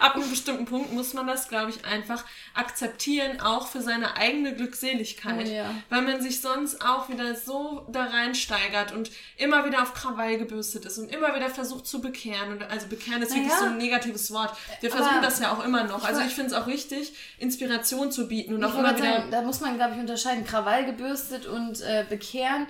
Ab 0.00 0.14
einem 0.14 0.30
bestimmten 0.30 0.64
Punkt 0.64 0.92
muss 0.94 1.12
man 1.12 1.26
das, 1.26 1.48
glaube 1.48 1.70
ich, 1.70 1.84
einfach 1.84 2.24
akzeptieren, 2.54 3.40
auch 3.40 3.66
für 3.66 3.82
seine 3.82 4.16
eigene 4.16 4.54
Glückseligkeit. 4.54 5.46
Oh 5.46 5.50
ja. 5.50 5.70
Weil 5.90 6.02
man 6.02 6.20
sich 6.22 6.40
sonst 6.40 6.82
auch 6.82 7.08
wieder 7.10 7.34
so 7.34 7.86
da 7.90 8.04
reinsteigert 8.04 8.92
und 8.92 9.10
immer 9.36 9.64
wieder 9.66 9.82
auf 9.82 9.92
Krawall 9.94 10.38
gebürstet 10.38 10.86
ist 10.86 10.96
und 10.98 11.12
immer 11.14 11.34
wieder 11.36 11.50
versucht 11.50 11.86
zu 11.86 12.00
bekehren. 12.00 12.52
Und, 12.52 12.62
also 12.64 12.86
bekehren 12.88 13.20
ist 13.22 13.30
wirklich 13.34 13.48
Naja. 13.48 13.58
so 13.60 13.64
ein 13.66 13.76
negatives 13.76 14.32
Wort. 14.32 14.56
Wir 14.80 14.90
Aber 14.92 15.02
versuchen 15.02 15.22
das 15.22 15.40
ja 15.40 15.52
auch 15.52 15.62
immer 15.64 15.84
noch. 15.84 16.04
Also 16.04 16.20
woll- 16.20 16.26
ich 16.26 16.34
finde 16.34 16.52
es 16.54 16.56
auch 16.56 16.66
wichtig, 16.66 17.12
Inspiration 17.38 18.10
zu 18.10 18.28
bieten 18.28 18.54
und 18.54 18.60
Ich 18.60 18.66
auch 18.66 18.78
immer 18.78 18.96
wieder... 18.96 19.12
sagen, 19.16 19.30
da 19.30 19.42
muss 19.42 19.60
man, 19.60 19.76
glaube 19.76 19.94
ich, 19.94 20.00
unterscheiden. 20.00 20.44
Krawall 20.44 20.86
gebürstet 21.16 21.46
und 21.46 21.80
äh, 21.80 22.04
bekehren 22.08 22.66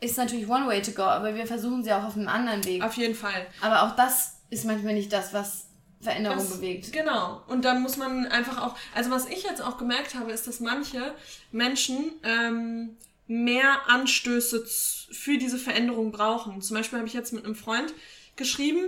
ist 0.00 0.16
natürlich 0.16 0.48
one 0.48 0.66
way 0.66 0.80
to 0.80 0.92
go, 0.92 1.02
aber 1.02 1.34
wir 1.34 1.46
versuchen 1.46 1.84
sie 1.84 1.92
auch 1.92 2.04
auf 2.04 2.16
einem 2.16 2.28
anderen 2.28 2.64
Weg. 2.64 2.82
Auf 2.82 2.94
jeden 2.96 3.14
Fall. 3.14 3.46
Aber 3.60 3.82
auch 3.82 3.96
das 3.96 4.38
ist 4.48 4.64
manchmal 4.64 4.94
nicht 4.94 5.12
das, 5.12 5.34
was 5.34 5.66
Veränderung 6.00 6.38
Das- 6.38 6.56
bewegt. 6.56 6.92
Genau. 6.92 7.42
Und 7.48 7.66
dann 7.66 7.82
muss 7.82 7.98
man 7.98 8.26
einfach 8.28 8.62
auch, 8.62 8.74
also 8.94 9.10
was 9.10 9.26
ich 9.28 9.42
jetzt 9.42 9.60
auch 9.60 9.76
gemerkt 9.76 10.14
habe, 10.14 10.32
ist, 10.32 10.46
dass 10.48 10.60
manche 10.60 11.14
Menschen 11.52 12.12
ähm, 12.24 12.96
mehr 13.26 13.88
Anstöße 13.88 14.64
für 15.12 15.36
diese 15.36 15.58
Veränderung 15.58 16.12
brauchen. 16.12 16.62
Zum 16.62 16.76
Beispiel 16.78 16.98
habe 16.98 17.06
ich 17.08 17.14
jetzt 17.14 17.34
mit 17.34 17.44
einem 17.44 17.54
Freund 17.54 17.92
geschrieben, 18.36 18.80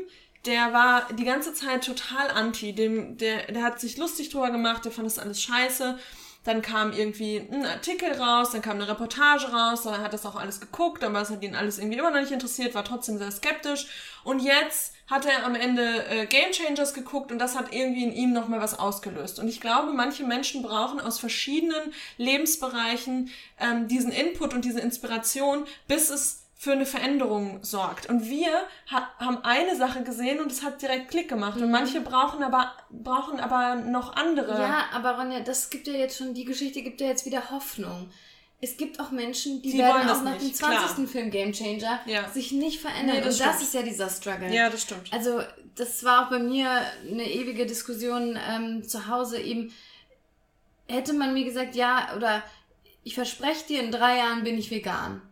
der 0.47 0.73
war 0.73 1.07
die 1.13 1.25
ganze 1.25 1.53
Zeit 1.53 1.85
total 1.85 2.31
anti. 2.31 2.75
Dem, 2.75 3.19
der, 3.19 3.53
der 3.53 3.63
hat 3.63 3.81
sich 3.81 3.99
lustig 3.99 4.31
drüber 4.31 4.51
gemacht, 4.51 4.85
der 4.87 4.93
fand 4.93 5.07
das 5.07 5.19
alles 5.19 5.43
scheiße. 5.43 5.99
Dann 6.45 6.61
kam 6.61 6.93
irgendwie 6.93 7.39
ein 7.39 7.65
Artikel 7.65 8.13
raus, 8.13 8.51
dann 8.51 8.63
kam 8.63 8.77
eine 8.77 8.89
Reportage 8.89 9.47
raus, 9.53 9.83
dann 9.83 10.03
hat 10.03 10.13
das 10.13 10.27
auch 10.27 10.35
alles 10.35 10.61
geguckt, 10.61 11.05
aber 11.05 11.21
es 11.21 11.31
hat 11.31 11.43
ihn 11.43 11.55
alles 11.55 11.79
irgendwie 11.79 11.99
immer 11.99 12.11
noch 12.11 12.21
nicht 12.21 12.33
interessiert, 12.33 12.75
war 12.75 12.85
trotzdem 12.85 13.19
sehr 13.19 13.31
skeptisch. 13.31 13.87
Und 14.25 14.41
jetzt 14.41 14.95
hat 15.09 15.27
er 15.27 15.45
am 15.45 15.55
Ende 15.55 16.05
äh, 16.07 16.27
Game 16.27 16.53
Changers 16.53 16.95
geguckt 16.95 17.31
und 17.31 17.39
das 17.39 17.57
hat 17.57 17.73
irgendwie 17.73 18.05
in 18.05 18.13
ihm 18.13 18.33
nochmal 18.33 18.61
was 18.61 18.79
ausgelöst. 18.79 19.39
Und 19.39 19.49
ich 19.49 19.61
glaube, 19.61 19.93
manche 19.93 20.25
Menschen 20.25 20.63
brauchen 20.63 21.01
aus 21.01 21.21
verschiedenen 21.21 21.93
Lebensbereichen 22.17 23.31
ähm, 23.61 23.89
diesen 23.89 24.11
Input 24.11 24.55
und 24.55 24.65
diese 24.65 24.81
Inspiration, 24.81 25.67
bis 25.87 26.11
es 26.11 26.42
für 26.63 26.71
eine 26.71 26.87
Veränderung 26.87 27.59
sorgt. 27.65 28.09
Und 28.09 28.31
wir 28.31 28.53
ha 28.89 29.11
haben 29.19 29.39
eine 29.43 29.75
Sache 29.75 30.05
gesehen 30.05 30.39
und 30.39 30.53
es 30.53 30.63
hat 30.63 30.81
direkt 30.81 31.11
Klick 31.11 31.29
gemacht. 31.29 31.61
Und 31.61 31.73
manche 31.73 32.01
brauchen 32.01 32.45
aber, 32.45 32.73
brauchen 32.89 33.41
aber 33.41 33.75
noch 33.75 34.15
andere. 34.15 34.61
Ja, 34.61 34.85
aber 34.93 35.19
Ronja, 35.19 35.41
das 35.41 35.71
gibt 35.71 35.89
ja 35.89 35.95
jetzt 35.95 36.17
schon, 36.17 36.35
die 36.35 36.45
Geschichte 36.45 36.83
gibt 36.83 37.01
ja 37.01 37.09
jetzt 37.09 37.27
wieder 37.27 37.51
Hoffnung. 37.51 38.11
Es 38.61 38.77
gibt 38.77 39.01
auch 39.01 39.11
Menschen, 39.11 39.61
die, 39.61 39.73
die 39.73 39.79
werden 39.79 40.09
auch 40.09 40.23
nach 40.23 40.39
dem 40.39 40.55
20. 40.55 40.59
Klar. 40.59 41.07
Film 41.09 41.33
Game 41.33 41.53
Changer 41.53 41.99
ja. 42.07 42.29
sich 42.29 42.53
nicht 42.53 42.81
verändern. 42.81 43.17
Nee, 43.17 43.25
das 43.25 43.41
und 43.41 43.47
das 43.49 43.61
ist 43.61 43.75
ja 43.75 43.83
dieser 43.83 44.09
Struggle. 44.09 44.55
Ja, 44.55 44.71
das 44.71 44.83
stimmt. 44.83 45.13
Also, 45.13 45.43
das 45.75 46.05
war 46.05 46.27
auch 46.27 46.31
bei 46.31 46.39
mir 46.39 46.71
eine 47.11 47.29
ewige 47.29 47.67
Diskussion 47.67 48.39
ähm, 48.49 48.85
zu 48.85 49.09
Hause 49.09 49.41
eben. 49.41 49.75
Hätte 50.87 51.13
man 51.13 51.35
mir 51.35 51.45
gesagt, 51.45 51.75
ja, 51.75 52.15
oder 52.15 52.41
ich 53.03 53.17
verspreche 53.17 53.67
dir, 53.67 53.83
in 53.83 53.91
drei 53.91 54.19
Jahren 54.19 54.45
bin 54.45 54.57
ich 54.57 54.71
vegan 54.71 55.23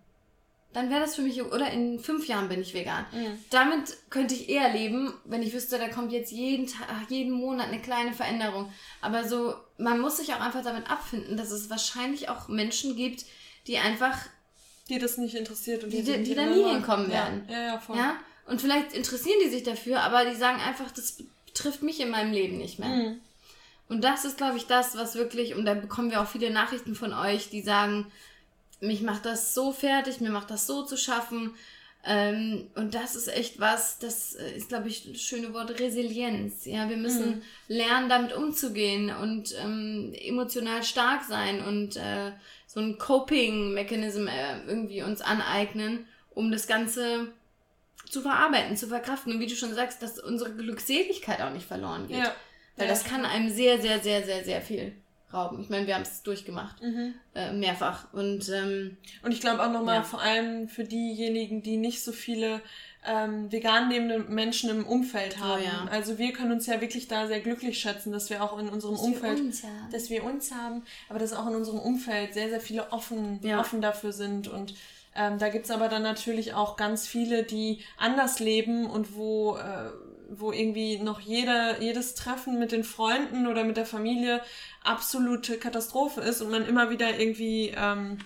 dann 0.72 0.88
wäre 0.88 1.00
das 1.00 1.16
für 1.16 1.22
mich, 1.22 1.42
oder 1.42 1.70
in 1.70 1.98
fünf 1.98 2.28
Jahren 2.28 2.48
bin 2.48 2.60
ich 2.60 2.74
vegan. 2.74 3.04
Mhm. 3.12 3.38
Damit 3.50 3.96
könnte 4.08 4.34
ich 4.34 4.48
eher 4.48 4.72
leben, 4.72 5.12
wenn 5.24 5.42
ich 5.42 5.52
wüsste, 5.52 5.78
da 5.78 5.88
kommt 5.88 6.12
jetzt 6.12 6.30
jeden 6.30 6.66
Tag, 6.66 6.86
jeden 7.08 7.32
Monat 7.32 7.68
eine 7.68 7.80
kleine 7.80 8.12
Veränderung. 8.12 8.72
Aber 9.00 9.28
so, 9.28 9.54
man 9.78 10.00
muss 10.00 10.18
sich 10.18 10.32
auch 10.32 10.40
einfach 10.40 10.62
damit 10.62 10.88
abfinden, 10.88 11.36
dass 11.36 11.50
es 11.50 11.70
wahrscheinlich 11.70 12.28
auch 12.28 12.48
Menschen 12.48 12.94
gibt, 12.94 13.24
die 13.66 13.78
einfach. 13.78 14.16
Die 14.88 14.98
das 14.98 15.18
nicht 15.18 15.34
interessiert 15.34 15.82
und 15.84 15.92
die, 15.92 16.02
die, 16.02 16.12
die, 16.18 16.22
die 16.22 16.34
da 16.34 16.46
nie 16.46 16.64
hinkommen 16.64 17.10
werden. 17.10 17.48
Ja, 17.48 17.62
ja, 17.62 17.78
voll. 17.78 17.96
Ja? 17.96 18.16
Und 18.46 18.60
vielleicht 18.60 18.92
interessieren 18.92 19.38
die 19.44 19.50
sich 19.50 19.62
dafür, 19.62 20.00
aber 20.00 20.24
die 20.24 20.36
sagen 20.36 20.60
einfach, 20.60 20.90
das 20.90 21.22
betrifft 21.46 21.82
mich 21.82 22.00
in 22.00 22.10
meinem 22.10 22.32
Leben 22.32 22.58
nicht 22.58 22.78
mehr. 22.78 22.88
Mhm. 22.88 23.20
Und 23.88 24.04
das 24.04 24.24
ist, 24.24 24.36
glaube 24.36 24.56
ich, 24.56 24.66
das, 24.66 24.96
was 24.96 25.16
wirklich, 25.16 25.56
und 25.56 25.64
da 25.64 25.74
bekommen 25.74 26.12
wir 26.12 26.20
auch 26.20 26.28
viele 26.28 26.50
Nachrichten 26.50 26.94
von 26.94 27.12
euch, 27.12 27.50
die 27.50 27.60
sagen, 27.60 28.06
mich 28.80 29.02
macht 29.02 29.26
das 29.26 29.54
so 29.54 29.72
fertig, 29.72 30.20
mir 30.20 30.30
macht 30.30 30.50
das 30.50 30.66
so 30.66 30.82
zu 30.84 30.96
schaffen. 30.96 31.54
Ähm, 32.02 32.68
und 32.76 32.94
das 32.94 33.14
ist 33.14 33.28
echt 33.28 33.60
was, 33.60 33.98
das 33.98 34.34
äh, 34.34 34.56
ist, 34.56 34.70
glaube 34.70 34.88
ich, 34.88 35.12
das 35.12 35.20
schöne 35.20 35.52
Wort 35.52 35.78
Resilienz. 35.78 36.64
Ja, 36.64 36.88
wir 36.88 36.96
müssen 36.96 37.36
mhm. 37.36 37.42
lernen, 37.68 38.08
damit 38.08 38.32
umzugehen 38.32 39.14
und 39.14 39.54
ähm, 39.62 40.14
emotional 40.18 40.82
stark 40.82 41.24
sein 41.24 41.62
und 41.62 41.96
äh, 41.96 42.32
so 42.66 42.80
ein 42.80 42.96
Coping-Mechanism 42.96 44.28
äh, 44.28 44.64
irgendwie 44.66 45.02
uns 45.02 45.20
aneignen, 45.20 46.06
um 46.30 46.50
das 46.50 46.66
Ganze 46.66 47.32
zu 48.08 48.22
verarbeiten, 48.22 48.78
zu 48.78 48.86
verkraften. 48.86 49.34
Und 49.34 49.40
wie 49.40 49.46
du 49.46 49.54
schon 49.54 49.74
sagst, 49.74 50.02
dass 50.02 50.18
unsere 50.18 50.54
Glückseligkeit 50.54 51.42
auch 51.42 51.52
nicht 51.52 51.66
verloren 51.66 52.08
geht. 52.08 52.18
Ja. 52.18 52.34
Weil 52.76 52.86
ja. 52.86 52.92
das 52.92 53.04
kann 53.04 53.26
einem 53.26 53.50
sehr, 53.50 53.78
sehr, 53.82 54.00
sehr, 54.00 54.24
sehr, 54.24 54.42
sehr 54.42 54.62
viel 54.62 54.94
rauben. 55.32 55.60
Ich 55.60 55.68
meine, 55.68 55.86
wir 55.86 55.94
haben 55.94 56.02
es 56.02 56.22
durchgemacht. 56.22 56.82
Mhm. 56.82 57.14
Äh, 57.34 57.52
mehrfach. 57.52 58.12
Und, 58.12 58.48
ähm, 58.48 58.96
und 59.22 59.32
ich 59.32 59.40
glaube 59.40 59.62
auch 59.62 59.70
nochmal, 59.70 59.96
ja. 59.96 60.02
vor 60.02 60.20
allem 60.20 60.68
für 60.68 60.84
diejenigen, 60.84 61.62
die 61.62 61.76
nicht 61.76 62.02
so 62.02 62.12
viele 62.12 62.60
ähm, 63.06 63.50
vegan 63.50 63.88
lebende 63.90 64.18
Menschen 64.18 64.70
im 64.70 64.86
Umfeld 64.86 65.36
oh 65.38 65.44
haben. 65.44 65.62
Oh, 65.62 65.64
ja. 65.64 65.86
Also 65.90 66.18
wir 66.18 66.32
können 66.32 66.52
uns 66.52 66.66
ja 66.66 66.80
wirklich 66.80 67.08
da 67.08 67.26
sehr 67.26 67.40
glücklich 67.40 67.78
schätzen, 67.78 68.12
dass 68.12 68.30
wir 68.30 68.42
auch 68.42 68.58
in 68.58 68.68
unserem 68.68 68.94
dass 68.94 69.02
Umfeld, 69.02 69.38
wir 69.38 69.70
dass 69.90 70.10
wir 70.10 70.24
uns 70.24 70.52
haben, 70.52 70.82
aber 71.08 71.18
dass 71.18 71.32
auch 71.32 71.46
in 71.46 71.54
unserem 71.54 71.78
Umfeld 71.78 72.34
sehr, 72.34 72.48
sehr 72.50 72.60
viele 72.60 72.92
offen, 72.92 73.40
ja. 73.42 73.60
offen 73.60 73.80
dafür 73.80 74.12
sind. 74.12 74.48
Und 74.48 74.74
ähm, 75.16 75.38
da 75.38 75.48
gibt's 75.48 75.70
aber 75.70 75.88
dann 75.88 76.02
natürlich 76.02 76.54
auch 76.54 76.76
ganz 76.76 77.06
viele, 77.06 77.42
die 77.42 77.80
anders 77.96 78.38
leben 78.38 78.86
und 78.86 79.14
wo 79.14 79.56
äh, 79.56 79.90
wo 80.30 80.52
irgendwie 80.52 80.98
noch 80.98 81.20
jeder, 81.20 81.80
jedes 81.80 82.14
Treffen 82.14 82.58
mit 82.58 82.72
den 82.72 82.84
Freunden 82.84 83.46
oder 83.46 83.64
mit 83.64 83.76
der 83.76 83.86
Familie 83.86 84.40
absolute 84.84 85.58
Katastrophe 85.58 86.20
ist 86.20 86.40
und 86.40 86.50
man 86.50 86.66
immer 86.66 86.90
wieder 86.90 87.18
irgendwie, 87.18 87.74
ähm, 87.76 88.18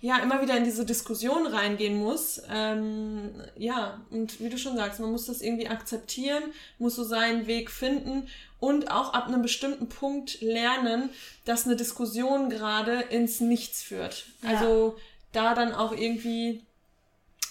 ja, 0.00 0.18
immer 0.18 0.42
wieder 0.42 0.56
in 0.56 0.64
diese 0.64 0.84
Diskussion 0.84 1.46
reingehen 1.46 1.98
muss. 1.98 2.42
Ähm, 2.50 3.30
ja, 3.56 4.00
und 4.10 4.40
wie 4.40 4.48
du 4.48 4.58
schon 4.58 4.76
sagst, 4.76 5.00
man 5.00 5.10
muss 5.10 5.26
das 5.26 5.42
irgendwie 5.42 5.68
akzeptieren, 5.68 6.42
muss 6.78 6.96
so 6.96 7.04
seinen 7.04 7.46
Weg 7.46 7.70
finden 7.70 8.28
und 8.58 8.90
auch 8.90 9.12
ab 9.12 9.26
einem 9.26 9.42
bestimmten 9.42 9.88
Punkt 9.88 10.40
lernen, 10.40 11.10
dass 11.44 11.66
eine 11.66 11.76
Diskussion 11.76 12.50
gerade 12.50 13.00
ins 13.10 13.40
Nichts 13.40 13.82
führt. 13.82 14.26
Ja. 14.42 14.50
Also 14.50 14.96
da 15.32 15.54
dann 15.54 15.72
auch 15.72 15.92
irgendwie 15.92 16.62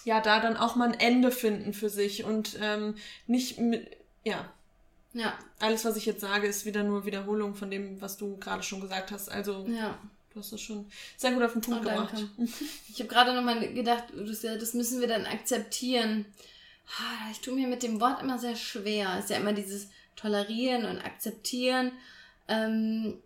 ja, 0.05 0.21
da 0.21 0.39
dann 0.39 0.57
auch 0.57 0.75
mal 0.75 0.89
ein 0.89 0.99
Ende 0.99 1.31
finden 1.31 1.73
für 1.73 1.89
sich 1.89 2.23
und 2.23 2.57
ähm, 2.61 2.95
nicht 3.27 3.59
mit, 3.59 3.97
ja. 4.23 4.51
Ja. 5.13 5.37
Alles, 5.59 5.83
was 5.83 5.97
ich 5.97 6.05
jetzt 6.05 6.21
sage, 6.21 6.47
ist 6.47 6.65
wieder 6.65 6.83
nur 6.83 7.05
Wiederholung 7.05 7.53
von 7.53 7.69
dem, 7.69 7.99
was 8.01 8.17
du 8.17 8.37
gerade 8.37 8.63
schon 8.63 8.81
gesagt 8.81 9.11
hast. 9.11 9.29
Also, 9.29 9.65
ja. 9.67 9.97
du 10.33 10.39
hast 10.39 10.53
das 10.53 10.61
schon 10.61 10.85
sehr 11.17 11.31
gut 11.31 11.43
auf 11.43 11.53
den 11.53 11.61
Punkt 11.61 11.85
oh, 11.85 11.89
gebracht. 11.89 12.13
Ich 12.89 12.99
habe 12.99 13.09
gerade 13.09 13.33
nochmal 13.33 13.73
gedacht, 13.73 14.05
das 14.15 14.73
müssen 14.73 15.01
wir 15.01 15.07
dann 15.07 15.25
akzeptieren. 15.25 16.25
Ich 17.31 17.41
tue 17.41 17.53
mir 17.53 17.67
mit 17.67 17.83
dem 17.83 18.01
Wort 18.01 18.21
immer 18.21 18.37
sehr 18.37 18.55
schwer. 18.55 19.15
Es 19.17 19.25
ist 19.25 19.29
ja 19.31 19.37
immer 19.37 19.53
dieses 19.53 19.89
Tolerieren 20.15 20.85
und 20.85 20.99
Akzeptieren. 20.99 21.91
Ähm, 22.47 23.17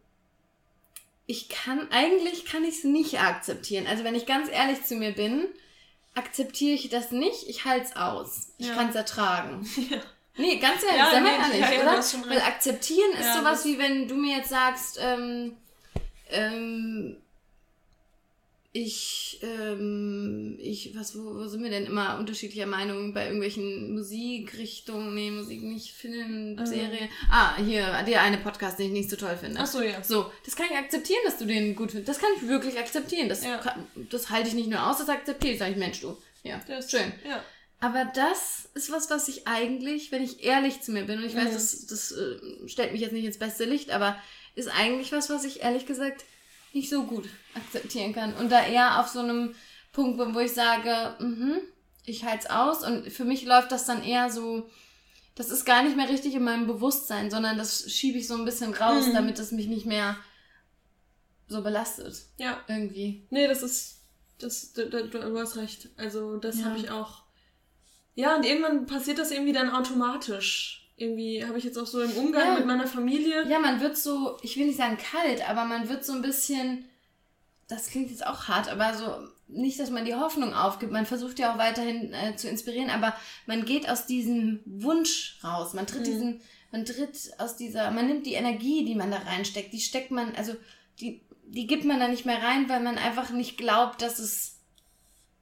ich 1.27 1.49
kann, 1.49 1.87
eigentlich 1.91 2.45
kann 2.45 2.63
ich 2.63 2.77
es 2.77 2.83
nicht 2.83 3.19
akzeptieren. 3.19 3.87
Also 3.87 4.03
wenn 4.03 4.15
ich 4.15 4.25
ganz 4.25 4.49
ehrlich 4.49 4.83
zu 4.83 4.95
mir 4.95 5.11
bin, 5.11 5.47
akzeptiere 6.15 6.73
ich 6.73 6.89
das 6.89 7.11
nicht, 7.11 7.47
ich 7.47 7.65
halte 7.65 7.85
es 7.85 7.95
aus. 7.95 8.53
Ich 8.57 8.67
ja. 8.67 8.75
kann 8.75 8.89
es 8.89 8.95
ertragen. 8.95 9.67
Ja. 10.37 10.43
Nee, 10.43 10.57
ganz 10.57 10.83
ehrlich, 10.83 10.97
ja, 10.97 11.11
sei 11.11 11.21
mal 11.21 11.29
ehrlich, 11.29 11.61
ja, 11.61 11.81
oder? 11.81 12.29
Weil 12.29 12.41
akzeptieren 12.41 13.13
ist 13.13 13.35
sowas 13.35 13.63
wie 13.63 13.79
wenn 13.79 14.05
du 14.05 14.15
mir 14.15 14.35
jetzt 14.35 14.49
sagst, 14.49 14.99
ähm, 15.01 15.55
ähm, 16.29 17.15
ich, 18.75 19.39
ähm, 19.41 20.57
ich, 20.59 20.93
was, 20.97 21.17
wo, 21.17 21.33
wo 21.33 21.47
sind 21.47 21.63
wir 21.63 21.69
denn 21.69 21.85
immer 21.85 22.19
unterschiedlicher 22.19 22.65
Meinung 22.65 23.13
bei 23.13 23.23
irgendwelchen 23.23 23.93
Musikrichtungen? 23.93 25.15
Nee, 25.15 25.31
Musik 25.31 25.63
nicht, 25.63 25.93
Film, 25.93 26.55
mhm. 26.55 26.65
Serie. 26.65 27.07
Ah, 27.31 27.55
hier, 27.55 28.03
der 28.05 28.21
eine 28.21 28.37
Podcast, 28.37 28.77
den 28.77 28.87
ich 28.87 28.91
nicht 28.91 29.09
so 29.09 29.15
toll 29.15 29.37
finde. 29.37 29.61
Ach 29.61 29.65
so, 29.65 29.81
ja. 29.81 30.03
So, 30.03 30.29
das 30.43 30.57
kann 30.57 30.65
ich 30.69 30.75
akzeptieren, 30.75 31.21
dass 31.23 31.37
du 31.37 31.45
den 31.45 31.73
gut 31.73 31.91
findest. 31.91 32.09
Das 32.09 32.19
kann 32.19 32.31
ich 32.35 32.49
wirklich 32.49 32.77
akzeptieren. 32.77 33.29
Das, 33.29 33.45
ja. 33.45 33.59
kann, 33.59 33.87
das 34.09 34.29
halte 34.29 34.49
ich 34.49 34.55
nicht 34.55 34.69
nur 34.69 34.85
aus, 34.85 34.97
das 34.97 35.07
akzeptiere 35.07 35.53
ich. 35.53 35.59
Sag 35.59 35.71
ich, 35.71 35.77
Mensch, 35.77 36.01
du. 36.01 36.17
Ja, 36.43 36.59
das 36.67 36.85
ist 36.85 36.91
schön. 36.91 37.13
Ja. 37.25 37.41
Aber 37.79 38.03
das 38.13 38.67
ist 38.73 38.91
was, 38.91 39.09
was 39.09 39.29
ich 39.29 39.47
eigentlich, 39.47 40.11
wenn 40.11 40.21
ich 40.21 40.43
ehrlich 40.43 40.81
zu 40.81 40.91
mir 40.91 41.05
bin, 41.05 41.19
und 41.19 41.25
ich 41.25 41.35
weiß, 41.35 41.49
mhm. 41.49 41.53
das, 41.53 41.85
das 41.87 42.11
äh, 42.11 42.67
stellt 42.67 42.91
mich 42.91 42.99
jetzt 42.99 43.13
nicht 43.13 43.25
ins 43.25 43.39
beste 43.39 43.63
Licht, 43.63 43.91
aber 43.91 44.21
ist 44.53 44.67
eigentlich 44.67 45.13
was, 45.13 45.29
was 45.29 45.45
ich 45.45 45.61
ehrlich 45.61 45.85
gesagt 45.85 46.25
nicht 46.73 46.89
so 46.89 47.03
gut 47.03 47.23
akzeptieren 47.55 48.13
kann. 48.13 48.33
Und 48.35 48.51
da 48.51 48.65
eher 48.65 48.99
auf 48.99 49.07
so 49.07 49.19
einem 49.19 49.55
Punkt 49.91 50.17
bin, 50.17 50.35
wo 50.35 50.39
ich 50.39 50.53
sage, 50.53 51.15
mhm, 51.19 51.59
ich 52.05 52.25
halte 52.25 52.45
es 52.45 52.49
aus. 52.49 52.83
Und 52.85 53.11
für 53.11 53.25
mich 53.25 53.45
läuft 53.45 53.71
das 53.71 53.85
dann 53.85 54.03
eher 54.03 54.29
so, 54.29 54.69
das 55.35 55.49
ist 55.49 55.65
gar 55.65 55.83
nicht 55.83 55.97
mehr 55.97 56.09
richtig 56.09 56.35
in 56.35 56.43
meinem 56.43 56.67
Bewusstsein, 56.67 57.31
sondern 57.31 57.57
das 57.57 57.91
schiebe 57.91 58.17
ich 58.17 58.27
so 58.27 58.35
ein 58.35 58.45
bisschen 58.45 58.73
raus, 58.73 59.07
mhm. 59.07 59.13
damit 59.13 59.39
es 59.39 59.51
mich 59.51 59.67
nicht 59.67 59.85
mehr 59.85 60.17
so 61.47 61.61
belastet. 61.61 62.23
Ja. 62.37 62.63
Irgendwie. 62.67 63.25
Nee, 63.29 63.47
das 63.47 63.63
ist, 63.63 64.01
das, 64.39 64.73
du, 64.73 64.89
du, 64.89 65.07
du 65.07 65.39
hast 65.39 65.57
recht. 65.57 65.89
Also, 65.97 66.37
das 66.37 66.59
ja. 66.59 66.65
habe 66.65 66.77
ich 66.77 66.89
auch. 66.89 67.23
Ja, 68.15 68.35
und 68.35 68.45
irgendwann 68.45 68.85
passiert 68.85 69.19
das 69.19 69.31
irgendwie 69.31 69.53
dann 69.53 69.69
automatisch 69.69 70.85
irgendwie 70.97 71.45
habe 71.45 71.57
ich 71.57 71.63
jetzt 71.63 71.77
auch 71.77 71.85
so 71.85 72.01
im 72.01 72.11
Umgang 72.11 72.47
ja. 72.47 72.55
mit 72.55 72.65
meiner 72.65 72.87
Familie. 72.87 73.47
Ja, 73.47 73.59
man 73.59 73.81
wird 73.81 73.97
so, 73.97 74.37
ich 74.41 74.57
will 74.57 74.67
nicht 74.67 74.77
sagen 74.77 74.97
kalt, 74.97 75.47
aber 75.47 75.65
man 75.65 75.89
wird 75.89 76.05
so 76.05 76.13
ein 76.13 76.21
bisschen, 76.21 76.85
das 77.67 77.87
klingt 77.87 78.09
jetzt 78.11 78.25
auch 78.25 78.47
hart, 78.47 78.69
aber 78.69 78.93
so, 78.93 79.27
nicht, 79.47 79.79
dass 79.79 79.89
man 79.89 80.05
die 80.05 80.15
Hoffnung 80.15 80.53
aufgibt. 80.53 80.91
Man 80.91 81.05
versucht 81.05 81.39
ja 81.39 81.53
auch 81.53 81.57
weiterhin 81.57 82.13
äh, 82.13 82.35
zu 82.35 82.47
inspirieren, 82.47 82.89
aber 82.89 83.15
man 83.45 83.65
geht 83.65 83.89
aus 83.89 84.05
diesem 84.05 84.61
Wunsch 84.65 85.39
raus. 85.43 85.73
Man 85.73 85.87
tritt 85.87 86.01
mhm. 86.01 86.05
diesen, 86.05 86.41
man 86.71 86.85
tritt 86.85 87.31
aus 87.39 87.55
dieser, 87.57 87.91
man 87.91 88.07
nimmt 88.07 88.25
die 88.25 88.33
Energie, 88.33 88.85
die 88.85 88.95
man 88.95 89.11
da 89.11 89.17
reinsteckt, 89.17 89.73
die 89.73 89.79
steckt 89.79 90.11
man, 90.11 90.35
also 90.35 90.55
die, 90.99 91.21
die 91.47 91.67
gibt 91.67 91.85
man 91.85 91.99
da 91.99 92.07
nicht 92.07 92.25
mehr 92.25 92.41
rein, 92.41 92.69
weil 92.69 92.81
man 92.81 92.97
einfach 92.97 93.29
nicht 93.31 93.57
glaubt, 93.57 94.01
dass 94.01 94.19
es 94.19 94.54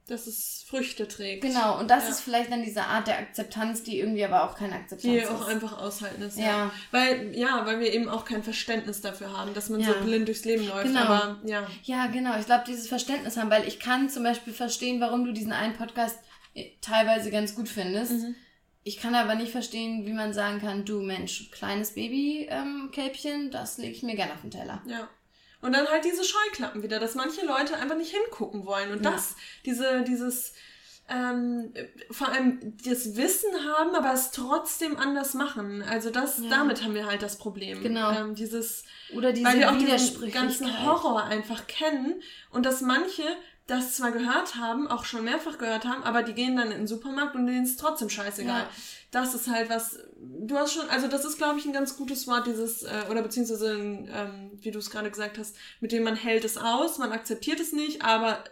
dass 0.06 0.26
es 0.26 0.64
Früchte 0.68 1.08
trägt. 1.08 1.42
Genau, 1.42 1.78
und 1.78 1.90
das 1.90 2.04
ja. 2.04 2.10
ist 2.10 2.20
vielleicht 2.20 2.52
dann 2.52 2.62
diese 2.62 2.82
Art 2.82 3.06
der 3.06 3.18
Akzeptanz, 3.18 3.82
die 3.82 3.98
irgendwie 3.98 4.24
aber 4.24 4.44
auch 4.44 4.54
keine 4.54 4.74
Akzeptanz 4.74 5.02
die 5.02 5.16
ist. 5.16 5.30
Die 5.30 5.34
auch 5.34 5.48
einfach 5.48 5.78
aushalten 5.78 6.22
ist. 6.22 6.38
Ja. 6.38 6.44
ja. 6.44 6.70
Weil, 6.90 7.34
ja, 7.34 7.64
weil 7.64 7.80
wir 7.80 7.92
eben 7.92 8.08
auch 8.08 8.26
kein 8.26 8.42
Verständnis 8.42 9.00
dafür 9.00 9.36
haben, 9.36 9.54
dass 9.54 9.70
man 9.70 9.80
ja. 9.80 9.86
so 9.86 10.04
blind 10.04 10.28
durchs 10.28 10.44
Leben 10.44 10.66
läuft. 10.68 10.88
Genau. 10.88 11.00
Aber, 11.00 11.40
ja. 11.44 11.66
ja, 11.84 12.06
genau. 12.08 12.38
Ich 12.38 12.44
glaube, 12.44 12.64
dieses 12.66 12.86
Verständnis 12.86 13.38
haben, 13.38 13.50
weil 13.50 13.66
ich 13.66 13.80
kann 13.80 14.10
zum 14.10 14.24
Beispiel 14.24 14.52
verstehen, 14.52 15.00
warum 15.00 15.24
du 15.24 15.32
diesen 15.32 15.52
einen 15.52 15.74
Podcast 15.74 16.18
äh, 16.54 16.70
teilweise 16.82 17.30
ganz 17.30 17.54
gut 17.54 17.68
findest. 17.68 18.12
Mhm. 18.12 18.34
Ich 18.82 18.98
kann 18.98 19.14
aber 19.14 19.34
nicht 19.34 19.52
verstehen, 19.52 20.04
wie 20.04 20.12
man 20.12 20.34
sagen 20.34 20.60
kann, 20.60 20.84
du 20.84 21.00
Mensch, 21.00 21.50
kleines 21.50 21.94
Baby-Kälbchen, 21.94 23.44
ähm, 23.44 23.50
das 23.50 23.78
lege 23.78 23.92
ich 23.92 24.02
mir 24.02 24.14
gerne 24.14 24.34
auf 24.34 24.42
den 24.42 24.50
Teller. 24.50 24.82
Ja. 24.86 25.08
Und 25.64 25.72
dann 25.72 25.88
halt 25.88 26.04
diese 26.04 26.24
Scheuklappen 26.24 26.82
wieder, 26.82 27.00
dass 27.00 27.14
manche 27.14 27.44
Leute 27.46 27.76
einfach 27.76 27.96
nicht 27.96 28.14
hingucken 28.14 28.66
wollen. 28.66 28.92
Und 28.92 29.02
ja. 29.02 29.12
das, 29.12 29.34
diese, 29.64 30.02
dieses, 30.02 30.52
ähm, 31.08 31.72
vor 32.10 32.28
allem 32.28 32.76
das 32.84 33.16
Wissen 33.16 33.50
haben, 33.64 33.94
aber 33.94 34.12
es 34.12 34.30
trotzdem 34.30 34.98
anders 34.98 35.32
machen. 35.32 35.82
Also 35.82 36.10
das, 36.10 36.38
ja. 36.38 36.50
damit 36.50 36.84
haben 36.84 36.92
wir 36.94 37.06
halt 37.06 37.22
das 37.22 37.38
Problem. 37.38 37.82
Genau. 37.82 38.10
Ähm, 38.12 38.34
dieses, 38.34 38.84
Oder 39.16 39.32
diese 39.32 39.46
weil 39.46 39.58
wir 39.58 39.70
auch 39.70 39.78
diesen 39.78 40.30
ganzen 40.30 40.84
Horror 40.84 41.24
einfach 41.24 41.66
kennen 41.66 42.22
und 42.50 42.66
dass 42.66 42.82
manche 42.82 43.22
das 43.66 43.94
zwar 43.96 44.12
gehört 44.12 44.56
haben, 44.56 44.88
auch 44.88 45.04
schon 45.04 45.24
mehrfach 45.24 45.56
gehört 45.56 45.86
haben, 45.86 46.02
aber 46.02 46.22
die 46.22 46.34
gehen 46.34 46.56
dann 46.56 46.70
in 46.70 46.78
den 46.78 46.86
Supermarkt 46.86 47.34
und 47.34 47.46
denen 47.46 47.64
ist 47.64 47.80
trotzdem 47.80 48.10
scheißegal. 48.10 48.60
Ja. 48.60 48.68
Das 49.10 49.34
ist 49.34 49.48
halt 49.48 49.70
was, 49.70 49.98
du 50.18 50.56
hast 50.56 50.74
schon, 50.74 50.88
also 50.90 51.08
das 51.08 51.24
ist 51.24 51.38
glaube 51.38 51.58
ich 51.58 51.64
ein 51.64 51.72
ganz 51.72 51.96
gutes 51.96 52.26
Wort, 52.26 52.46
dieses, 52.46 52.82
äh, 52.82 53.04
oder 53.10 53.22
beziehungsweise, 53.22 53.72
ähm, 53.72 54.50
wie 54.60 54.70
du 54.70 54.78
es 54.78 54.90
gerade 54.90 55.10
gesagt 55.10 55.38
hast, 55.38 55.56
mit 55.80 55.92
dem 55.92 56.02
man 56.02 56.16
hält 56.16 56.44
es 56.44 56.58
aus, 56.58 56.98
man 56.98 57.12
akzeptiert 57.12 57.58
es 57.58 57.72
nicht, 57.72 58.02
aber 58.02 58.44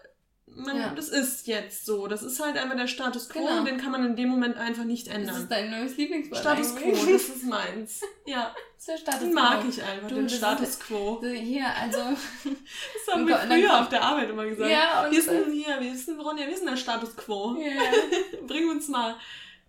man, 0.57 0.77
ja. 0.77 0.95
das 0.95 1.09
ist 1.09 1.47
jetzt 1.47 1.87
so. 1.87 2.07
Das 2.07 2.23
ist 2.23 2.41
halt 2.41 2.57
einfach 2.57 2.77
der 2.77 2.87
Status 2.87 3.29
quo 3.29 3.41
genau. 3.41 3.59
und 3.59 3.67
den 3.67 3.79
kann 3.79 3.93
man 3.93 4.05
in 4.05 4.17
dem 4.17 4.29
Moment 4.29 4.57
einfach 4.57 4.85
nicht 4.85 5.09
ändern. 5.09 5.35
Das 5.35 5.39
ist 5.39 5.51
dein 5.51 5.71
neues 5.71 5.97
Lieblingswort. 5.97 6.41
Status 6.41 6.77
quo, 6.77 6.91
das 6.91 7.29
ist 7.29 7.45
meins. 7.45 8.03
Ja. 8.27 8.55
Das 8.55 8.79
ist 8.79 8.89
der 8.89 8.97
Status 8.99 9.21
den 9.21 9.35
mag 9.35 9.65
ich 9.69 9.83
einfach, 9.83 10.09
du, 10.09 10.15
den 10.17 10.29
Status 10.29 10.81
quo. 10.81 11.23
Hier, 11.23 11.67
also. 11.81 11.99
das 12.45 13.15
haben 13.15 13.27
wir 13.27 13.37
früher 13.37 13.81
auf 13.81 13.89
der 13.89 14.03
Arbeit 14.03 14.31
immer 14.31 14.45
gesagt. 14.45 14.71
Ja, 14.71 15.05
und 15.05 15.13
wir 15.13 15.23
sind 15.23 15.53
hier, 15.53 15.81
wir 15.81 15.95
sind 15.97 16.21
Ronja, 16.21 16.47
wir 16.47 16.57
sind 16.57 16.69
der 16.69 16.77
Status 16.77 17.17
quo. 17.17 17.57
Ja. 17.61 17.81
Bring 18.47 18.69
uns 18.69 18.89
mal 18.89 19.17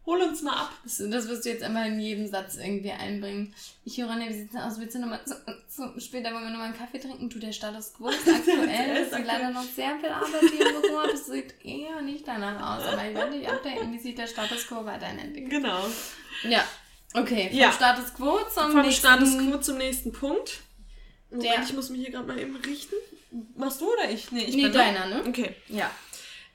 Hol 0.05 0.21
uns 0.21 0.41
mal 0.41 0.53
ab. 0.53 0.71
Das, 0.83 0.97
das 0.97 1.29
wirst 1.29 1.45
du 1.45 1.49
jetzt 1.49 1.63
einmal 1.63 1.87
in 1.87 1.99
jedem 1.99 2.27
Satz 2.27 2.57
irgendwie 2.57 2.91
einbringen. 2.91 3.55
Ich 3.85 3.97
höre, 3.97 4.09
wie 4.19 4.33
sieht 4.33 4.53
es 4.53 4.59
aus? 4.59 4.77
Willst 4.77 4.95
du 4.95 4.99
nochmal 4.99 5.21
so, 5.25 5.35
so, 5.69 5.97
später 5.99 6.33
wollen 6.33 6.43
wir 6.43 6.49
nochmal 6.49 6.67
einen 6.67 6.77
Kaffee 6.77 6.99
trinken? 6.99 7.29
Du, 7.29 7.39
der 7.39 7.53
Status 7.53 7.93
quo 7.93 8.09
ist 8.09 8.27
aktuell. 8.27 8.97
Es 8.97 9.13
ist 9.13 9.25
leider 9.25 9.51
noch 9.51 9.63
sehr 9.63 9.97
viel 9.99 10.09
Arbeit 10.09 10.41
hier 10.51 10.67
im 10.67 10.81
Büro. 10.81 11.01
Das 11.09 11.25
sieht 11.25 11.53
eher 11.63 12.01
nicht 12.01 12.27
danach 12.27 12.77
aus. 12.77 12.87
Aber 12.87 13.07
ich 13.07 13.15
werde 13.15 13.39
dich 13.39 13.47
updaten, 13.47 13.93
wie 13.93 13.99
sich 13.99 14.15
der 14.15 14.27
Status 14.27 14.67
quo 14.67 14.85
weiterhin 14.85 15.19
entwickelt. 15.19 15.51
Genau. 15.51 15.85
Ja. 16.49 16.65
Okay, 17.13 17.49
vom 17.49 17.57
ja. 17.57 17.71
Status 17.71 18.13
quo 18.13 18.39
zum 18.53 18.71
vom 18.71 18.81
nächsten... 18.81 19.07
Vom 19.07 19.25
Status 19.25 19.37
quo 19.37 19.57
zum 19.59 19.77
nächsten 19.77 20.11
Punkt. 20.11 20.59
Der. 21.31 21.63
Ich 21.63 21.73
muss 21.73 21.89
mich 21.89 22.01
hier 22.01 22.11
gerade 22.11 22.27
mal 22.27 22.37
eben 22.37 22.55
richten. 22.57 22.95
Machst 23.55 23.79
du 23.79 23.91
oder 23.91 24.09
ich? 24.09 24.31
Nee, 24.31 24.43
ich 24.43 24.55
nee, 24.55 24.63
bin 24.63 24.73
deiner, 24.73 25.05
ne? 25.05 25.23
Okay. 25.27 25.55
Ja. 25.69 25.89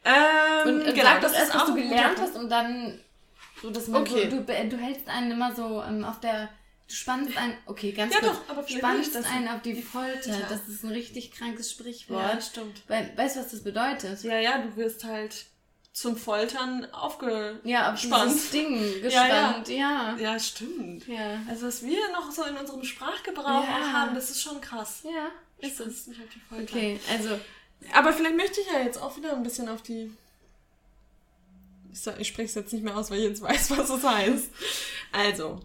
Ähm, 0.05 0.81
und 0.81 0.85
genau, 0.85 1.03
sag 1.03 1.21
das 1.23 1.33
erst, 1.33 1.55
was 1.55 1.67
du 1.67 1.75
gelernt 1.75 2.19
hast 2.21 2.37
und 2.37 2.49
dann 2.49 3.01
so, 3.63 3.71
dass 3.71 3.89
man 3.89 4.03
okay. 4.03 4.31
so, 4.31 4.37
du, 4.37 4.45
du 4.45 4.77
hältst 4.77 5.09
einen 5.09 5.33
immer 5.33 5.55
so 5.55 5.83
ähm, 5.83 6.05
auf 6.05 6.21
der. 6.21 6.49
Du 6.89 6.95
spannst 6.95 7.37
einen. 7.37 7.55
Okay, 7.67 7.93
ganz 7.93 8.15
ja, 8.15 8.21
kurz. 8.21 8.39
Doch, 8.47 8.57
aber 8.57 8.67
spannst 8.67 9.15
das 9.15 9.27
einen 9.27 9.49
auf 9.49 9.61
die, 9.63 9.83
Folter. 9.83 10.33
Folter. 10.33 10.47
Das 10.49 10.69
ist 10.69 10.85
ein 10.85 10.91
richtig 10.91 11.33
krankes 11.33 11.71
Sprichwort. 11.71 12.35
Ja, 12.35 12.41
stimmt. 12.41 12.83
Weil, 12.89 13.13
weißt 13.17 13.37
du, 13.37 13.41
was 13.41 13.51
das 13.51 13.63
bedeutet? 13.63 14.23
Ja, 14.23 14.39
ja, 14.39 14.59
du 14.59 14.77
wirst 14.77 15.05
halt 15.05 15.47
zum 15.93 16.17
Foltern 16.17 16.87
aufgespannt. 16.93 17.61
Ja, 17.65 17.93
auf 17.93 18.01
dieses 18.01 18.51
Ding 18.51 19.03
gespannt, 19.03 19.69
ja, 19.69 19.77
ja. 19.77 20.17
Ja, 20.17 20.17
ja 20.17 20.39
stimmt. 20.39 21.07
Ja. 21.09 21.41
Also 21.49 21.67
was 21.67 21.83
wir 21.83 22.13
noch 22.13 22.31
so 22.31 22.45
in 22.45 22.57
unserem 22.57 22.85
Sprachgebrauch 22.85 23.65
ja. 23.65 23.93
haben, 23.93 24.15
das 24.15 24.31
ist 24.31 24.41
schon 24.41 24.61
krass. 24.61 25.03
Ja, 25.05 25.31
ist 25.67 25.81
es. 25.81 26.09
Okay, 26.51 27.01
also... 27.11 27.39
Aber 27.93 28.13
vielleicht 28.13 28.37
möchte 28.37 28.61
ich 28.61 28.67
ja 28.67 28.81
jetzt 28.81 29.01
auch 29.01 29.17
wieder 29.17 29.33
ein 29.33 29.43
bisschen 29.43 29.69
auf 29.69 29.83
die 29.83 30.13
ich 32.19 32.29
spreche 32.29 32.49
es 32.49 32.55
jetzt 32.55 32.73
nicht 32.73 32.85
mehr 32.85 32.97
aus, 32.97 33.11
weil 33.11 33.19
ich 33.19 33.25
jetzt 33.25 33.43
weiß, 33.43 33.71
was 33.77 33.91
es 33.91 34.05
heißt. 34.05 34.51
Also. 35.13 35.61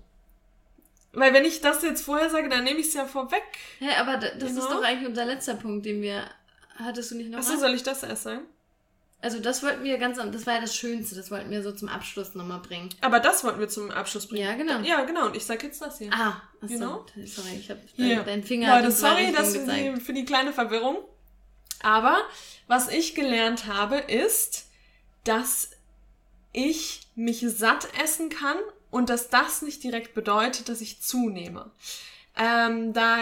Weil 1.11 1.34
wenn 1.34 1.45
ich 1.45 1.61
das 1.61 1.84
jetzt 1.84 2.03
vorher 2.03 2.30
sage, 2.30 2.49
dann 2.49 2.63
nehme 2.63 2.80
ich 2.80 2.88
es 2.88 2.93
ja 2.93 3.05
vorweg. 3.05 3.43
Ja, 3.80 4.01
aber 4.01 4.17
das 4.17 4.34
genau. 4.34 4.61
ist 4.61 4.69
doch 4.69 4.84
eigentlich 4.84 5.07
unser 5.07 5.26
letzter 5.26 5.55
Punkt, 5.55 5.86
den 5.86 6.01
wir. 6.01 6.24
Hattest 6.76 7.11
du 7.11 7.15
nicht 7.15 7.30
noch? 7.30 7.38
Achso, 7.38 7.55
soll 7.57 7.76
ich 7.76 7.84
das 7.84 8.01
erst 8.01 8.24
sagen? 8.24 8.41
Also 9.24 9.39
das 9.39 9.63
wollten 9.63 9.86
wir 9.86 9.97
ganz, 9.99 10.17
das 10.17 10.45
war 10.45 10.55
ja 10.55 10.59
das 10.59 10.76
Schönste, 10.76 11.15
das 11.15 11.32
wollten 11.32 11.49
wir 11.49 11.63
so 11.63 11.71
zum 11.71 11.88
Abschluss 11.88 12.36
nochmal 12.36 12.59
bringen. 12.59 12.89
Aber 12.99 13.21
das 13.21 13.45
wollten 13.45 13.61
wir 13.61 13.69
zum 13.69 13.89
Abschluss 13.89 14.28
bringen. 14.28 14.43
Ja, 14.43 14.53
genau. 14.55 14.80
Ja, 14.80 15.05
genau. 15.05 15.28
Und 15.28 15.38
ich 15.38 15.45
sage 15.45 15.67
jetzt 15.67 15.82
das 15.82 15.99
hier. 15.99 16.11
Ah, 16.11 16.41
achso. 16.61 16.74
Genau. 16.74 17.05
Sorry, 17.26 17.55
ich 17.57 17.69
habe 17.69 17.80
deinen 17.97 18.26
dein 18.26 18.43
Finger. 18.43 18.76
Leute, 18.76 18.91
sorry, 18.91 19.32
das 19.32 19.55
für 19.55 19.65
die, 19.65 20.01
für 20.01 20.11
die 20.11 20.26
kleine 20.26 20.51
Verwirrung. 20.51 20.97
Aber 21.82 22.17
was 22.67 22.89
ich 22.89 23.15
gelernt 23.15 23.67
habe, 23.67 23.97
ist, 23.97 24.65
dass 25.24 25.71
ich 26.53 27.01
mich 27.15 27.45
satt 27.47 27.87
essen 28.01 28.29
kann 28.29 28.57
und 28.89 29.09
dass 29.09 29.29
das 29.29 29.61
nicht 29.61 29.83
direkt 29.83 30.13
bedeutet, 30.13 30.69
dass 30.69 30.81
ich 30.81 31.01
zunehme. 31.01 31.71
Ähm, 32.37 32.93
da 32.93 33.17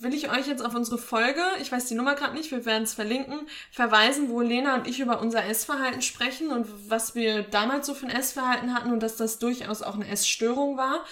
will 0.00 0.12
ich 0.12 0.30
euch 0.30 0.46
jetzt 0.46 0.64
auf 0.64 0.74
unsere 0.74 0.98
Folge, 0.98 1.40
ich 1.60 1.70
weiß 1.70 1.86
die 1.86 1.94
Nummer 1.94 2.14
gerade 2.14 2.34
nicht, 2.34 2.50
wir 2.50 2.66
werden 2.66 2.82
es 2.82 2.94
verlinken, 2.94 3.48
verweisen, 3.70 4.28
wo 4.28 4.40
Lena 4.40 4.74
und 4.74 4.88
ich 4.88 5.00
über 5.00 5.20
unser 5.20 5.44
Essverhalten 5.44 6.02
sprechen 6.02 6.50
und 6.50 6.66
was 6.88 7.14
wir 7.14 7.42
damals 7.42 7.86
so 7.86 7.94
für 7.94 8.06
ein 8.06 8.16
Essverhalten 8.16 8.74
hatten 8.74 8.92
und 8.92 9.02
dass 9.02 9.16
das 9.16 9.38
durchaus 9.38 9.82
auch 9.82 9.94
eine 9.94 10.08
Essstörung 10.08 10.76
war. 10.76 11.04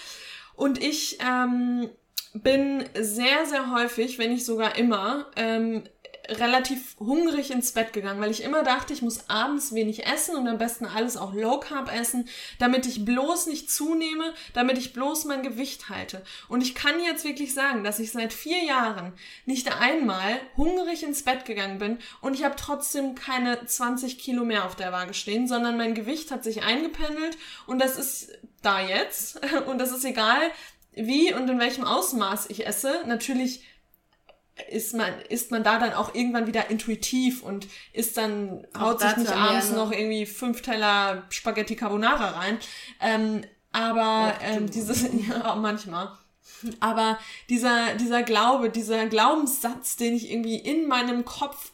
Und 0.55 0.81
ich 0.83 1.19
ähm, 1.25 1.89
bin 2.33 2.83
sehr, 2.99 3.45
sehr 3.45 3.71
häufig, 3.71 4.17
wenn 4.17 4.31
nicht 4.31 4.45
sogar 4.45 4.77
immer, 4.77 5.27
ähm, 5.35 5.83
relativ 6.29 6.95
hungrig 6.99 7.51
ins 7.51 7.71
Bett 7.71 7.93
gegangen, 7.93 8.19
weil 8.19 8.31
ich 8.31 8.43
immer 8.43 8.63
dachte, 8.63 8.93
ich 8.93 9.01
muss 9.01 9.29
abends 9.29 9.73
wenig 9.73 10.05
essen 10.05 10.35
und 10.35 10.47
am 10.47 10.57
besten 10.57 10.85
alles 10.85 11.17
auch 11.17 11.33
Low 11.33 11.59
Carb 11.59 11.93
essen, 11.93 12.27
damit 12.59 12.85
ich 12.85 13.05
bloß 13.05 13.47
nicht 13.47 13.71
zunehme, 13.71 14.33
damit 14.53 14.77
ich 14.77 14.93
bloß 14.93 15.25
mein 15.25 15.43
Gewicht 15.43 15.89
halte. 15.89 16.23
Und 16.49 16.61
ich 16.61 16.75
kann 16.75 17.01
jetzt 17.03 17.23
wirklich 17.23 17.53
sagen, 17.53 17.83
dass 17.83 17.99
ich 17.99 18.11
seit 18.11 18.33
vier 18.33 18.63
Jahren 18.63 19.13
nicht 19.45 19.79
einmal 19.79 20.39
hungrig 20.55 21.03
ins 21.03 21.23
Bett 21.23 21.45
gegangen 21.45 21.79
bin 21.79 21.99
und 22.21 22.33
ich 22.33 22.43
habe 22.43 22.55
trotzdem 22.57 23.15
keine 23.15 23.65
20 23.65 24.19
Kilo 24.19 24.43
mehr 24.43 24.65
auf 24.65 24.75
der 24.75 24.91
Waage 24.91 25.13
stehen, 25.13 25.47
sondern 25.47 25.77
mein 25.77 25.95
Gewicht 25.95 26.31
hat 26.31 26.43
sich 26.43 26.63
eingependelt 26.63 27.37
und 27.65 27.79
das 27.79 27.97
ist 27.97 28.37
da 28.61 28.81
jetzt 28.81 29.39
und 29.67 29.79
das 29.79 29.91
ist 29.91 30.05
egal, 30.05 30.41
wie 30.93 31.33
und 31.33 31.49
in 31.49 31.59
welchem 31.59 31.85
Ausmaß 31.85 32.49
ich 32.49 32.65
esse. 32.65 33.03
Natürlich 33.05 33.63
ist 34.69 34.93
man, 34.93 35.11
ist 35.29 35.51
man 35.51 35.63
da 35.63 35.79
dann 35.79 35.93
auch 35.93 36.13
irgendwann 36.15 36.47
wieder 36.47 36.69
intuitiv 36.69 37.43
und 37.43 37.67
ist 37.93 38.17
dann, 38.17 38.65
auch 38.73 38.81
haut 38.81 39.01
sich 39.01 39.17
nicht 39.17 39.31
abends 39.31 39.71
noch 39.71 39.91
irgendwie 39.91 40.25
fünf 40.25 40.61
Teller 40.61 41.23
Spaghetti 41.29 41.75
Carbonara 41.75 42.31
rein. 42.31 42.57
Ähm, 42.99 43.43
aber 43.71 44.33
ähm, 44.41 44.69
dieses, 44.69 45.03
ja, 45.29 45.55
manchmal. 45.55 46.11
Aber 46.79 47.19
dieser, 47.49 47.95
dieser 47.95 48.23
Glaube, 48.23 48.69
dieser 48.69 49.05
Glaubenssatz, 49.07 49.95
den 49.95 50.15
ich 50.15 50.31
irgendwie 50.31 50.57
in 50.57 50.87
meinem 50.87 51.23
Kopf 51.23 51.71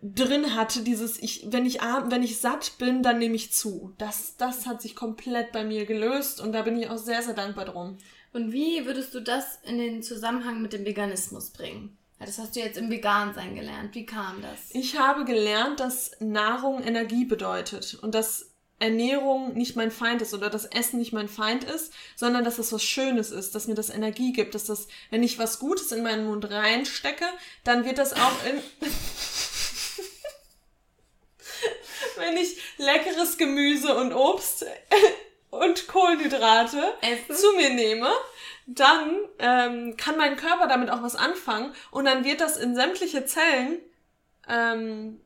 drin 0.00 0.54
hatte, 0.54 0.82
dieses, 0.82 1.20
ich, 1.20 1.46
wenn 1.50 1.66
ich 1.66 1.80
wenn 1.80 2.22
ich 2.22 2.38
satt 2.38 2.78
bin, 2.78 3.02
dann 3.02 3.18
nehme 3.18 3.34
ich 3.34 3.52
zu. 3.52 3.92
Das, 3.98 4.36
das 4.36 4.66
hat 4.66 4.80
sich 4.80 4.94
komplett 4.96 5.52
bei 5.52 5.64
mir 5.64 5.84
gelöst 5.86 6.40
und 6.40 6.52
da 6.52 6.62
bin 6.62 6.80
ich 6.80 6.88
auch 6.88 6.98
sehr, 6.98 7.22
sehr 7.22 7.34
dankbar 7.34 7.66
drum. 7.66 7.98
Und 8.32 8.52
wie 8.52 8.86
würdest 8.86 9.14
du 9.14 9.20
das 9.20 9.58
in 9.64 9.78
den 9.78 10.02
Zusammenhang 10.02 10.62
mit 10.62 10.72
dem 10.72 10.84
Veganismus 10.84 11.50
bringen? 11.50 11.97
Das 12.20 12.38
hast 12.38 12.56
du 12.56 12.60
jetzt 12.60 12.76
im 12.76 12.90
Vegan-Sein 12.90 13.54
gelernt. 13.54 13.94
Wie 13.94 14.04
kam 14.04 14.42
das? 14.42 14.58
Ich 14.70 14.98
habe 14.98 15.24
gelernt, 15.24 15.78
dass 15.80 16.10
Nahrung 16.18 16.82
Energie 16.82 17.24
bedeutet 17.24 17.94
und 18.02 18.14
dass 18.14 18.50
Ernährung 18.80 19.54
nicht 19.54 19.76
mein 19.76 19.90
Feind 19.90 20.22
ist 20.22 20.34
oder 20.34 20.50
das 20.50 20.64
Essen 20.64 20.98
nicht 20.98 21.12
mein 21.12 21.28
Feind 21.28 21.64
ist, 21.64 21.92
sondern 22.16 22.44
dass 22.44 22.56
das 22.56 22.72
was 22.72 22.82
Schönes 22.82 23.30
ist, 23.30 23.54
dass 23.54 23.66
mir 23.66 23.74
das 23.74 23.90
Energie 23.90 24.32
gibt, 24.32 24.54
dass 24.54 24.64
das, 24.64 24.88
wenn 25.10 25.22
ich 25.22 25.38
was 25.38 25.58
Gutes 25.58 25.92
in 25.92 26.02
meinen 26.02 26.26
Mund 26.26 26.48
reinstecke, 26.50 27.26
dann 27.64 27.84
wird 27.84 27.98
das 27.98 28.12
auch 28.12 28.44
in... 28.48 28.62
wenn 32.16 32.36
ich 32.36 32.56
leckeres 32.78 33.36
Gemüse 33.38 33.96
und 33.96 34.12
Obst 34.12 34.64
und 35.50 35.88
Kohlenhydrate 35.88 36.94
Essen? 37.00 37.34
zu 37.34 37.52
mir 37.56 37.70
nehme, 37.70 38.10
dann 38.68 39.16
ähm, 39.38 39.96
kann 39.96 40.18
mein 40.18 40.36
Körper 40.36 40.68
damit 40.68 40.90
auch 40.90 41.02
was 41.02 41.16
anfangen 41.16 41.72
und 41.90 42.04
dann 42.04 42.24
wird 42.24 42.42
das 42.42 42.58
in 42.58 42.74
sämtliche 42.74 43.24
Zellen, 43.24 43.78
ähm, 44.46 45.20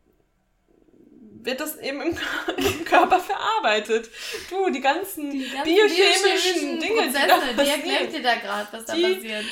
wird 1.45 1.61
das 1.61 1.77
eben 1.79 2.01
im, 2.03 2.17
im 2.57 2.85
Körper 2.85 3.19
verarbeitet. 3.19 4.09
Du, 4.49 4.71
die 4.71 4.81
ganzen, 4.81 5.33
die 5.33 5.51
ganzen 5.51 5.65
biochemischen 5.65 6.79
Dinge, 6.79 7.03
Prozesse, 7.03 7.19
die, 7.51 7.57
da 7.57 7.63
die 7.65 7.71
erklärt 7.71 8.13
dir 8.13 8.23
da 8.23 8.35
gerade, 8.37 8.69
was 8.71 8.85
da 8.85 8.95
die, 8.95 9.15
passiert. 9.15 9.45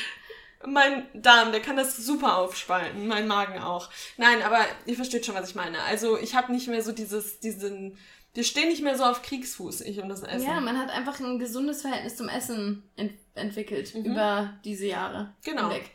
Mein 0.66 1.08
Darm, 1.14 1.50
der 1.50 1.60
kann 1.60 1.76
das 1.76 1.96
super 1.96 2.36
aufspalten, 2.36 3.08
mein 3.08 3.26
Magen 3.26 3.58
auch. 3.60 3.90
Nein, 4.18 4.42
aber 4.42 4.64
ihr 4.86 4.94
versteht 4.94 5.26
schon, 5.26 5.34
was 5.34 5.48
ich 5.48 5.54
meine. 5.56 5.82
Also 5.82 6.16
ich 6.16 6.36
habe 6.36 6.52
nicht 6.52 6.68
mehr 6.68 6.82
so 6.82 6.92
dieses, 6.92 7.40
diesen 7.40 7.98
wir 8.34 8.44
stehen 8.44 8.68
nicht 8.68 8.82
mehr 8.82 8.96
so 8.96 9.04
auf 9.04 9.22
Kriegsfuß, 9.22 9.80
ich 9.82 10.00
und 10.00 10.08
das 10.08 10.22
Essen. 10.22 10.46
Ja, 10.46 10.60
man 10.60 10.78
hat 10.78 10.90
einfach 10.90 11.18
ein 11.20 11.38
gesundes 11.38 11.82
Verhältnis 11.82 12.16
zum 12.16 12.28
Essen 12.28 12.84
ent 12.96 13.12
entwickelt 13.34 13.94
mhm. 13.94 14.04
über 14.04 14.58
diese 14.64 14.86
Jahre 14.86 15.34
genau. 15.44 15.70
hinweg. 15.70 15.90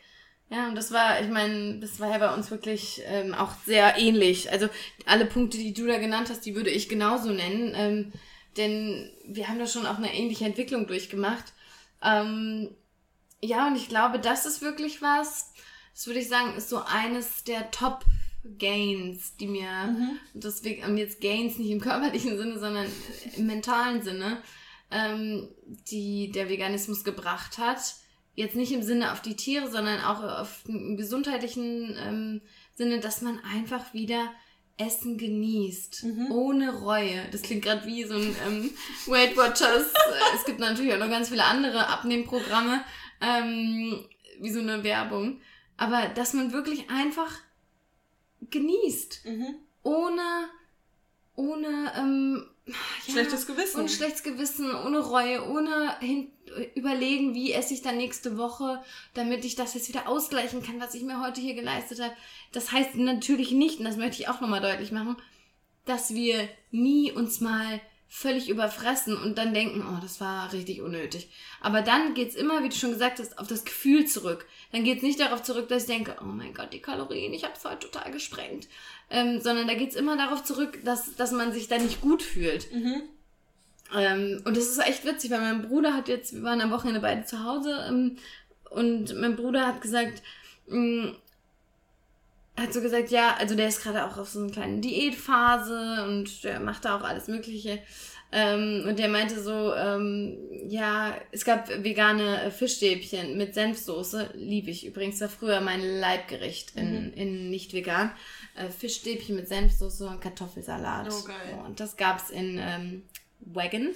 Ja, 0.48 0.68
und 0.68 0.74
das 0.74 0.92
war, 0.92 1.20
ich 1.20 1.28
meine, 1.28 1.80
das 1.80 1.98
war 1.98 2.10
ja 2.10 2.18
bei 2.18 2.32
uns 2.32 2.50
wirklich 2.50 3.02
ähm, 3.06 3.34
auch 3.34 3.52
sehr 3.66 3.98
ähnlich. 3.98 4.50
Also 4.50 4.68
alle 5.04 5.26
Punkte, 5.26 5.58
die 5.58 5.74
du 5.74 5.86
da 5.86 5.98
genannt 5.98 6.28
hast, 6.30 6.46
die 6.46 6.54
würde 6.54 6.70
ich 6.70 6.88
genauso 6.88 7.30
nennen. 7.30 7.72
Ähm, 7.74 8.12
denn 8.56 9.10
wir 9.24 9.48
haben 9.48 9.58
da 9.58 9.66
schon 9.66 9.86
auch 9.86 9.98
eine 9.98 10.14
ähnliche 10.14 10.44
Entwicklung 10.44 10.86
durchgemacht. 10.86 11.52
Ähm, 12.02 12.74
ja, 13.42 13.66
und 13.66 13.76
ich 13.76 13.88
glaube, 13.88 14.18
das 14.18 14.46
ist 14.46 14.62
wirklich 14.62 15.02
was, 15.02 15.52
Das 15.94 16.06
würde 16.06 16.20
ich 16.20 16.28
sagen, 16.28 16.56
ist 16.56 16.68
so 16.68 16.82
eines 16.84 17.44
der 17.44 17.70
Top 17.70 18.04
Gains, 18.58 19.36
die 19.36 19.46
mir 19.46 19.70
mhm. 19.70 20.18
deswegen 20.34 20.84
und 20.84 20.96
jetzt 20.98 21.20
Gains 21.20 21.58
nicht 21.58 21.70
im 21.70 21.80
körperlichen 21.80 22.36
Sinne, 22.38 22.58
sondern 22.58 22.86
im 23.36 23.46
mentalen 23.46 24.02
Sinne, 24.02 24.42
ähm, 24.90 25.48
die 25.90 26.30
der 26.32 26.48
Veganismus 26.48 27.04
gebracht 27.04 27.58
hat. 27.58 27.96
Jetzt 28.34 28.56
nicht 28.56 28.72
im 28.72 28.82
Sinne 28.82 29.12
auf 29.12 29.22
die 29.22 29.36
Tiere, 29.36 29.70
sondern 29.70 30.00
auch 30.00 30.22
auf 30.22 30.64
einen 30.68 30.96
gesundheitlichen 30.96 31.96
ähm, 31.98 32.40
Sinne, 32.74 33.00
dass 33.00 33.22
man 33.22 33.40
einfach 33.40 33.94
wieder 33.94 34.30
Essen 34.78 35.16
genießt, 35.16 36.04
mhm. 36.04 36.30
ohne 36.30 36.74
Reue. 36.74 37.26
Das 37.32 37.42
klingt 37.42 37.62
gerade 37.62 37.86
wie 37.86 38.04
so 38.04 38.14
ein 38.14 38.36
ähm, 38.46 38.70
Weight 39.06 39.36
Watchers. 39.36 39.92
es 40.34 40.44
gibt 40.44 40.58
natürlich 40.58 40.92
auch 40.92 40.98
noch 40.98 41.08
ganz 41.08 41.30
viele 41.30 41.44
andere 41.44 41.86
Abnehmprogramme, 41.88 42.82
ähm, 43.22 44.04
wie 44.40 44.50
so 44.50 44.60
eine 44.60 44.84
Werbung. 44.84 45.40
Aber 45.78 46.08
dass 46.08 46.34
man 46.34 46.52
wirklich 46.52 46.90
einfach 46.90 47.32
genießt, 48.50 49.24
mhm. 49.24 49.54
ohne, 49.82 50.48
ohne 51.34 51.92
ähm, 51.96 52.46
ja, 52.66 52.74
schlechtes 53.08 53.46
Gewissen. 53.46 53.80
Und 53.80 53.90
schlechtes 53.90 54.22
Gewissen, 54.22 54.74
ohne 54.74 54.98
Reue, 54.98 55.48
ohne 55.48 55.98
hin 56.00 56.30
überlegen, 56.74 57.34
wie 57.34 57.52
esse 57.52 57.74
ich 57.74 57.82
dann 57.82 57.96
nächste 57.96 58.38
Woche, 58.38 58.82
damit 59.14 59.44
ich 59.44 59.56
das 59.56 59.74
jetzt 59.74 59.88
wieder 59.88 60.08
ausgleichen 60.08 60.62
kann, 60.62 60.80
was 60.80 60.94
ich 60.94 61.02
mir 61.02 61.20
heute 61.20 61.40
hier 61.40 61.54
geleistet 61.54 62.00
habe. 62.00 62.14
Das 62.52 62.72
heißt 62.72 62.94
natürlich 62.94 63.50
nicht, 63.50 63.78
und 63.78 63.84
das 63.84 63.96
möchte 63.96 64.22
ich 64.22 64.28
auch 64.28 64.40
nochmal 64.40 64.60
deutlich 64.60 64.92
machen, 64.92 65.16
dass 65.84 66.14
wir 66.14 66.48
nie 66.70 67.12
uns 67.12 67.40
mal 67.40 67.80
völlig 68.08 68.48
überfressen 68.48 69.16
und 69.16 69.36
dann 69.36 69.52
denken, 69.52 69.84
oh, 69.86 69.98
das 70.00 70.20
war 70.20 70.52
richtig 70.52 70.80
unnötig. 70.80 71.28
Aber 71.60 71.82
dann 71.82 72.14
geht's 72.14 72.36
immer, 72.36 72.62
wie 72.62 72.68
du 72.68 72.76
schon 72.76 72.92
gesagt 72.92 73.18
hast, 73.18 73.38
auf 73.38 73.48
das 73.48 73.64
Gefühl 73.64 74.06
zurück. 74.06 74.46
Dann 74.72 74.84
geht's 74.84 75.02
nicht 75.02 75.20
darauf 75.20 75.42
zurück, 75.42 75.68
dass 75.68 75.82
ich 75.82 75.88
denke, 75.88 76.16
oh 76.20 76.26
mein 76.26 76.54
Gott, 76.54 76.72
die 76.72 76.80
Kalorien, 76.80 77.34
ich 77.34 77.44
habe 77.44 77.54
es 77.54 77.64
heute 77.64 77.90
total 77.90 78.12
gesprengt. 78.12 78.68
Ähm, 79.10 79.40
sondern 79.40 79.66
da 79.66 79.74
geht's 79.74 79.96
immer 79.96 80.16
darauf 80.16 80.44
zurück, 80.44 80.80
dass, 80.84 81.14
dass 81.16 81.32
man 81.32 81.52
sich 81.52 81.68
da 81.68 81.78
nicht 81.78 82.00
gut 82.00 82.22
fühlt. 82.22 82.72
Mhm. 82.72 83.02
Ähm, 83.94 84.42
und 84.44 84.56
das 84.56 84.68
ist 84.68 84.78
echt 84.78 85.04
witzig, 85.04 85.30
weil 85.30 85.40
mein 85.40 85.68
Bruder 85.68 85.94
hat 85.94 86.08
jetzt, 86.08 86.34
wir 86.34 86.42
waren 86.42 86.60
am 86.60 86.70
Wochenende 86.70 87.00
beide 87.00 87.24
zu 87.24 87.44
Hause 87.44 87.86
ähm, 87.88 88.16
und 88.70 89.14
mein 89.16 89.36
Bruder 89.36 89.66
hat 89.66 89.80
gesagt, 89.80 90.22
mh, 90.66 90.78
mm, 90.78 91.16
hat 92.58 92.72
so 92.72 92.80
gesagt, 92.80 93.10
ja, 93.10 93.36
also 93.38 93.54
der 93.54 93.68
ist 93.68 93.82
gerade 93.82 94.06
auch 94.06 94.16
auf 94.16 94.28
so 94.28 94.40
einer 94.40 94.50
kleinen 94.50 94.80
Diätphase 94.80 96.04
und 96.06 96.44
der 96.44 96.60
macht 96.60 96.84
da 96.84 96.96
auch 96.96 97.02
alles 97.02 97.28
Mögliche. 97.28 97.80
Ähm, 98.32 98.84
und 98.88 98.98
der 98.98 99.08
meinte 99.08 99.40
so, 99.40 99.74
ähm, 99.74 100.36
ja, 100.66 101.14
es 101.30 101.44
gab 101.44 101.68
vegane 101.68 102.50
Fischstäbchen 102.50 103.36
mit 103.36 103.54
Senfsoße, 103.54 104.30
liebe 104.34 104.70
ich 104.70 104.84
übrigens, 104.84 105.20
war 105.20 105.28
früher 105.28 105.60
mein 105.60 105.80
Leibgericht 106.00 106.74
in, 106.76 107.06
mhm. 107.06 107.12
in 107.14 107.50
nicht 107.50 107.72
vegan. 107.72 108.10
Äh, 108.56 108.68
Fischstäbchen 108.68 109.36
mit 109.36 109.48
Senfsoße 109.48 110.06
und 110.06 110.20
Kartoffelsalat. 110.20 111.08
Oh, 111.10 111.24
geil. 111.24 111.64
Und 111.66 111.78
das 111.78 111.96
gab's 111.96 112.30
in 112.30 112.58
ähm, 112.60 113.02
Wagon. 113.40 113.90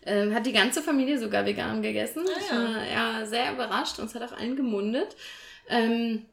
Äh, 0.00 0.32
hat 0.32 0.46
die 0.46 0.52
ganze 0.52 0.82
Familie 0.82 1.18
sogar 1.18 1.46
vegan 1.46 1.80
gegessen. 1.80 2.24
Ah, 2.26 2.30
ja. 2.30 2.40
Ich 2.40 2.50
war 2.50 2.86
ja 2.86 3.26
sehr 3.26 3.52
überrascht 3.52 3.98
und 3.98 4.06
es 4.06 4.14
hat 4.14 4.22
auch 4.22 4.36
allen 4.36 4.56
gemundet. 4.56 5.16
Ähm, 5.68 6.26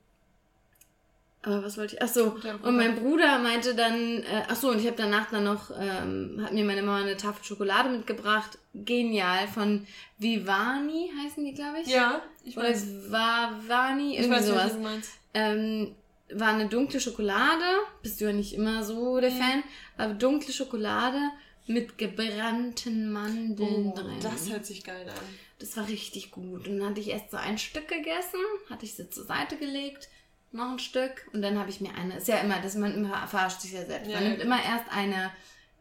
aber 1.44 1.64
was 1.64 1.78
wollte 1.78 1.96
ich? 1.96 2.02
Ach 2.02 2.08
so. 2.08 2.38
Und 2.62 2.78
mein 2.78 2.96
Bruder 2.96 3.38
meinte 3.38 3.76
dann, 3.76 4.24
äh, 4.24 4.44
ach 4.48 4.56
so, 4.56 4.70
und 4.70 4.80
ich 4.80 4.88
habe 4.88 4.96
danach 4.96 5.30
dann 5.30 5.44
noch, 5.44 5.72
ähm, 5.78 6.40
hat 6.42 6.54
mir 6.54 6.64
meine 6.64 6.82
Mama 6.82 7.02
eine 7.02 7.18
Tafel 7.18 7.44
Schokolade 7.44 7.90
mitgebracht. 7.90 8.58
Genial. 8.74 9.48
Von 9.50 9.86
Vivani 10.18 11.12
heißen 11.22 11.44
die, 11.44 11.54
glaube 11.54 11.82
ich. 11.82 11.88
Ja, 11.88 12.22
ich 12.46 12.56
weiß. 12.56 12.88
Oder 12.88 13.12
Vavani, 13.12 14.16
irgendwie 14.16 14.24
ich 14.24 14.30
weiß, 14.32 14.46
sowas. 14.48 14.66
Was 14.66 14.74
du 14.74 14.80
meinst. 14.80 15.12
Ähm, 15.34 15.96
war 16.34 16.48
eine 16.48 16.68
dunkle 16.68 17.02
Schokolade. 17.02 17.66
Bist 18.02 18.22
du 18.22 18.26
ja 18.26 18.34
nicht 18.34 18.54
immer 18.54 18.84
so 18.86 19.20
der 19.20 19.30
ja. 19.30 19.36
Fan. 19.36 19.64
Aber 19.98 20.14
dunkle 20.14 20.54
Schokolade 20.54 21.20
mit 21.68 21.98
gebrannten 21.98 23.12
Mandeln 23.12 23.92
oh, 23.94 23.96
drin. 23.96 24.18
Das 24.22 24.50
hört 24.50 24.66
sich 24.66 24.84
geil 24.84 25.08
an. 25.10 25.26
Das 25.60 25.76
war 25.76 25.88
richtig 25.88 26.32
gut. 26.32 26.68
Und 26.68 26.80
dann 26.80 26.90
hatte 26.90 27.02
ich 27.02 27.10
erst 27.10 27.32
so 27.32 27.38
ein 27.38 27.58
Stück 27.58 27.88
gegessen, 27.88 28.40
hatte 28.70 28.86
ich 28.86 28.96
sie 28.96 29.10
zur 29.10 29.26
Seite 29.26 29.58
gelegt, 29.58 30.10
noch 30.54 30.72
ein 30.72 30.80
Stück 30.80 31.28
und 31.34 31.42
dann 31.42 31.58
habe 31.58 31.70
ich 31.70 31.82
mir 31.82 31.94
eine. 31.96 32.18
Ist 32.18 32.28
ja 32.28 32.38
immer, 32.38 32.60
das 32.62 32.76
man 32.76 32.94
immer 32.94 33.28
verarscht 33.28 33.62
sich 33.62 33.74
ja 33.74 33.86
selbst. 33.86 34.10
Ja, 34.10 34.20
man 34.20 34.30
nimmt 34.30 34.42
immer 34.42 34.64
erst 34.64 34.86
eine, 34.92 35.32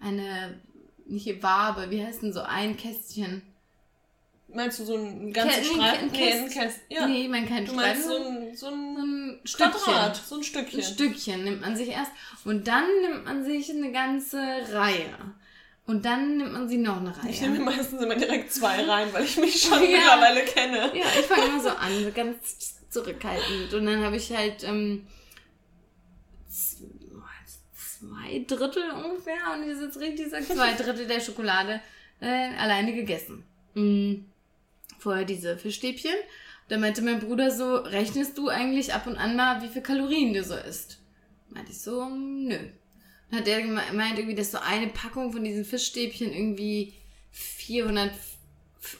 eine, 0.00 0.58
nicht 1.06 1.42
Wabe, 1.42 1.90
wie 1.90 2.04
heißt 2.04 2.22
denn 2.22 2.32
so 2.32 2.40
ein 2.40 2.76
Kästchen? 2.76 3.42
Meinst 4.54 4.78
du 4.80 4.84
so 4.84 4.96
ein 4.96 5.32
ganzes 5.32 5.66
Streifen? 5.66 6.10
Nee, 6.12 6.32
ein 6.32 6.48
Kästchen. 6.48 6.82
Ja. 6.90 7.06
Nee, 7.06 7.28
man 7.28 7.48
kein 7.48 7.64
du 7.64 7.72
Streifen. 7.72 8.02
so 8.02 8.16
ein, 8.16 8.56
so 8.56 8.66
ein, 8.66 8.96
so 8.96 9.02
ein 9.02 9.40
Stückchen. 9.44 9.72
Quadrat, 9.72 10.16
so 10.16 10.36
ein 10.36 10.42
Stückchen. 10.42 10.80
Ein 10.80 10.84
Stückchen 10.84 11.44
nimmt 11.44 11.60
man 11.60 11.76
sich 11.76 11.88
erst 11.88 12.12
und 12.44 12.66
dann 12.68 12.84
nimmt 13.02 13.24
man 13.24 13.44
sich 13.44 13.70
eine 13.70 13.92
ganze 13.92 14.38
Reihe. 14.72 15.14
Und 15.86 16.04
dann 16.04 16.36
nimmt 16.36 16.52
man 16.52 16.68
sie 16.68 16.76
noch 16.76 16.98
eine 16.98 17.16
Reihe. 17.16 17.30
Ich 17.30 17.40
nehme 17.40 17.58
meistens 17.60 18.00
immer 18.00 18.14
direkt 18.14 18.52
zwei 18.52 18.84
rein, 18.88 19.08
weil 19.12 19.24
ich 19.24 19.36
mich 19.36 19.60
schon 19.60 19.82
ja. 19.82 19.98
mittlerweile 19.98 20.44
kenne. 20.44 20.92
Ja, 20.94 21.06
ich 21.18 21.26
fange 21.26 21.46
immer 21.46 21.60
so 21.60 21.70
an, 21.70 22.04
so 22.04 22.12
ganz 22.12 22.81
zurückhaltend. 22.92 23.72
Und 23.74 23.86
dann 23.86 24.02
habe 24.02 24.16
ich 24.16 24.30
halt 24.30 24.64
ähm, 24.64 25.06
zwei 26.48 28.44
Drittel 28.46 28.90
ungefähr, 28.90 29.52
und 29.54 29.68
ich 29.68 29.80
jetzt 29.80 29.98
richtig 29.98 30.30
sage, 30.30 30.44
zwei 30.44 30.72
Drittel 30.82 31.06
der 31.06 31.20
Schokolade 31.20 31.80
äh, 32.20 32.54
alleine 32.56 32.94
gegessen. 32.94 33.44
Mhm. 33.74 34.26
Vorher 34.98 35.24
diese 35.24 35.58
Fischstäbchen. 35.58 36.14
Da 36.68 36.78
meinte 36.78 37.02
mein 37.02 37.18
Bruder 37.18 37.50
so, 37.50 37.74
rechnest 37.74 38.38
du 38.38 38.48
eigentlich 38.48 38.94
ab 38.94 39.06
und 39.06 39.16
an 39.16 39.34
mal, 39.34 39.62
wie 39.62 39.68
viel 39.68 39.82
Kalorien 39.82 40.32
du 40.32 40.44
so 40.44 40.54
isst? 40.54 41.00
Meinte 41.50 41.72
ich 41.72 41.80
so, 41.80 42.08
nö 42.08 42.58
hat 43.32 43.46
der 43.46 43.62
gemeint, 43.62 44.18
irgendwie, 44.18 44.34
dass 44.34 44.52
so 44.52 44.58
eine 44.58 44.88
Packung 44.88 45.32
von 45.32 45.42
diesen 45.42 45.64
Fischstäbchen 45.64 46.32
irgendwie 46.32 46.92
400 47.30 48.12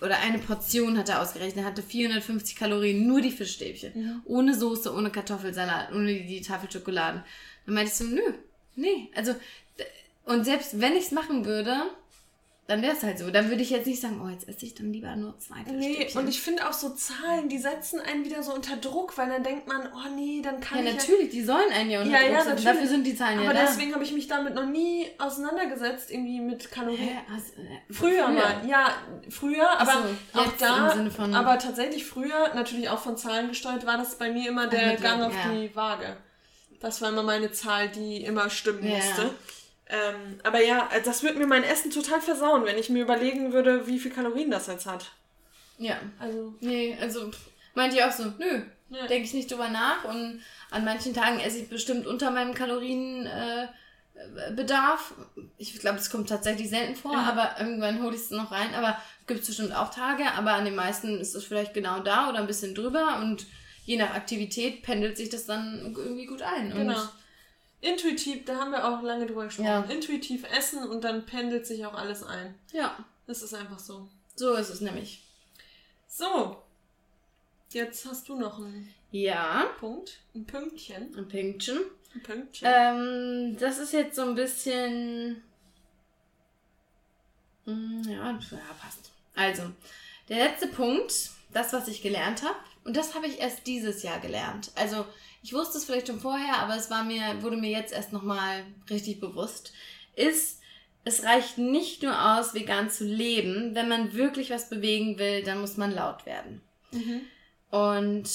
oder 0.00 0.18
eine 0.20 0.38
Portion 0.38 0.96
hat 0.96 1.08
er 1.08 1.20
ausgerechnet, 1.20 1.64
hatte 1.64 1.82
450 1.82 2.56
Kalorien, 2.56 3.06
nur 3.06 3.20
die 3.20 3.30
Fischstäbchen. 3.30 3.92
Mhm. 3.94 4.22
Ohne 4.24 4.54
Soße, 4.54 4.92
ohne 4.94 5.10
Kartoffelsalat, 5.10 5.92
ohne 5.92 6.14
die, 6.14 6.26
die 6.26 6.40
Tafel 6.40 6.70
Schokolade. 6.70 7.24
Dann 7.66 7.74
meinte 7.74 7.90
ich 7.90 7.98
so, 7.98 8.04
nö, 8.04 8.22
nee. 8.76 9.10
Also, 9.14 9.34
und 10.24 10.44
selbst 10.44 10.80
wenn 10.80 10.92
ich 10.94 11.06
es 11.06 11.10
machen 11.12 11.44
würde, 11.44 11.74
dann 12.68 12.80
wäre 12.80 12.94
es 12.94 13.02
halt 13.02 13.18
so. 13.18 13.30
Dann 13.30 13.48
würde 13.48 13.60
ich 13.60 13.70
jetzt 13.70 13.86
nicht 13.86 14.00
sagen, 14.00 14.20
oh, 14.24 14.28
jetzt 14.28 14.48
esse 14.48 14.64
ich 14.64 14.74
dann 14.74 14.92
lieber 14.92 15.14
nur 15.16 15.36
zwei 15.38 15.62
Nee, 15.70 15.94
Stückchen. 15.94 16.20
und 16.20 16.28
ich 16.28 16.40
finde 16.40 16.68
auch 16.68 16.72
so 16.72 16.90
Zahlen, 16.90 17.48
die 17.48 17.58
setzen 17.58 18.00
einen 18.00 18.24
wieder 18.24 18.42
so 18.44 18.54
unter 18.54 18.76
Druck, 18.76 19.18
weil 19.18 19.28
dann 19.28 19.42
denkt 19.42 19.66
man, 19.66 19.88
oh 19.92 20.08
nee, 20.14 20.40
dann 20.42 20.60
kann 20.60 20.78
ja, 20.78 20.84
ich. 20.84 20.90
Ja, 20.90 20.94
natürlich, 20.94 21.30
die 21.30 21.42
sollen 21.42 21.72
einen 21.72 21.90
ja 21.90 22.02
unter 22.02 22.12
ja, 22.12 22.20
Druck 22.20 22.32
ja, 22.32 22.44
setzen. 22.44 22.64
Dafür 22.64 22.86
sind 22.86 23.04
die 23.04 23.16
Zahlen 23.16 23.40
Aber 23.40 23.44
ja 23.44 23.50
Aber 23.50 23.60
deswegen 23.60 23.94
habe 23.94 24.04
ich 24.04 24.12
mich 24.12 24.28
damit 24.28 24.54
noch 24.54 24.64
nie 24.64 25.06
auseinandergesetzt, 25.18 26.12
irgendwie 26.12 26.40
mit 26.40 26.70
Kalorien. 26.70 27.08
Hä? 27.08 27.18
Also, 27.32 27.52
äh, 27.60 27.92
früher, 27.92 28.24
früher 28.24 28.28
mal. 28.28 28.68
Ja, 28.68 28.94
früher, 29.28 29.80
aber 29.80 30.04
so, 30.32 30.40
auch 30.40 30.52
da. 30.58 31.38
aber 31.38 31.58
tatsächlich 31.58 32.06
früher, 32.06 32.54
natürlich 32.54 32.88
auch 32.88 33.00
von 33.00 33.16
Zahlen 33.16 33.48
gesteuert, 33.48 33.84
war 33.86 33.98
das 33.98 34.16
bei 34.16 34.30
mir 34.30 34.48
immer 34.48 34.68
der 34.68 34.96
Gang 34.96 35.22
auf 35.22 35.34
die 35.52 35.74
Waage. 35.74 36.16
Das 36.78 37.02
war 37.02 37.10
immer 37.10 37.22
meine 37.22 37.50
Zahl, 37.50 37.88
die 37.88 38.24
immer 38.24 38.50
stimmen 38.50 38.88
musste. 38.88 39.30
Ähm, 39.92 40.40
aber 40.42 40.64
ja, 40.64 40.88
das 41.04 41.22
würde 41.22 41.38
mir 41.38 41.46
mein 41.46 41.64
Essen 41.64 41.90
total 41.90 42.22
versauen, 42.22 42.64
wenn 42.64 42.78
ich 42.78 42.88
mir 42.88 43.02
überlegen 43.02 43.52
würde, 43.52 43.86
wie 43.86 43.98
viel 43.98 44.10
Kalorien 44.10 44.50
das 44.50 44.66
jetzt 44.66 44.86
hat. 44.86 45.12
Ja. 45.76 45.98
Also. 46.18 46.54
Nee, 46.60 46.96
also 46.98 47.30
meinte 47.74 47.96
ich 47.96 48.02
auch 48.02 48.10
so, 48.10 48.24
nö. 48.38 48.62
Ja. 48.88 49.06
Denke 49.06 49.26
ich 49.26 49.34
nicht 49.34 49.50
drüber 49.50 49.68
nach. 49.68 50.04
Und 50.04 50.40
an 50.70 50.84
manchen 50.84 51.12
Tagen 51.12 51.40
esse 51.40 51.58
ich 51.58 51.68
bestimmt 51.68 52.06
unter 52.06 52.30
meinem 52.30 52.54
Kalorienbedarf. 52.54 55.14
Äh, 55.36 55.40
ich 55.58 55.78
glaube, 55.78 55.98
es 55.98 56.10
kommt 56.10 56.30
tatsächlich 56.30 56.70
selten 56.70 56.96
vor, 56.96 57.12
ja. 57.12 57.24
aber 57.24 57.60
irgendwann 57.60 58.02
hole 58.02 58.14
ich 58.14 58.22
es 58.22 58.30
noch 58.30 58.50
rein. 58.50 58.74
Aber 58.74 58.96
gibt 59.26 59.40
es 59.40 59.48
bestimmt 59.48 59.76
auch 59.76 59.90
Tage, 59.90 60.24
aber 60.32 60.52
an 60.52 60.64
den 60.64 60.74
meisten 60.74 61.20
ist 61.20 61.34
es 61.34 61.44
vielleicht 61.44 61.74
genau 61.74 62.00
da 62.00 62.30
oder 62.30 62.38
ein 62.38 62.46
bisschen 62.46 62.74
drüber 62.74 63.18
und 63.20 63.44
je 63.84 63.96
nach 63.96 64.14
Aktivität 64.14 64.82
pendelt 64.82 65.18
sich 65.18 65.28
das 65.28 65.44
dann 65.44 65.94
irgendwie 65.96 66.26
gut 66.26 66.40
ein. 66.40 66.70
Genau. 66.70 66.98
Und 66.98 67.08
intuitiv, 67.82 68.44
da 68.46 68.56
haben 68.56 68.70
wir 68.70 68.88
auch 68.88 69.02
lange 69.02 69.26
drüber 69.26 69.44
gesprochen, 69.44 69.66
ja. 69.66 69.82
intuitiv 69.82 70.44
essen 70.50 70.88
und 70.88 71.04
dann 71.04 71.26
pendelt 71.26 71.66
sich 71.66 71.84
auch 71.84 71.94
alles 71.94 72.22
ein. 72.22 72.54
Ja. 72.72 73.04
Das 73.26 73.42
ist 73.42 73.54
einfach 73.54 73.78
so. 73.78 74.08
So 74.34 74.54
ist 74.54 74.70
es 74.70 74.80
nämlich. 74.80 75.22
So. 76.06 76.62
Jetzt 77.70 78.06
hast 78.06 78.28
du 78.28 78.36
noch 78.36 78.58
einen 78.58 78.92
ja. 79.10 79.66
Punkt. 79.78 80.20
Ein 80.34 80.46
Pünktchen. 80.46 81.14
Ein 81.16 81.28
Pünktchen. 81.28 81.78
Ein 82.14 82.22
Pünktchen. 82.22 82.68
Ähm, 82.70 83.56
das 83.58 83.78
ist 83.78 83.92
jetzt 83.92 84.16
so 84.16 84.22
ein 84.22 84.34
bisschen. 84.34 85.42
Hm, 87.64 88.02
ja, 88.06 88.32
ja, 88.32 88.74
passt. 88.80 89.12
Also, 89.34 89.70
der 90.28 90.44
letzte 90.44 90.66
Punkt, 90.66 91.30
das, 91.52 91.72
was 91.72 91.88
ich 91.88 92.02
gelernt 92.02 92.42
habe, 92.42 92.58
und 92.84 92.96
das 92.96 93.14
habe 93.14 93.26
ich 93.26 93.40
erst 93.40 93.66
dieses 93.66 94.02
Jahr 94.02 94.18
gelernt. 94.20 94.72
Also, 94.74 95.04
ich 95.42 95.52
wusste 95.52 95.78
es 95.78 95.84
vielleicht 95.84 96.08
schon 96.08 96.20
vorher, 96.20 96.58
aber 96.58 96.76
es 96.76 96.90
war 96.90 97.04
mir, 97.04 97.42
wurde 97.42 97.56
mir 97.56 97.70
jetzt 97.70 97.92
erst 97.92 98.12
nochmal 98.12 98.64
richtig 98.90 99.20
bewusst, 99.20 99.72
ist, 100.14 100.60
es 101.04 101.24
reicht 101.24 101.58
nicht 101.58 102.02
nur 102.02 102.36
aus, 102.36 102.54
vegan 102.54 102.90
zu 102.90 103.04
leben. 103.04 103.74
Wenn 103.74 103.88
man 103.88 104.14
wirklich 104.14 104.50
was 104.50 104.68
bewegen 104.68 105.18
will, 105.18 105.42
dann 105.42 105.60
muss 105.60 105.76
man 105.76 105.92
laut 105.92 106.26
werden. 106.26 106.60
Mhm. 106.92 107.22
Und 107.70 108.28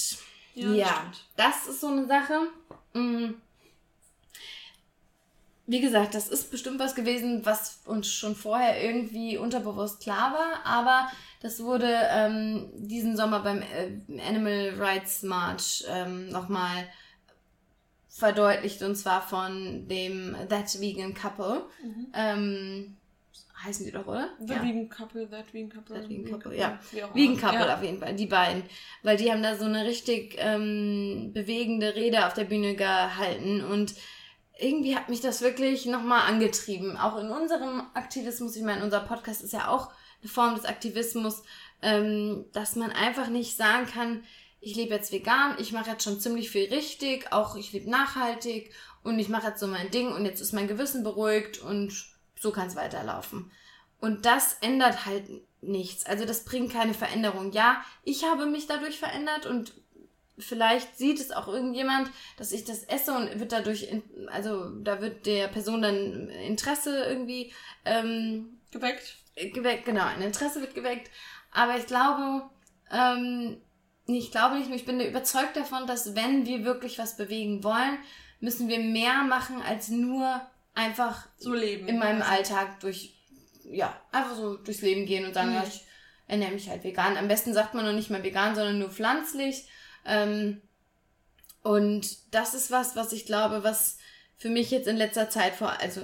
Ja, 0.54 0.72
ja 0.72 1.12
das, 1.36 1.64
das 1.64 1.74
ist 1.74 1.80
so 1.80 1.86
eine 1.86 2.06
Sache. 2.06 2.48
Mm. 2.92 3.34
Wie 5.70 5.80
gesagt, 5.82 6.14
das 6.14 6.28
ist 6.28 6.50
bestimmt 6.50 6.78
was 6.80 6.94
gewesen, 6.94 7.44
was 7.44 7.82
uns 7.84 8.10
schon 8.10 8.34
vorher 8.34 8.82
irgendwie 8.82 9.36
unterbewusst 9.36 10.00
klar 10.00 10.32
war, 10.32 10.64
aber 10.64 11.10
das 11.42 11.62
wurde 11.62 11.92
ähm, 12.10 12.70
diesen 12.74 13.18
Sommer 13.18 13.40
beim 13.40 13.60
äh, 13.60 14.22
Animal 14.26 14.72
Rights 14.78 15.22
March 15.24 15.84
ähm, 15.86 16.30
nochmal 16.30 16.88
verdeutlicht 18.08 18.82
und 18.82 18.96
zwar 18.96 19.20
von 19.20 19.86
dem 19.88 20.34
That 20.48 20.80
Vegan 20.80 21.12
Couple. 21.12 21.66
Mhm. 21.82 22.06
Ähm, 22.14 22.96
heißen 23.62 23.84
die 23.84 23.92
doch, 23.92 24.06
oder? 24.06 24.30
The 24.40 24.54
ja. 24.54 24.62
Vegan 24.62 24.88
Couple, 24.88 25.28
That 25.28 25.52
Vegan 25.52 25.68
Couple. 25.68 26.00
That 26.00 26.08
Vegan 26.08 26.30
Couple, 26.30 26.56
ja. 26.56 26.78
Vegan 27.12 27.36
Couple 27.36 27.66
ja. 27.66 27.74
auf 27.74 27.82
jeden 27.82 27.98
Fall, 27.98 28.14
die 28.14 28.24
beiden. 28.24 28.62
Weil 29.02 29.18
die 29.18 29.30
haben 29.30 29.42
da 29.42 29.54
so 29.54 29.66
eine 29.66 29.84
richtig 29.84 30.36
ähm, 30.38 31.32
bewegende 31.34 31.94
Rede 31.94 32.26
auf 32.26 32.32
der 32.32 32.44
Bühne 32.44 32.74
gehalten 32.74 33.62
und 33.62 33.94
irgendwie 34.58 34.96
hat 34.96 35.08
mich 35.08 35.20
das 35.20 35.40
wirklich 35.40 35.86
nochmal 35.86 36.28
angetrieben. 36.28 36.96
Auch 36.96 37.18
in 37.18 37.30
unserem 37.30 37.82
Aktivismus, 37.94 38.56
ich 38.56 38.62
meine, 38.62 38.82
unser 38.82 39.00
Podcast 39.00 39.42
ist 39.42 39.52
ja 39.52 39.68
auch 39.68 39.90
eine 40.20 40.30
Form 40.30 40.54
des 40.56 40.64
Aktivismus, 40.64 41.42
ähm, 41.80 42.46
dass 42.52 42.76
man 42.76 42.90
einfach 42.90 43.28
nicht 43.28 43.56
sagen 43.56 43.86
kann, 43.86 44.24
ich 44.60 44.74
lebe 44.74 44.94
jetzt 44.94 45.12
vegan, 45.12 45.56
ich 45.58 45.72
mache 45.72 45.90
jetzt 45.90 46.02
schon 46.02 46.18
ziemlich 46.18 46.50
viel 46.50 46.68
richtig, 46.74 47.32
auch 47.32 47.54
ich 47.54 47.72
lebe 47.72 47.88
nachhaltig 47.88 48.72
und 49.04 49.18
ich 49.20 49.28
mache 49.28 49.48
jetzt 49.48 49.60
so 49.60 49.68
mein 49.68 49.90
Ding 49.92 50.12
und 50.12 50.24
jetzt 50.24 50.40
ist 50.40 50.52
mein 50.52 50.66
Gewissen 50.66 51.04
beruhigt 51.04 51.58
und 51.58 51.92
so 52.38 52.50
kann 52.50 52.66
es 52.66 52.74
weiterlaufen. 52.74 53.52
Und 54.00 54.26
das 54.26 54.56
ändert 54.60 55.06
halt 55.06 55.24
nichts. 55.60 56.06
Also 56.06 56.24
das 56.24 56.44
bringt 56.44 56.72
keine 56.72 56.94
Veränderung. 56.94 57.52
Ja, 57.52 57.82
ich 58.04 58.24
habe 58.24 58.46
mich 58.46 58.66
dadurch 58.66 58.98
verändert 58.98 59.46
und 59.46 59.72
vielleicht 60.38 60.96
sieht 60.96 61.20
es 61.20 61.30
auch 61.30 61.48
irgendjemand, 61.48 62.10
dass 62.36 62.52
ich 62.52 62.64
das 62.64 62.84
esse 62.84 63.12
und 63.12 63.40
wird 63.40 63.52
dadurch, 63.52 63.88
also 64.28 64.70
da 64.80 65.00
wird 65.00 65.26
der 65.26 65.48
Person 65.48 65.82
dann 65.82 66.28
Interesse 66.28 67.04
irgendwie 67.04 67.52
ähm, 67.84 68.58
geweckt. 68.70 69.16
Geweckt, 69.36 69.84
genau, 69.84 70.04
ein 70.04 70.22
Interesse 70.22 70.60
wird 70.60 70.74
geweckt. 70.74 71.10
Aber 71.52 71.76
ich 71.76 71.86
glaube, 71.86 72.48
ähm, 72.90 73.60
ich 74.06 74.30
glaube 74.30 74.56
nicht, 74.56 74.70
ich 74.70 74.84
bin 74.84 75.00
überzeugt 75.00 75.56
davon, 75.56 75.86
dass 75.86 76.16
wenn 76.16 76.46
wir 76.46 76.64
wirklich 76.64 76.98
was 76.98 77.16
bewegen 77.16 77.62
wollen, 77.62 77.98
müssen 78.40 78.68
wir 78.68 78.78
mehr 78.78 79.22
machen 79.24 79.60
als 79.62 79.88
nur 79.88 80.40
einfach 80.74 81.28
so 81.36 81.54
leben. 81.54 81.88
In 81.88 81.98
meinem 81.98 82.22
Alltag 82.22 82.80
durch, 82.80 83.14
ja, 83.64 84.00
einfach 84.12 84.36
so 84.36 84.56
durchs 84.56 84.82
Leben 84.82 85.06
gehen 85.06 85.26
und 85.26 85.34
sagen, 85.34 85.50
mhm. 85.50 85.56
ja, 85.56 85.64
ich 85.64 85.84
ernähre 86.26 86.52
mich 86.52 86.68
halt 86.68 86.84
vegan. 86.84 87.16
Am 87.16 87.28
besten 87.28 87.52
sagt 87.52 87.74
man 87.74 87.84
noch 87.84 87.92
nicht 87.92 88.10
mal 88.10 88.22
vegan, 88.22 88.54
sondern 88.54 88.78
nur 88.78 88.90
pflanzlich. 88.90 89.68
Ähm, 90.08 90.60
und 91.62 92.34
das 92.34 92.54
ist 92.54 92.70
was, 92.70 92.96
was 92.96 93.12
ich 93.12 93.26
glaube, 93.26 93.62
was 93.62 93.98
für 94.36 94.48
mich 94.48 94.70
jetzt 94.70 94.88
in 94.88 94.96
letzter 94.96 95.28
Zeit 95.28 95.54
vor, 95.54 95.78
also 95.80 96.00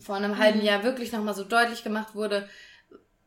vor 0.00 0.16
einem 0.16 0.38
halben 0.38 0.60
mhm. 0.60 0.64
Jahr 0.64 0.82
wirklich 0.82 1.12
nochmal 1.12 1.34
so 1.34 1.44
deutlich 1.44 1.84
gemacht 1.84 2.14
wurde, 2.14 2.48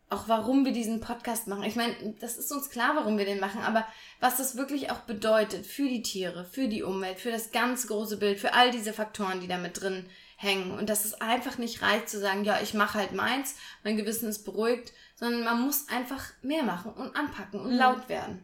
auch 0.09 0.27
warum 0.27 0.65
wir 0.65 0.71
diesen 0.71 0.99
Podcast 0.99 1.47
machen. 1.47 1.63
Ich 1.63 1.75
meine, 1.75 1.93
das 2.19 2.37
ist 2.37 2.51
uns 2.51 2.69
klar, 2.69 2.95
warum 2.95 3.17
wir 3.17 3.25
den 3.25 3.39
machen, 3.39 3.61
aber 3.61 3.87
was 4.19 4.37
das 4.37 4.55
wirklich 4.55 4.91
auch 4.91 4.99
bedeutet 5.01 5.65
für 5.65 5.87
die 5.87 6.01
Tiere, 6.01 6.45
für 6.45 6.67
die 6.67 6.83
Umwelt, 6.83 7.19
für 7.19 7.31
das 7.31 7.51
ganz 7.51 7.87
große 7.87 8.17
Bild, 8.17 8.39
für 8.39 8.53
all 8.53 8.71
diese 8.71 8.93
Faktoren, 8.93 9.39
die 9.39 9.47
da 9.47 9.57
mit 9.57 9.81
drin 9.81 10.05
hängen. 10.37 10.71
Und 10.71 10.89
dass 10.89 11.05
es 11.05 11.19
einfach 11.21 11.57
nicht 11.57 11.81
reicht 11.81 12.09
zu 12.09 12.19
sagen, 12.19 12.43
ja, 12.43 12.59
ich 12.61 12.73
mache 12.73 12.99
halt 12.99 13.13
meins, 13.13 13.55
mein 13.83 13.97
Gewissen 13.97 14.29
ist 14.29 14.43
beruhigt, 14.43 14.91
sondern 15.15 15.43
man 15.43 15.61
muss 15.61 15.87
einfach 15.89 16.23
mehr 16.41 16.63
machen 16.63 16.93
und 16.93 17.15
anpacken 17.15 17.59
und 17.59 17.71
mhm. 17.71 17.77
laut 17.77 18.09
werden. 18.09 18.43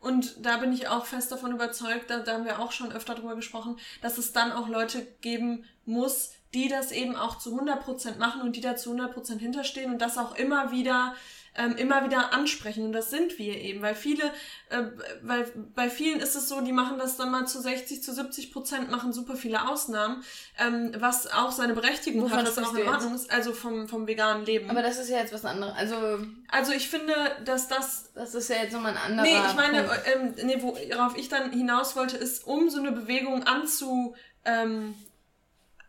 Und 0.00 0.44
da 0.44 0.58
bin 0.58 0.72
ich 0.72 0.88
auch 0.88 1.06
fest 1.06 1.32
davon 1.32 1.52
überzeugt, 1.52 2.10
da, 2.10 2.20
da 2.20 2.34
haben 2.34 2.44
wir 2.44 2.60
auch 2.60 2.72
schon 2.72 2.92
öfter 2.92 3.14
drüber 3.14 3.34
gesprochen, 3.34 3.78
dass 4.00 4.18
es 4.18 4.32
dann 4.32 4.52
auch 4.52 4.68
Leute 4.68 5.06
geben 5.20 5.64
muss, 5.86 6.32
die 6.54 6.68
das 6.68 6.92
eben 6.92 7.16
auch 7.16 7.38
zu 7.38 7.58
100% 7.58 8.18
machen 8.18 8.42
und 8.42 8.56
die 8.56 8.60
da 8.60 8.76
zu 8.76 8.92
100% 8.92 9.38
hinterstehen 9.38 9.92
und 9.92 10.00
das 10.00 10.18
auch 10.18 10.36
immer 10.36 10.70
wieder 10.70 11.14
ähm, 11.58 11.76
immer 11.76 12.04
wieder 12.04 12.32
ansprechen. 12.32 12.84
Und 12.84 12.92
das 12.92 13.10
sind 13.10 13.38
wir 13.38 13.60
eben, 13.60 13.82
weil 13.82 13.94
viele, 13.94 14.22
äh, 14.70 14.84
weil 15.22 15.44
bei 15.74 15.90
vielen 15.90 16.20
ist 16.20 16.36
es 16.36 16.48
so, 16.48 16.60
die 16.60 16.72
machen 16.72 16.98
das 16.98 17.16
dann 17.16 17.30
mal 17.30 17.46
zu 17.46 17.60
60, 17.60 18.02
zu 18.02 18.14
70 18.14 18.52
Prozent, 18.52 18.90
machen 18.90 19.12
super 19.12 19.34
viele 19.34 19.68
Ausnahmen, 19.68 20.22
ähm, 20.58 20.92
was 20.98 21.30
auch 21.30 21.50
seine 21.50 21.74
Berechtigung 21.74 22.22
Wovon 22.22 22.38
hat, 22.38 22.46
was 22.46 22.58
auch 22.58 22.74
in 22.74 22.88
Ordnung 22.88 23.14
ist, 23.14 23.30
also 23.30 23.52
vom, 23.52 23.88
vom 23.88 24.06
veganen 24.06 24.46
Leben. 24.46 24.70
Aber 24.70 24.82
das 24.82 24.98
ist 24.98 25.10
ja 25.10 25.18
jetzt 25.18 25.32
was 25.32 25.44
anderes. 25.44 25.74
Also, 25.76 25.96
also 26.48 26.72
ich 26.72 26.88
finde, 26.88 27.14
dass 27.44 27.68
das. 27.68 28.12
Das 28.14 28.34
ist 28.34 28.48
ja 28.48 28.56
jetzt 28.56 28.72
nochmal 28.72 28.92
ein 28.92 28.98
anderer. 28.98 29.26
Nee, 29.26 29.38
ich 29.48 29.54
meine, 29.54 29.88
ähm, 30.14 30.34
nee, 30.44 30.62
worauf 30.62 31.16
ich 31.16 31.28
dann 31.28 31.50
hinaus 31.50 31.96
wollte, 31.96 32.16
ist, 32.16 32.46
um 32.46 32.70
so 32.70 32.78
eine 32.78 32.92
Bewegung 32.92 33.42
anzu. 33.44 34.14
Ähm, 34.44 34.94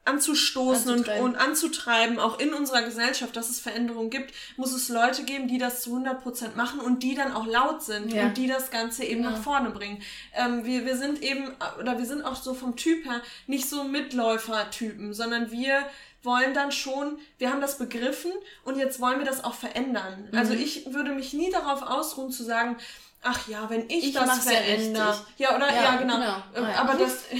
anzustoßen 0.09 0.91
und, 0.91 1.07
und 1.07 1.35
anzutreiben, 1.35 2.19
auch 2.19 2.39
in 2.39 2.53
unserer 2.53 2.81
Gesellschaft, 2.81 3.35
dass 3.35 3.49
es 3.49 3.59
Veränderungen 3.59 4.09
gibt, 4.09 4.33
muss 4.57 4.73
es 4.73 4.89
Leute 4.89 5.23
geben, 5.23 5.47
die 5.47 5.57
das 5.57 5.81
zu 5.81 5.95
100% 5.95 6.55
machen 6.55 6.79
und 6.79 7.03
die 7.03 7.15
dann 7.15 7.33
auch 7.33 7.45
laut 7.45 7.83
sind 7.83 8.11
ja. 8.11 8.23
und 8.23 8.37
die 8.37 8.47
das 8.47 8.71
Ganze 8.71 9.03
eben 9.03 9.23
genau. 9.23 9.35
nach 9.35 9.43
vorne 9.43 9.69
bringen. 9.69 10.01
Ähm, 10.33 10.65
wir, 10.65 10.85
wir 10.85 10.97
sind 10.97 11.21
eben, 11.21 11.51
oder 11.79 11.97
wir 11.97 12.05
sind 12.05 12.23
auch 12.23 12.35
so 12.35 12.53
vom 12.53 12.75
Typ 12.75 13.05
her 13.05 13.21
nicht 13.47 13.69
so 13.69 13.83
Mitläufer-Typen, 13.83 15.13
sondern 15.13 15.51
wir 15.51 15.83
wollen 16.23 16.53
dann 16.53 16.71
schon, 16.71 17.17
wir 17.37 17.49
haben 17.49 17.61
das 17.61 17.77
begriffen 17.77 18.31
und 18.65 18.77
jetzt 18.77 18.99
wollen 18.99 19.19
wir 19.19 19.25
das 19.25 19.43
auch 19.43 19.53
verändern. 19.53 20.27
Also 20.31 20.31
mhm. 20.31 20.37
Also 20.37 20.53
ich 20.53 20.93
würde 20.93 21.11
mich 21.11 21.33
nie 21.33 21.51
darauf 21.51 21.83
ausruhen 21.83 22.31
zu 22.31 22.43
sagen, 22.43 22.77
ach 23.21 23.47
ja, 23.47 23.69
wenn 23.69 23.89
ich, 23.89 24.05
ich 24.05 24.13
das 24.13 24.43
verändere. 24.43 25.17
Ja, 25.37 25.55
oder? 25.55 25.67
Ja, 25.67 25.83
ja 25.83 25.95
genau. 25.97 26.15
genau. 26.15 26.35
Ähm, 26.55 26.63
ah, 26.63 26.69
ja. 26.69 26.75
Aber 26.81 26.93
das. 26.95 27.25
ja, 27.31 27.39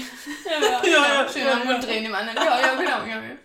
ja, 0.60 0.82
ja, 0.84 1.22
ja, 1.22 1.28
schön 1.28 1.46
am 1.46 1.66
Mund 1.66 1.84
drehen 1.84 2.04
im 2.04 2.14
anderen. 2.14 2.36
Ja, 2.36 2.60
ja, 2.60 2.74
genau. 2.74 3.04
Ja, 3.04 3.22
ja. 3.22 3.36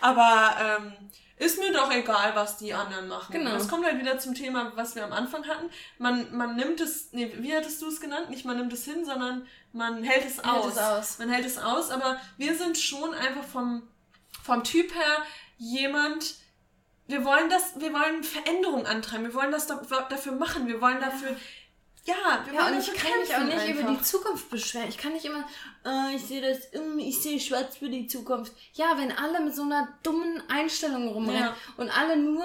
Aber 0.00 0.56
ähm, 0.60 0.92
ist 1.36 1.58
mir 1.58 1.72
doch 1.72 1.90
egal, 1.90 2.34
was 2.34 2.58
die 2.58 2.72
anderen 2.72 3.08
machen. 3.08 3.32
Genau. 3.32 3.52
Das 3.52 3.68
kommt 3.68 3.84
halt 3.84 3.98
wieder 3.98 4.18
zum 4.18 4.34
Thema, 4.34 4.72
was 4.76 4.94
wir 4.94 5.04
am 5.04 5.12
Anfang 5.12 5.46
hatten. 5.46 5.68
Man, 5.98 6.34
man 6.36 6.54
nimmt 6.54 6.80
es, 6.80 7.12
nee, 7.12 7.32
wie 7.38 7.54
hattest 7.54 7.82
du 7.82 7.88
es 7.88 8.00
genannt? 8.00 8.30
Nicht 8.30 8.44
man 8.44 8.56
nimmt 8.56 8.72
es 8.72 8.84
hin, 8.84 9.04
sondern 9.04 9.46
man 9.72 10.04
hält 10.04 10.24
es 10.24 10.38
aus. 10.44 10.64
Hält 10.64 10.72
es 10.72 10.78
aus. 10.78 11.18
Man 11.18 11.30
hält 11.30 11.46
es 11.46 11.58
aus, 11.58 11.90
aber 11.90 12.20
wir 12.36 12.54
sind 12.56 12.78
schon 12.78 13.12
einfach 13.14 13.44
vom, 13.44 13.82
vom 14.42 14.62
Typ 14.62 14.94
her 14.94 15.22
jemand, 15.58 16.36
wir 17.06 17.24
wollen 17.24 17.50
das, 17.50 17.78
wir 17.80 17.92
wollen 17.92 18.24
Veränderung 18.24 18.86
antreiben, 18.86 19.24
wir 19.24 19.34
wollen 19.34 19.52
das 19.52 19.66
dafür 19.66 20.32
machen, 20.32 20.66
wir 20.66 20.80
wollen 20.80 21.00
dafür, 21.00 21.36
ja, 22.04 22.14
wir 22.44 22.54
ja, 22.54 22.64
wollen 22.64 22.74
und 22.74 22.80
ich 22.80 22.94
kann 22.94 23.18
mich 23.20 23.34
auch 23.34 23.44
nicht 23.44 23.58
einfach. 23.58 23.80
über 23.80 23.90
die 23.92 24.02
Zukunft 24.02 24.50
beschweren. 24.50 24.88
Ich 24.88 24.98
kann 24.98 25.12
nicht 25.12 25.24
immer, 25.24 25.44
äh, 25.86 26.14
ich 26.14 26.22
sehe 26.22 26.42
das, 26.42 26.68
ich 26.98 27.22
sehe 27.22 27.40
schwarz 27.40 27.78
für 27.78 27.88
die 27.88 28.06
Zukunft. 28.06 28.52
Ja, 28.74 28.98
wenn 28.98 29.10
alle 29.12 29.40
mit 29.40 29.54
so 29.54 29.62
einer 29.62 29.88
dummen 30.02 30.42
Einstellung 30.48 31.08
rumrennen 31.08 31.42
ja. 31.42 31.56
und 31.78 31.90
alle 31.96 32.16
nur 32.16 32.44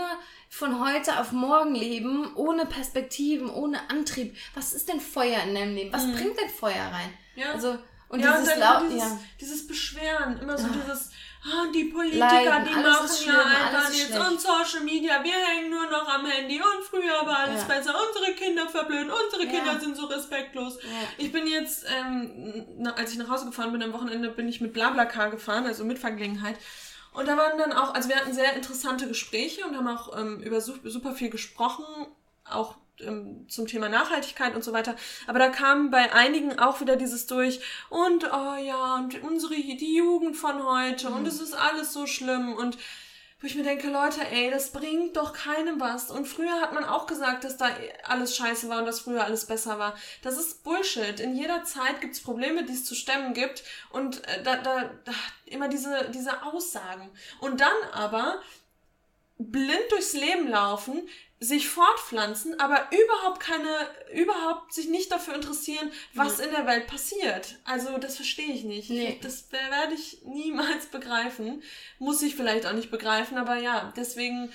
von 0.49 0.84
heute 0.84 1.20
auf 1.20 1.32
morgen 1.32 1.76
leben, 1.76 2.34
ohne 2.36 2.66
Perspektiven, 2.66 3.49
ohne 3.49 3.89
Antrieb. 3.89 4.36
Was 4.55 4.74
ist 4.74 4.89
denn 4.89 4.99
Feuer 4.99 5.43
in 5.43 5.55
deinem 5.55 5.76
Leben? 5.76 5.93
Was 5.93 6.05
mhm. 6.05 6.16
bringt 6.16 6.39
denn 6.39 6.49
Feuer 6.49 6.86
rein? 6.91 7.14
Ja. 7.36 7.51
Also, 7.51 7.78
und 8.10 8.20
ja, 8.20 8.38
dieses, 8.38 8.53
und 8.55 8.60
dann 8.60 8.89
dieses, 8.89 9.03
ja. 9.03 9.20
dieses 9.39 9.68
Beschweren, 9.68 10.39
immer 10.39 10.57
so 10.57 10.66
ah. 10.66 10.70
dieses, 10.74 11.12
ah, 11.45 11.68
die 11.74 11.86
Politiker, 11.86 12.43
Leiden, 12.43 12.68
die 12.68 12.74
machen 12.74 13.07
schlimm, 13.07 13.36
ja 13.36 13.68
einfach 13.68 13.89
nichts 13.91 14.18
und 14.18 14.41
Social 14.41 14.84
Media, 14.84 15.24
wir 15.24 15.32
hängen 15.32 15.70
nur 15.70 15.89
noch 15.89 16.07
am 16.07 16.26
Handy 16.26 16.57
und 16.57 16.84
früher 16.84 17.26
war 17.26 17.39
alles 17.39 17.62
ja. 17.62 17.76
besser, 17.76 17.95
unsere 18.07 18.34
Kinder 18.34 18.68
verblöden, 18.68 19.12
unsere 19.12 19.45
ja. 19.45 19.51
Kinder 19.51 19.80
sind 19.80 19.95
so 19.95 20.07
respektlos. 20.07 20.80
Ja. 20.82 20.89
Ich 21.20 21.32
bin 21.32 21.45
jetzt, 21.45 21.86
ähm, 21.88 22.66
als 22.95 23.12
ich 23.12 23.20
nach 23.20 23.30
Hause 23.30 23.45
gefahren 23.45 23.72
bin 23.72 23.84
am 23.84 23.93
Wochenende, 23.93 24.30
bin 24.30 24.49
ich 24.49 24.60
mit 24.60 24.74
Blablacar 24.74 25.30
gefahren, 25.30 25.68
also 25.68 25.86
mit 25.86 25.99
Vergelegenheit. 25.99 26.57
Und 27.14 27.28
da 27.28 27.38
waren 27.38 27.57
dann 27.57 27.74
auch, 27.74 27.93
also 27.93 28.10
wir 28.10 28.16
hatten 28.16 28.34
sehr 28.34 28.53
interessante 28.53 29.07
Gespräche 29.07 29.66
und 29.66 29.76
haben 29.78 29.88
auch 29.88 30.18
ähm, 30.18 30.41
über 30.41 30.62
super 30.62 31.14
viel 31.14 31.30
gesprochen, 31.30 31.86
auch 32.45 32.76
zum 33.47 33.68
Thema 33.68 33.89
Nachhaltigkeit 33.89 34.56
und 34.56 34.64
so 34.64 34.74
weiter. 34.74 34.95
Aber 35.28 35.39
da 35.39 35.50
kam 35.50 35.91
bei 35.91 36.12
einigen 36.14 36.60
auch 36.60 36.82
wieder 36.82 36.95
dieses 36.95 37.28
durch 37.28 37.60
und 37.89 38.26
oh 38.26 38.56
ja, 38.56 38.95
und 38.95 39.22
unsere 39.24 39.56
die 39.56 39.95
Jugend 39.95 40.36
von 40.36 40.64
heute 40.66 41.10
mhm. 41.10 41.18
und 41.18 41.28
es 41.28 41.39
ist 41.39 41.54
alles 41.54 41.93
so 41.93 42.06
schlimm 42.06 42.54
und 42.54 42.78
wo 43.41 43.47
ich 43.47 43.56
mir 43.56 43.64
denke, 43.64 43.89
Leute, 43.89 44.20
ey, 44.30 44.52
das 44.52 44.72
bringt 44.72 45.16
doch 45.16 45.32
keinem 45.32 45.80
was. 45.80 46.12
Und 46.12 46.28
früher 46.28 46.60
hat 46.60 46.74
man 46.74 46.84
auch 46.84 47.08
gesagt, 47.08 47.45
dass 47.45 47.56
da 47.56 47.70
alles 48.04 48.36
scheiße 48.36 48.68
war 48.68 48.80
und 48.80 48.86
dass 48.86 49.00
früher 49.00 49.24
alles 49.24 49.45
besser 49.45 49.80
war. 49.80 49.95
Das 50.22 50.38
ist 50.38 50.66
Bullshit. 50.66 51.22
In 51.22 51.36
jeder 51.38 51.64
Zeit 51.64 52.02
gibt's 52.02 52.22
Probleme, 52.22 52.66
die 52.66 52.74
es 52.74 52.84
zu 52.84 52.95
stemmen 52.95 53.34
gibt. 53.34 53.64
Und 53.91 54.28
äh, 54.28 54.43
da, 54.43 54.58
da, 54.58 54.89
da 55.06 55.14
immer 55.45 55.70
diese, 55.70 56.12
diese 56.14 56.43
Aussagen. 56.43 57.10
Und 57.39 57.62
dann 57.62 57.78
aber 57.93 58.41
blind 59.38 59.89
durchs 59.89 60.12
Leben 60.12 60.50
laufen, 60.50 61.08
sich 61.42 61.70
fortpflanzen, 61.70 62.60
aber 62.60 62.88
überhaupt 62.92 63.40
keine, 63.40 63.88
überhaupt 64.14 64.74
sich 64.74 64.90
nicht 64.90 65.12
dafür 65.12 65.36
interessieren, 65.36 65.90
was 66.14 66.40
ja. 66.40 66.46
in 66.46 66.52
der 66.52 66.68
Welt 66.68 66.88
passiert. 66.88 67.56
Also 67.64 67.98
das 67.98 68.18
verstehe 68.18 68.54
ich 68.54 68.66
nicht. 68.66 68.90
Nee. 68.90 69.18
Das 69.22 69.50
werde 69.52 69.94
ich 69.94 70.22
niemals 70.26 70.88
begreifen. 70.88 71.64
Muss 71.98 72.22
ich 72.22 72.36
vielleicht 72.36 72.66
auch 72.66 72.74
nicht 72.74 72.92
begreifen, 72.92 73.38
aber 73.38 73.56
ja, 73.56 73.94
deswegen 73.96 74.52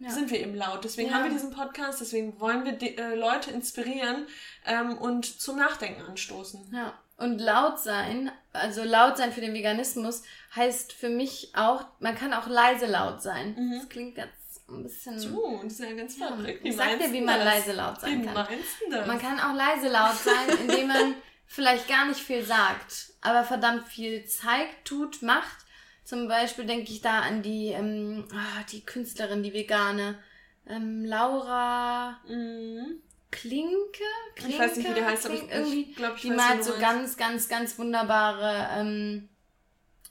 ja. 0.00 0.10
sind 0.10 0.30
wir 0.30 0.40
eben 0.40 0.54
laut. 0.54 0.84
Deswegen 0.84 1.08
ja. 1.08 1.14
haben 1.14 1.24
wir 1.24 1.32
diesen 1.32 1.50
Podcast, 1.50 2.00
deswegen 2.00 2.38
wollen 2.40 2.64
wir 2.66 2.72
die, 2.72 2.98
äh, 2.98 3.14
Leute 3.14 3.50
inspirieren 3.50 4.26
ähm, 4.66 4.98
und 4.98 5.40
zum 5.40 5.56
Nachdenken 5.56 6.02
anstoßen. 6.02 6.72
Ja. 6.74 6.92
Und 7.16 7.40
laut 7.40 7.80
sein, 7.80 8.30
also 8.52 8.84
laut 8.84 9.16
sein 9.16 9.32
für 9.32 9.40
den 9.40 9.54
Veganismus, 9.54 10.22
heißt 10.54 10.92
für 10.92 11.08
mich 11.08 11.52
auch, 11.56 11.86
man 11.98 12.14
kann 12.14 12.32
auch 12.32 12.46
leise 12.46 12.86
laut 12.86 13.22
sein. 13.22 13.56
Mhm. 13.58 13.78
Das 13.78 13.88
klingt 13.88 14.14
ganz 14.14 14.30
ein 14.68 14.82
bisschen. 14.82 15.20
Du, 15.22 15.60
das 15.62 15.72
ist 15.72 15.80
ja 15.80 15.92
ganz 15.92 16.16
verrückt. 16.16 16.64
Ja, 16.64 16.70
ich 16.70 16.76
sag 16.76 16.98
dir, 16.98 17.12
wie 17.12 17.20
man 17.20 17.38
das? 17.38 17.44
leise 17.44 17.72
laut 17.72 18.00
sein 18.00 18.22
wie 18.22 18.26
kann. 18.26 18.34
Meinst 18.34 18.80
du 18.84 18.90
das? 18.90 19.06
Man 19.06 19.18
kann 19.18 19.40
auch 19.40 19.54
leise 19.54 19.88
laut 19.88 20.16
sein, 20.16 20.58
indem 20.60 20.88
man 20.88 21.14
vielleicht 21.46 21.88
gar 21.88 22.06
nicht 22.06 22.20
viel 22.20 22.44
sagt, 22.44 23.12
aber 23.20 23.44
verdammt 23.44 23.88
viel 23.88 24.24
zeigt, 24.26 24.86
tut, 24.86 25.22
macht. 25.22 25.64
Zum 26.04 26.28
Beispiel 26.28 26.64
denke 26.64 26.90
ich 26.90 27.00
da 27.00 27.20
an 27.20 27.42
die, 27.42 27.68
ähm, 27.68 28.26
oh, 28.32 28.64
die 28.72 28.84
Künstlerin, 28.84 29.42
die 29.42 29.52
Vegane, 29.52 30.18
ähm, 30.66 31.04
Laura 31.04 32.18
mhm. 32.26 33.02
Klinke? 33.30 33.68
Klinke? 34.34 34.54
Ich 34.54 34.58
weiß 34.58 34.76
nicht, 34.76 34.88
wie 34.88 34.94
die 34.94 35.04
heißt, 35.04 35.26
aber 35.26 35.34
ich, 35.34 35.50
irgendwie, 35.50 35.82
ich 35.82 35.96
glaube, 35.96 36.16
ich 36.16 36.22
Die 36.22 36.30
weiß, 36.30 36.36
malt 36.36 36.64
so 36.64 36.78
ganz, 36.78 37.16
ganz, 37.16 37.48
ganz 37.48 37.78
wunderbare 37.78 38.68
ähm, 38.78 39.28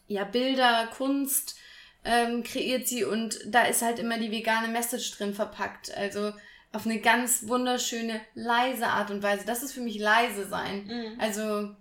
ja, 0.08 0.24
Bilder, 0.24 0.88
Kunst 0.96 1.58
ähm, 2.08 2.44
kreiert 2.44 2.88
sie 2.88 3.04
und 3.04 3.40
da 3.46 3.64
ist 3.64 3.82
halt 3.82 4.00
immer 4.00 4.18
die 4.18 4.32
vegane 4.32 4.70
Message 4.70 5.12
drin 5.12 5.34
verpackt. 5.34 5.96
Also 5.96 6.32
auf 6.72 6.86
eine 6.86 7.00
ganz 7.00 7.48
wunderschöne, 7.48 8.22
leise 8.34 8.88
Art 8.88 9.12
und 9.12 9.24
Weise. 9.24 9.46
Das 9.46 9.62
ist 9.62 9.74
für 9.74 9.82
mich 9.82 10.00
leise 10.00 10.48
sein. 10.48 10.86
Mhm. 10.86 11.20
Also 11.20 11.76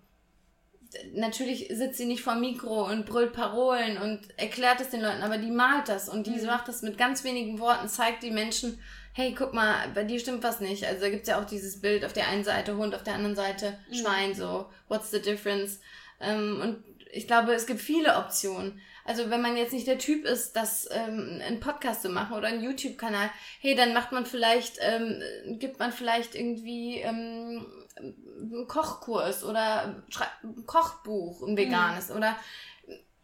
natürlich 1.15 1.69
sitzt 1.71 1.99
sie 1.99 2.07
nicht 2.07 2.23
vor 2.23 2.35
Mikro 2.35 2.87
und 2.87 3.07
brüllt 3.07 3.33
Parolen 3.33 3.99
und 3.99 4.21
erklärt 4.39 4.81
es 4.81 4.91
den 4.91 5.03
Leuten, 5.03 5.23
aber 5.23 5.39
die 5.39 5.51
malt 5.51 5.89
das 5.89 6.09
und 6.09 6.27
die 6.27 6.31
mhm. 6.31 6.47
macht 6.47 6.69
das 6.69 6.83
mit 6.83 6.99
ganz 6.99 7.23
wenigen 7.23 7.59
Worten, 7.59 7.89
zeigt 7.89 8.23
die 8.23 8.31
Menschen, 8.31 8.81
hey, 9.13 9.35
guck 9.37 9.55
mal, 9.55 9.89
bei 9.95 10.05
dir 10.05 10.19
stimmt 10.19 10.43
was 10.43 10.61
nicht. 10.61 10.85
Also 10.85 11.03
da 11.03 11.11
gibt's 11.11 11.29
ja 11.29 11.41
auch 11.41 11.47
dieses 11.47 11.81
Bild 11.81 12.05
auf 12.05 12.13
der 12.13 12.29
einen 12.29 12.45
Seite 12.45 12.77
Hund, 12.77 12.95
auf 12.95 13.03
der 13.03 13.15
anderen 13.15 13.37
Seite 13.37 13.79
mhm. 13.89 13.95
Schwein, 13.95 14.35
so, 14.35 14.67
what's 14.89 15.11
the 15.11 15.21
difference? 15.21 15.81
Ähm, 16.21 16.61
und 16.61 16.85
ich 17.13 17.27
glaube, 17.27 17.55
es 17.55 17.67
gibt 17.67 17.81
viele 17.81 18.17
Optionen. 18.17 18.81
Also 19.07 19.31
wenn 19.31 19.41
man 19.41 19.57
jetzt 19.57 19.73
nicht 19.73 19.87
der 19.87 19.99
Typ 19.99 20.25
ist, 20.25 20.57
das 20.57 20.89
ähm, 20.91 21.41
einen 21.45 21.61
Podcast 21.61 22.03
zu 22.03 22.09
machen 22.09 22.37
oder 22.37 22.49
einen 22.49 22.63
YouTube-Kanal, 22.63 23.31
hey, 23.61 23.75
dann 23.75 23.93
macht 23.93 24.13
man 24.13 24.27
vielleicht, 24.27 24.79
ähm, 24.81 25.23
gibt 25.59 25.79
man 25.79 25.93
vielleicht 25.93 26.35
irgendwie 26.35 26.99
ähm, 26.99 27.67
einen 27.99 28.67
Kochkurs 28.67 29.45
oder 29.45 29.85
ein 29.85 30.67
Kochbuch, 30.67 31.47
ein 31.47 31.57
veganes 31.57 32.11
mhm. 32.11 32.17
oder 32.17 32.37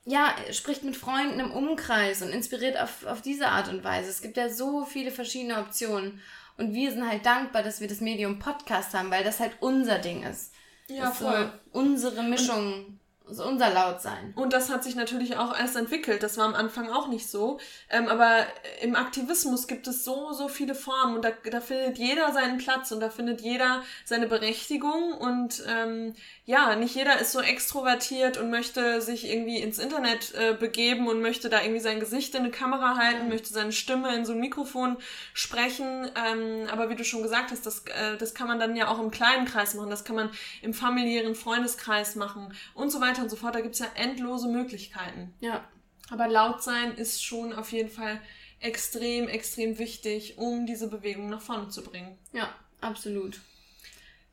ja, 0.05 0.35
spricht 0.51 0.83
mit 0.83 0.97
Freunden 0.97 1.39
im 1.39 1.53
Umkreis 1.53 2.23
und 2.23 2.31
inspiriert 2.31 2.81
auf, 2.81 3.07
auf 3.07 3.23
diese 3.23 3.49
Art 3.49 3.69
und 3.69 3.85
Weise. 3.85 4.11
Es 4.11 4.21
gibt 4.21 4.37
ja 4.37 4.49
so 4.49 4.85
viele 4.85 5.11
verschiedene 5.11 5.59
Optionen. 5.59 6.21
Und 6.59 6.75
wir 6.75 6.91
sind 6.91 7.09
halt 7.09 7.25
dankbar, 7.25 7.63
dass 7.63 7.81
wir 7.81 7.89
das 7.89 8.01
Medium 8.01 8.39
Podcast 8.39 8.95
haben, 8.95 9.11
weil 9.11 9.25
das 9.25 9.41
halt 9.41 9.53
unser 9.61 9.99
Ding 9.99 10.23
ist. 10.25 10.53
Ja, 10.89 11.11
voll. 11.11 11.53
So 11.73 11.79
unsere 11.79 12.23
Mischung. 12.25 12.75
Und 12.75 13.01
so 13.33 13.45
unser 13.45 13.71
Laut 13.71 14.01
sein. 14.01 14.33
Und 14.37 14.53
das 14.53 14.71
hat 14.71 14.85
sich 14.85 14.95
natürlich 14.95 15.37
auch 15.37 15.59
erst 15.59 15.77
entwickelt. 15.77 16.23
Das 16.23 16.37
war 16.39 16.47
am 16.47 16.55
Anfang 16.55 16.91
auch 16.91 17.09
nicht 17.09 17.29
so. 17.31 17.59
Ähm, 17.91 18.09
aber 18.09 18.47
im 18.81 18.97
Aktivismus 18.97 19.67
gibt 19.67 19.87
es 19.87 20.05
so, 20.05 20.33
so 20.33 20.49
viele 20.49 20.75
Formen 20.75 21.17
und 21.17 21.25
da, 21.25 21.31
da 21.51 21.61
findet 21.61 21.99
jeder 21.99 22.33
seinen 22.33 22.59
Platz 22.59 22.93
und 22.93 23.01
da 23.01 23.11
findet 23.11 23.41
jeder 23.41 23.83
seine 24.05 24.27
Berechtigung 24.27 25.13
und 25.13 25.63
ähm, 25.69 26.15
ja, 26.45 26.75
nicht 26.75 26.97
jeder 26.97 27.21
ist 27.21 27.31
so 27.31 27.41
extrovertiert 27.41 28.37
und 28.37 28.51
möchte 28.51 29.01
sich 29.01 29.31
irgendwie 29.31 29.59
ins 29.59 29.79
Internet 29.79 30.35
äh, 30.35 30.55
begeben 30.59 31.07
und 31.07 31.21
möchte 31.21 31.49
da 31.49 31.63
irgendwie 31.63 31.81
sein 31.81 32.01
Gesicht 32.01 32.35
in 32.35 32.41
eine 32.41 32.51
Kamera 32.51 32.97
halten, 32.97 33.29
möchte 33.29 33.53
seine 33.53 33.71
Stimme 33.71 34.13
in 34.17 34.25
so 34.25 34.33
ein 34.33 34.41
Mikrofon 34.41 34.97
sprechen. 35.35 36.11
Ähm, 36.17 36.67
aber 36.69 36.91
wie 36.91 36.97
du 36.97 37.05
schon 37.05 37.23
gesagt 37.23 37.53
hast, 37.53 37.65
das, 37.65 37.85
äh, 37.87 38.17
das 38.19 38.35
kann 38.35 38.49
man 38.49 38.59
dann 38.59 38.75
ja 38.75 38.89
auch 38.89 38.99
im 38.99 39.13
kleinen 39.13 39.47
Kreis 39.47 39.75
machen, 39.75 39.91
das 39.91 40.03
kann 40.03 40.17
man 40.17 40.31
im 40.63 40.75
familiären 40.75 41.37
Freundeskreis 41.37 42.17
machen 42.17 42.53
und 42.75 42.91
so 42.91 43.01
weiter 43.01 43.23
und 43.23 43.29
so 43.29 43.37
fort. 43.37 43.55
Da 43.55 43.61
gibt's 43.61 43.79
ja 43.79 43.87
endlose 43.95 44.49
Möglichkeiten. 44.49 45.33
Ja. 45.39 45.65
Aber 46.11 46.27
laut 46.27 46.63
sein 46.63 46.97
ist 46.97 47.25
schon 47.25 47.53
auf 47.53 47.71
jeden 47.71 47.89
Fall 47.89 48.21
extrem, 48.59 49.29
extrem 49.29 49.79
wichtig, 49.79 50.39
um 50.39 50.67
diese 50.67 50.89
Bewegung 50.89 51.31
nach 51.31 51.41
vorne 51.41 51.69
zu 51.69 51.85
bringen. 51.85 52.19
Ja, 52.33 52.53
absolut. 52.81 53.41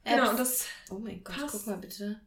Genau, 0.10 0.24
Apps. 0.24 0.32
und 0.32 0.40
das. 0.40 0.66
Oh 0.92 1.00
mein 1.00 1.24
Gott, 1.24 1.36
passt. 1.38 1.52
guck 1.52 1.68
mal 1.68 1.78
bitte. 1.78 2.20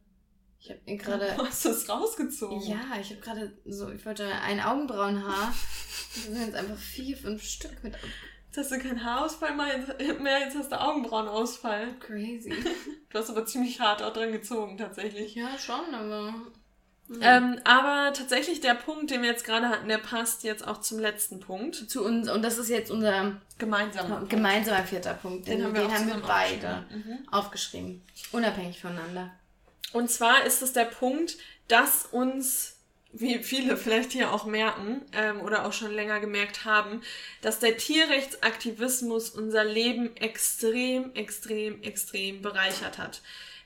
Ich 0.59 0.69
habe 0.69 0.79
mir 0.85 0.97
gerade. 0.97 1.37
Hast 1.37 1.65
du 1.65 1.69
es 1.69 1.89
rausgezogen? 1.89 2.61
Ja, 2.61 2.97
ich 2.99 3.09
habe 3.09 3.19
gerade 3.21 3.57
so, 3.65 3.89
ich 3.91 4.05
wollte 4.05 4.25
ein 4.27 4.59
Augenbrauenhaar. 4.61 5.53
Das 6.15 6.25
sind 6.25 6.45
jetzt 6.45 6.55
einfach 6.55 6.77
vier, 6.77 7.17
fünf 7.17 7.41
Stück 7.41 7.83
mit. 7.83 7.95
Jetzt 8.45 8.57
hast 8.57 8.71
du 8.71 8.77
keinen 8.77 9.03
Haarausfall 9.03 9.55
mehr, 9.55 10.39
jetzt 10.41 10.55
hast 10.55 10.71
du 10.71 10.79
Augenbrauenausfall. 10.79 11.97
Crazy. 11.99 12.53
Du 13.09 13.17
hast 13.19 13.29
aber 13.31 13.45
ziemlich 13.47 13.79
hart 13.79 14.01
auch 14.03 14.13
dran 14.13 14.31
gezogen, 14.31 14.77
tatsächlich. 14.77 15.33
Ja, 15.35 15.57
schon, 15.57 15.93
aber. 15.93 16.35
Ähm, 17.21 17.59
aber 17.63 18.13
tatsächlich 18.13 18.61
der 18.61 18.75
Punkt, 18.75 19.11
den 19.11 19.21
wir 19.21 19.29
jetzt 19.29 19.45
gerade 19.45 19.69
hatten, 19.69 19.87
der 19.87 19.97
passt 19.97 20.43
jetzt 20.43 20.65
auch 20.65 20.79
zum 20.79 20.99
letzten 20.99 21.39
Punkt. 21.39 21.75
Zu 21.75 22.03
uns, 22.03 22.29
und 22.29 22.41
das 22.41 22.57
ist 22.57 22.69
jetzt 22.69 22.91
unser 22.91 23.41
gemeinsamer, 23.57 24.25
gemeinsamer 24.27 24.83
vierter 24.83 25.13
Punkt. 25.13 25.47
Den, 25.47 25.57
den 25.57 25.65
haben 25.65 25.75
wir, 25.75 25.81
den 25.81 25.93
haben 25.93 26.07
wir 26.07 26.21
beide 26.25 26.85
mhm. 26.89 27.27
aufgeschrieben. 27.29 28.01
Unabhängig 28.31 28.79
voneinander. 28.79 29.31
Und 29.91 30.09
zwar 30.09 30.45
ist 30.45 30.61
es 30.61 30.73
der 30.73 30.85
Punkt, 30.85 31.37
dass 31.67 32.05
uns, 32.05 32.77
wie 33.11 33.43
viele 33.43 33.77
vielleicht 33.77 34.13
hier 34.13 34.31
auch 34.33 34.45
merken 34.45 35.01
ähm, 35.11 35.41
oder 35.41 35.65
auch 35.65 35.73
schon 35.73 35.91
länger 35.91 36.19
gemerkt 36.19 36.65
haben, 36.65 37.01
dass 37.41 37.59
der 37.59 37.77
Tierrechtsaktivismus 37.77 39.29
unser 39.29 39.65
Leben 39.65 40.15
extrem, 40.15 41.13
extrem, 41.13 41.81
extrem 41.83 42.41
bereichert 42.41 42.97
hat. 42.97 43.21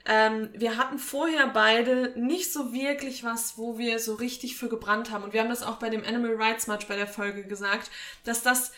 Ähm, 0.08 0.49
wir 0.53 0.78
hatten 0.78 0.99
vorher 0.99 1.47
beide 1.47 2.14
nicht 2.16 2.51
so 2.51 2.74
wirklich 2.74 3.24
was, 3.24 3.58
wo 3.58 3.78
wir 3.78 3.99
so 3.99 4.16
richtig 4.16 4.55
für 4.55 4.70
gebrannt 4.70 5.12
haben. 5.12 5.26
Und 5.26 5.34
wir 5.34 5.41
haben 5.41 5.49
das 5.49 5.64
auch 5.64 5.76
bei 5.76 5.89
dem 5.89 6.05
Animal 6.05 6.36
Rights 6.36 6.68
March 6.68 6.88
bei 6.88 6.95
der 6.95 7.08
Folge 7.08 7.43
gesagt, 7.43 7.91
dass 8.24 8.41
das 8.41 8.72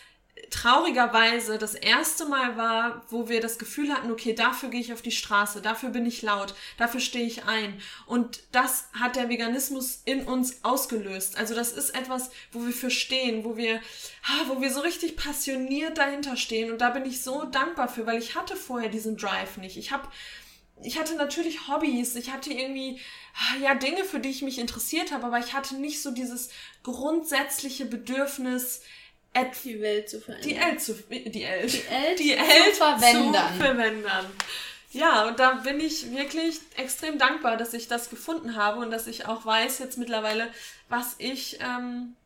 traurigerweise 0.50 1.58
das 1.58 1.74
erste 1.74 2.26
Mal 2.26 2.56
war, 2.56 3.02
wo 3.10 3.28
wir 3.28 3.40
das 3.40 3.58
Gefühl 3.58 3.92
hatten, 3.92 4.10
okay, 4.10 4.32
dafür 4.32 4.70
gehe 4.70 4.80
ich 4.80 4.92
auf 4.92 5.02
die 5.02 5.10
Straße, 5.10 5.60
dafür 5.60 5.90
bin 5.90 6.06
ich 6.06 6.22
laut, 6.22 6.54
dafür 6.78 7.00
stehe 7.00 7.26
ich 7.26 7.44
ein. 7.44 7.80
Und 8.06 8.42
das 8.50 8.88
hat 8.98 9.16
der 9.16 9.28
Veganismus 9.28 10.02
in 10.04 10.24
uns 10.24 10.64
ausgelöst. 10.64 11.38
Also 11.38 11.54
das 11.54 11.72
ist 11.72 11.90
etwas, 11.90 12.30
wo 12.52 12.64
wir 12.64 12.72
für 12.72 12.90
stehen, 12.90 13.44
wo 13.44 13.56
wir, 13.56 13.80
wo 14.48 14.60
wir 14.60 14.72
so 14.72 14.80
richtig 14.80 15.16
passioniert 15.16 15.98
dahinter 15.98 16.36
stehen. 16.36 16.72
Und 16.72 16.80
da 16.80 16.90
bin 16.90 17.04
ich 17.04 17.22
so 17.22 17.44
dankbar 17.44 17.88
für, 17.88 18.06
weil 18.06 18.18
ich 18.18 18.34
hatte 18.34 18.56
vorher 18.56 18.88
diesen 18.88 19.16
Drive 19.16 19.58
nicht. 19.58 19.76
Ich 19.76 19.92
habe 19.92 20.08
ich 20.82 20.98
hatte 20.98 21.14
natürlich 21.14 21.68
Hobbys, 21.68 22.14
ich 22.16 22.30
hatte 22.30 22.52
irgendwie 22.52 23.00
ja 23.62 23.74
Dinge, 23.74 24.04
für 24.04 24.20
die 24.20 24.30
ich 24.30 24.42
mich 24.42 24.58
interessiert 24.58 25.12
habe, 25.12 25.26
aber 25.26 25.38
ich 25.38 25.52
hatte 25.52 25.76
nicht 25.76 26.02
so 26.02 26.10
dieses 26.10 26.50
grundsätzliche 26.82 27.86
Bedürfnis, 27.86 28.82
die 29.64 29.80
Welt 29.80 30.08
zu 30.08 30.20
verändern. 30.20 30.48
Die 30.48 30.56
Welt 30.56 30.80
zu, 30.80 30.94
die 30.94 31.10
Welt, 31.10 31.72
die 31.72 31.90
Welt, 31.90 32.18
die 32.18 32.30
Welt 32.30 32.74
zu 32.74 32.76
verwendern. 32.76 33.52
Zu 33.52 33.62
verwendern. 33.62 34.26
Ja, 34.92 35.28
und 35.28 35.38
da 35.38 35.52
bin 35.54 35.78
ich 35.78 36.10
wirklich 36.10 36.58
extrem 36.76 37.16
dankbar, 37.16 37.56
dass 37.56 37.74
ich 37.74 37.86
das 37.86 38.10
gefunden 38.10 38.56
habe 38.56 38.80
und 38.80 38.90
dass 38.90 39.06
ich 39.06 39.26
auch 39.26 39.46
weiß 39.46 39.78
jetzt 39.78 39.98
mittlerweile, 39.98 40.52
was 40.88 41.14
ich, 41.18 41.58
ähm, 41.60 42.16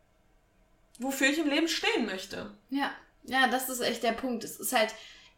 wofür 0.98 1.28
ich 1.28 1.38
im 1.38 1.50
Leben 1.50 1.68
stehen 1.68 2.06
möchte. 2.06 2.50
Ja, 2.70 2.90
ja, 3.24 3.48
das 3.48 3.68
ist 3.68 3.80
echt 3.80 4.02
der 4.02 4.12
Punkt. 4.12 4.44
Es 4.44 4.58
ist 4.58 4.72
halt, 4.72 4.94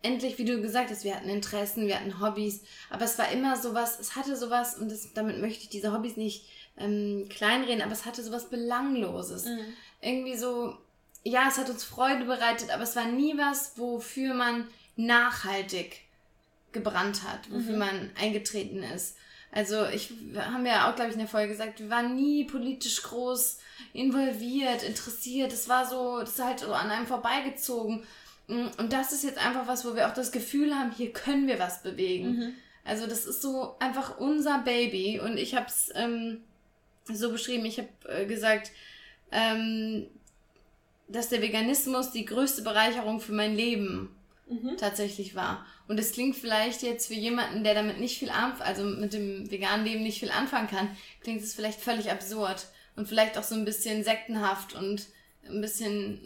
endlich, 0.07 0.39
wie 0.39 0.45
du 0.45 0.61
gesagt 0.61 0.91
hast, 0.91 1.05
wir 1.05 1.15
hatten 1.15 1.29
Interessen, 1.29 1.87
wir 1.87 1.97
hatten 1.97 2.21
Hobbys, 2.21 2.63
aber 2.91 3.05
es 3.05 3.19
war 3.19 3.31
immer 3.31 3.57
sowas, 3.57 3.99
es 4.01 4.17
hatte 4.17 4.37
sowas, 4.37 4.77
und 4.79 4.91
das, 4.91 5.13
damit 5.13 5.41
möchte 5.41 5.65
ich 5.65 5.69
diese 5.69 5.93
Hobbys 5.93 6.17
nicht 6.17 6.47
ähm, 6.79 7.27
kleinreden, 7.29 7.83
aber 7.83 7.93
es 7.93 8.05
hatte 8.05 8.23
sowas 8.23 8.49
Belangloses. 8.49 9.47
Mhm. 9.47 9.59
Irgendwie 10.01 10.37
so, 10.37 10.77
ja, 11.25 11.49
es 11.49 11.59
hat 11.59 11.71
uns 11.71 11.85
Freude 11.85 12.25
bereitet, 12.25 12.71
aber 12.71 12.85
es 12.85 12.97
war 12.97 13.07
nie 13.07 13.37
was, 13.37 13.77
wofür 13.77 14.35
man 14.35 14.69
nachhaltig 14.97 16.01
gebrannt 16.73 17.23
hat, 17.23 17.51
wofür 17.51 17.73
mhm. 17.73 17.79
man 17.79 18.11
eingetreten 18.21 18.83
ist. 18.83 19.17
Also 19.53 19.87
ich 19.87 20.13
haben 20.37 20.67
ja 20.67 20.91
auch, 20.91 20.97
glaube 20.97 21.09
ich, 21.09 21.15
in 21.15 21.21
der 21.21 21.29
Folge 21.29 21.53
gesagt, 21.53 21.81
wir 21.81 21.89
waren 21.89 22.15
nie 22.15 22.45
politisch 22.45 23.03
groß 23.03 23.59
involviert, 23.93 24.83
interessiert. 24.83 25.53
Es 25.53 25.69
war 25.69 25.89
so, 25.89 26.21
das 26.21 26.31
ist 26.31 26.45
halt 26.45 26.61
so 26.61 26.73
an 26.73 26.91
einem 26.91 27.07
vorbeigezogen. 27.07 28.05
Mm, 28.49 28.67
und 28.79 28.93
das 28.93 29.13
ist 29.13 29.25
jetzt 29.25 29.45
einfach 29.45 29.67
was, 29.67 29.85
wo 29.85 29.95
wir 29.95 30.09
auch 30.09 30.15
das 30.15 30.33
Gefühl 30.33 30.75
haben, 30.75 30.93
hier 30.93 31.13
können 31.13 31.47
wir 31.47 31.59
was 31.59 31.83
bewegen. 31.83 32.37
Mhm. 32.37 32.55
Also 32.85 33.07
das 33.07 33.27
ist 33.27 33.43
so 33.43 33.77
einfach 33.81 34.19
unser 34.19 34.59
Baby. 34.61 35.21
Und 35.21 35.37
ich 35.39 35.55
habe 35.55 35.67
es 35.67 35.91
ähm, 35.95 36.43
so 37.05 37.31
beschrieben, 37.31 37.65
ich 37.65 37.79
habe 37.79 37.89
äh, 38.09 38.27
gesagt, 38.27 38.71
ähm, 39.33 40.07
dass 41.09 41.29
der 41.29 41.43
Veganismus 41.43 42.13
die 42.13 42.25
größte 42.25 42.63
Bereicherung 42.63 43.21
für 43.21 43.33
mein 43.33 43.55
Leben 43.55 44.15
mhm. 44.49 44.77
tatsächlich 44.77 45.35
war. 45.35 45.67
Und 45.89 45.99
es 45.99 46.13
klingt 46.13 46.37
vielleicht 46.37 46.83
jetzt 46.83 47.07
für 47.09 47.15
jemanden, 47.15 47.65
der 47.65 47.75
damit 47.75 48.01
nicht 48.01 48.19
viel 48.19 48.31
anfangen, 48.31 48.69
also 48.69 48.85
mit 48.85 49.13
dem 49.13 49.51
veganen 49.51 49.87
Leben 49.87 50.03
nicht 50.03 50.21
viel 50.21 50.31
anfangen 50.31 50.69
kann, 50.69 50.97
klingt 51.21 51.43
es 51.43 51.55
vielleicht 51.55 51.81
völlig 51.81 52.11
absurd 52.11 52.67
und 52.97 53.07
vielleicht 53.07 53.39
auch 53.39 53.45
so 53.45 53.55
ein 53.55 53.65
bisschen 53.65 54.03
sektenhaft 54.03 54.75
und 54.75 55.07
ein 55.49 55.61
bisschen 55.61 56.21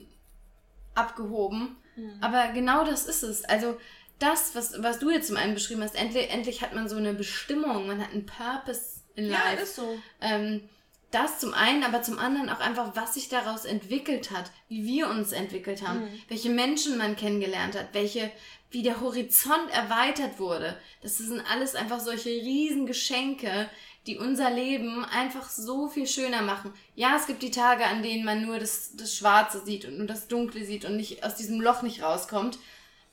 abgehoben. 0.94 1.76
Mhm. 2.00 2.18
Aber 2.20 2.48
genau 2.48 2.84
das 2.84 3.06
ist 3.06 3.22
es. 3.22 3.44
Also 3.44 3.76
das, 4.18 4.54
was, 4.54 4.82
was 4.82 4.98
du 4.98 5.10
jetzt 5.10 5.28
zum 5.28 5.36
einen 5.36 5.54
beschrieben 5.54 5.82
hast, 5.82 5.96
endlich, 5.96 6.30
endlich 6.30 6.62
hat 6.62 6.74
man 6.74 6.88
so 6.88 6.96
eine 6.96 7.14
Bestimmung, 7.14 7.86
man 7.86 8.00
hat 8.00 8.12
einen 8.12 8.26
Purpose 8.26 9.00
in 9.14 9.28
life. 9.28 9.56
Ja, 9.56 9.62
ist 9.62 9.76
so. 9.76 9.98
Ähm, 10.20 10.68
das 11.10 11.40
zum 11.40 11.54
einen, 11.54 11.82
aber 11.82 12.02
zum 12.02 12.18
anderen 12.18 12.48
auch 12.50 12.60
einfach, 12.60 12.94
was 12.94 13.14
sich 13.14 13.28
daraus 13.28 13.64
entwickelt 13.64 14.30
hat, 14.30 14.50
wie 14.68 14.84
wir 14.86 15.08
uns 15.08 15.32
entwickelt 15.32 15.86
haben, 15.86 16.02
mhm. 16.02 16.22
welche 16.28 16.50
Menschen 16.50 16.98
man 16.98 17.16
kennengelernt 17.16 17.76
hat, 17.76 17.88
welche, 17.92 18.30
wie 18.70 18.82
der 18.82 19.00
Horizont 19.00 19.70
erweitert 19.72 20.38
wurde. 20.38 20.78
Das 21.02 21.18
sind 21.18 21.42
alles 21.50 21.74
einfach 21.74 21.98
solche 21.98 22.30
Riesengeschenke, 22.30 23.68
die 24.06 24.16
unser 24.16 24.50
Leben 24.50 25.04
einfach 25.04 25.48
so 25.50 25.88
viel 25.88 26.06
schöner 26.06 26.42
machen. 26.42 26.72
Ja, 26.94 27.16
es 27.16 27.26
gibt 27.26 27.42
die 27.42 27.50
Tage, 27.50 27.84
an 27.84 28.02
denen 28.02 28.24
man 28.24 28.46
nur 28.46 28.58
das, 28.58 28.96
das 28.96 29.14
Schwarze 29.14 29.62
sieht 29.64 29.84
und 29.84 29.98
nur 29.98 30.06
das 30.06 30.28
Dunkle 30.28 30.64
sieht 30.64 30.84
und 30.84 30.96
nicht 30.96 31.22
aus 31.24 31.34
diesem 31.34 31.60
Loch 31.60 31.82
nicht 31.82 32.02
rauskommt. 32.02 32.58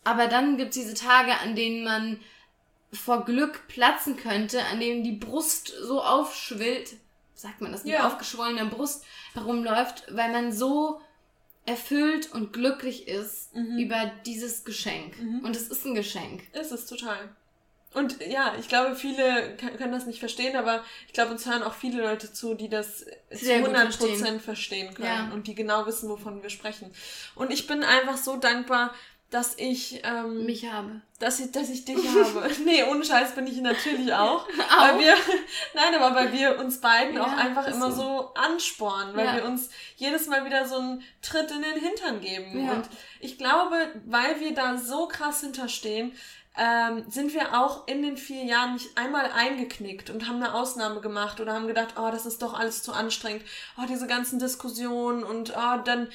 Aber 0.04 0.28
dann 0.28 0.58
gibt 0.58 0.70
es 0.70 0.82
diese 0.82 0.94
Tage, 0.94 1.38
an 1.40 1.56
denen 1.56 1.84
man 1.84 2.20
vor 2.94 3.26
Glück 3.26 3.68
platzen 3.68 4.16
könnte, 4.16 4.64
an 4.66 4.80
denen 4.80 5.04
die 5.04 5.12
Brust 5.12 5.74
so 5.82 6.02
aufschwillt, 6.02 6.96
sagt 7.34 7.60
man 7.60 7.74
das, 7.74 7.84
mit 7.84 7.94
ja. 7.94 8.08
aufgeschwollener 8.08 8.66
Brust 8.66 9.04
herumläuft, 9.34 10.06
weil 10.10 10.32
man 10.32 10.54
so 10.54 11.02
erfüllt 11.66 12.32
und 12.32 12.54
glücklich 12.54 13.10
ist 13.10 13.54
mhm. 13.54 13.78
über 13.78 14.10
dieses 14.26 14.64
Geschenk. 14.64 15.20
Mhm. 15.20 15.40
Und 15.44 15.56
es 15.56 15.68
ist 15.68 15.86
ein 15.86 15.96
Geschenk. 15.96 16.44
Ist 16.54 16.72
es 16.72 16.86
total. 16.86 17.36
Und 17.98 18.24
ja, 18.28 18.54
ich 18.60 18.68
glaube, 18.68 18.96
viele 18.96 19.58
können 19.78 19.92
das 19.92 20.06
nicht 20.06 20.20
verstehen, 20.20 20.56
aber 20.56 20.84
ich 21.08 21.14
glaube, 21.14 21.32
uns 21.32 21.48
hören 21.48 21.64
auch 21.64 21.74
viele 21.74 22.04
Leute 22.04 22.32
zu, 22.32 22.54
die 22.54 22.70
das 22.70 23.06
Sehr 23.32 23.64
zu 23.64 23.72
100% 23.72 23.92
verstehen. 23.92 24.40
verstehen 24.40 24.94
können 24.94 25.08
ja. 25.08 25.34
und 25.34 25.48
die 25.48 25.56
genau 25.56 25.88
wissen, 25.88 26.08
wovon 26.08 26.44
wir 26.44 26.52
sprechen. 26.52 26.94
Und 27.34 27.52
ich 27.52 27.66
bin 27.66 27.84
einfach 27.84 28.18
so 28.18 28.38
dankbar, 28.38 28.94
dass 29.32 29.56
ich 29.58 30.02
ähm, 30.04 30.46
mich 30.46 30.72
habe. 30.72 31.02
Dass 31.18 31.40
ich, 31.40 31.52
dass 31.52 31.70
ich 31.70 31.86
dich 31.86 31.98
habe. 31.98 32.50
nee, 32.66 32.84
ohne 32.84 33.04
Scheiß 33.04 33.34
bin 33.34 33.48
ich 33.48 33.60
natürlich 33.62 34.14
auch. 34.14 34.48
auch? 34.72 34.78
Weil 34.78 35.00
wir, 35.00 35.16
nein, 35.74 35.96
aber 36.00 36.16
weil 36.16 36.32
wir 36.34 36.60
uns 36.60 36.80
beiden 36.80 37.16
ja, 37.16 37.24
auch 37.24 37.36
einfach 37.36 37.68
immer 37.68 37.92
so, 37.92 38.02
so 38.04 38.34
anspornen, 38.36 39.16
weil 39.16 39.26
ja. 39.26 39.36
wir 39.38 39.46
uns 39.46 39.72
jedes 39.96 40.28
Mal 40.28 40.46
wieder 40.46 40.68
so 40.68 40.78
einen 40.78 41.04
Tritt 41.24 41.50
in 41.50 41.64
den 41.64 41.82
Hintern 41.82 42.22
geben. 42.22 42.64
Ja. 42.64 42.74
Und 42.74 42.90
ich 43.22 43.40
glaube, 43.40 43.76
weil 44.06 44.40
wir 44.40 44.54
da 44.54 44.78
so 44.78 45.08
krass 45.08 45.42
hinterstehen, 45.42 46.14
ähm, 46.58 47.04
sind 47.08 47.34
wir 47.34 47.60
auch 47.60 47.88
in 47.88 48.02
den 48.02 48.18
vier 48.18 48.44
Jahren 48.44 48.74
nicht 48.74 48.98
einmal 48.98 49.32
eingeknickt 49.32 50.10
und 50.10 50.28
haben 50.28 50.38
eine 50.38 50.56
Ausnahme 50.56 51.02
gemacht 51.02 51.40
oder 51.40 51.54
haben 51.54 51.68
gedacht, 51.68 51.96
oh, 51.98 52.10
das 52.12 52.26
ist 52.26 52.42
doch 52.42 52.54
alles 52.54 52.82
zu 52.82 52.94
anstrengend, 52.94 53.44
oh, 53.78 53.86
diese 53.88 54.08
ganzen 54.08 54.40
Diskussionen 54.40 55.24
und 55.24 55.54
oh, 55.56 55.78
dann 55.84 56.08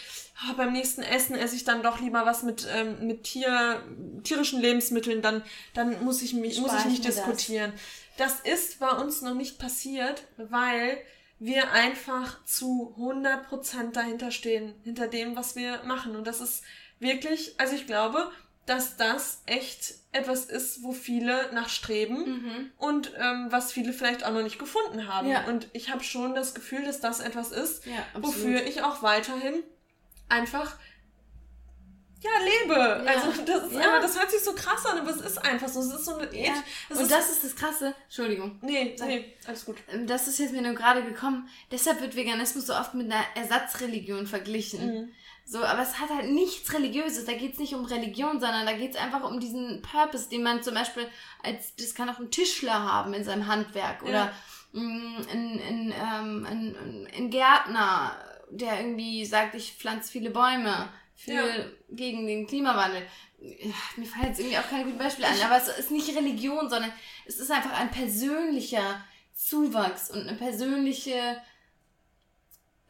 oh, 0.49 0.55
beim 0.57 0.73
nächsten 0.73 1.03
Essen 1.03 1.37
esse 1.37 1.55
ich 1.55 1.65
dann 1.65 1.83
doch 1.83 2.01
lieber 2.01 2.27
was 2.27 2.43
mit, 2.43 2.67
ähm, 2.75 3.07
mit 3.07 3.25
Tier, 3.25 3.83
tierischen 4.25 4.61
Lebensmitteln, 4.61 5.23
dann, 5.23 5.43
dann 5.75 6.05
muss 6.05 6.23
ich 6.23 6.35
mich, 6.35 6.61
muss 6.61 6.75
ich 6.79 6.87
nicht 6.87 7.05
diskutieren. 7.05 7.73
Das. 8.19 8.43
das 8.43 8.53
ist 8.53 8.81
bei 8.81 8.91
uns 8.91 9.23
noch 9.23 9.35
nicht 9.35 9.59
passiert, 9.59 10.25
weil 10.37 10.99
wir 11.39 11.73
einfach 11.73 12.45
zu 12.45 12.95
100% 12.99 13.93
dahinter 13.93 14.31
stehen, 14.31 14.75
hinter 14.85 15.09
dem, 15.09 15.35
was 15.35 15.57
wir 15.57 15.83
machen. 15.85 16.15
Und 16.15 16.27
das 16.27 16.41
ist 16.41 16.63
wirklich, 17.01 17.55
also 17.59 17.75
ich 17.75 17.87
glaube, 17.87 18.31
dass 18.67 18.97
das 18.97 19.43
echt 19.47 19.95
etwas 20.13 20.45
ist, 20.45 20.83
wo 20.83 20.93
viele 20.93 21.53
nachstreben 21.53 22.19
mhm. 22.19 22.73
und 22.77 23.13
ähm, 23.19 23.47
was 23.51 23.73
viele 23.73 23.93
vielleicht 23.93 24.25
auch 24.25 24.33
noch 24.33 24.43
nicht 24.43 24.59
gefunden 24.59 25.09
haben. 25.09 25.29
Ja. 25.29 25.47
Und 25.47 25.69
ich 25.73 25.91
habe 25.91 26.05
schon 26.05 26.35
das 26.35 26.55
Gefühl, 26.55 26.85
dass 26.85 27.01
das 27.01 27.21
etwas 27.21 27.51
ist, 27.51 27.87
ja, 27.87 28.05
wofür 28.21 28.65
ich 28.65 28.83
auch 28.83 29.03
weiterhin 29.03 29.63
einfach 30.29 30.77
ja, 32.23 32.31
lebe. 32.45 32.75
Ja. 33.05 33.05
Also 33.05 33.43
das 33.45 33.65
ist 33.65 33.73
ja. 33.73 33.91
aber 33.91 34.01
das 34.01 34.19
hört 34.19 34.31
sich 34.31 34.41
so 34.43 34.55
krass 34.55 34.87
an, 34.87 34.99
aber 34.99 35.11
es 35.11 35.21
ist 35.21 35.39
einfach 35.39 35.69
so. 35.69 35.81
Es 35.81 35.93
ist 35.93 36.05
so 36.05 36.17
eine 36.17 36.33
ja. 36.35 36.53
Das 36.89 36.99
und 36.99 37.11
das 37.11 37.31
ist 37.31 37.45
das 37.45 37.57
Krasse. 37.57 37.95
Entschuldigung. 38.05 38.61
Nee, 38.63 38.95
nee, 39.01 39.35
alles 39.47 39.65
gut. 39.65 39.79
Ähm, 39.93 40.07
das 40.07 40.29
ist 40.29 40.39
jetzt 40.39 40.53
mir 40.53 40.63
nur 40.63 40.75
gerade 40.75 41.03
gekommen. 41.03 41.49
Deshalb 41.73 42.01
wird 42.01 42.15
Veganismus 42.15 42.67
so 42.67 42.75
oft 42.75 42.95
mit 42.95 43.11
einer 43.11 43.25
Ersatzreligion 43.35 44.29
verglichen. 44.29 44.87
Mhm. 44.87 45.13
So, 45.45 45.63
aber 45.65 45.83
es 45.83 45.99
hat 45.99 46.11
halt 46.11 46.31
nichts 46.31 46.73
Religiöses. 46.73 47.25
Da 47.25 47.33
geht 47.33 47.55
es 47.55 47.59
nicht 47.59 47.75
um 47.75 47.85
Religion, 47.85 48.41
sondern 48.41 48.65
da 48.65 48.73
geht 48.73 48.93
es 48.93 49.01
einfach 49.01 49.29
um 49.29 49.41
diesen 49.41 49.83
Purpose, 49.83 50.29
den 50.29 50.43
man 50.43 50.63
zum 50.63 50.75
Beispiel 50.75 51.07
als, 51.43 51.75
das 51.77 51.95
kann 51.95 52.09
auch 52.09 52.19
ein 52.19 52.31
Tischler 52.31 52.83
haben 52.83 53.13
in 53.15 53.25
seinem 53.25 53.47
Handwerk 53.47 54.03
oder 54.03 54.13
ja. 54.13 54.33
Mm, 54.73 55.17
ein, 55.31 55.61
ein, 55.61 55.95
ähm, 55.95 56.47
ein, 56.49 57.09
ein 57.15 57.31
Gärtner, 57.31 58.17
der 58.51 58.81
irgendwie 58.81 59.25
sagt, 59.27 59.55
ich 59.55 59.75
pflanze 59.75 60.11
viele 60.11 60.31
Bäume 60.31 60.89
für, 61.15 61.33
ja. 61.33 61.65
gegen 61.91 62.27
den 62.27 62.47
Klimawandel. 62.47 63.03
Mir 63.97 64.07
fallen 64.07 64.29
jetzt 64.29 64.39
irgendwie 64.39 64.59
auch 64.59 64.69
keine 64.69 64.85
guten 64.85 64.99
Beispiele 64.99 65.29
ein, 65.29 65.41
aber 65.43 65.57
es 65.57 65.69
ist 65.69 65.91
nicht 65.91 66.17
Religion, 66.17 66.71
sondern 66.71 66.93
es 67.27 67.39
ist 67.39 67.51
einfach 67.51 67.79
ein 67.79 67.91
persönlicher 67.91 69.05
Zuwachs 69.35 70.11
und 70.11 70.27
eine 70.29 70.39
persönliche 70.39 71.41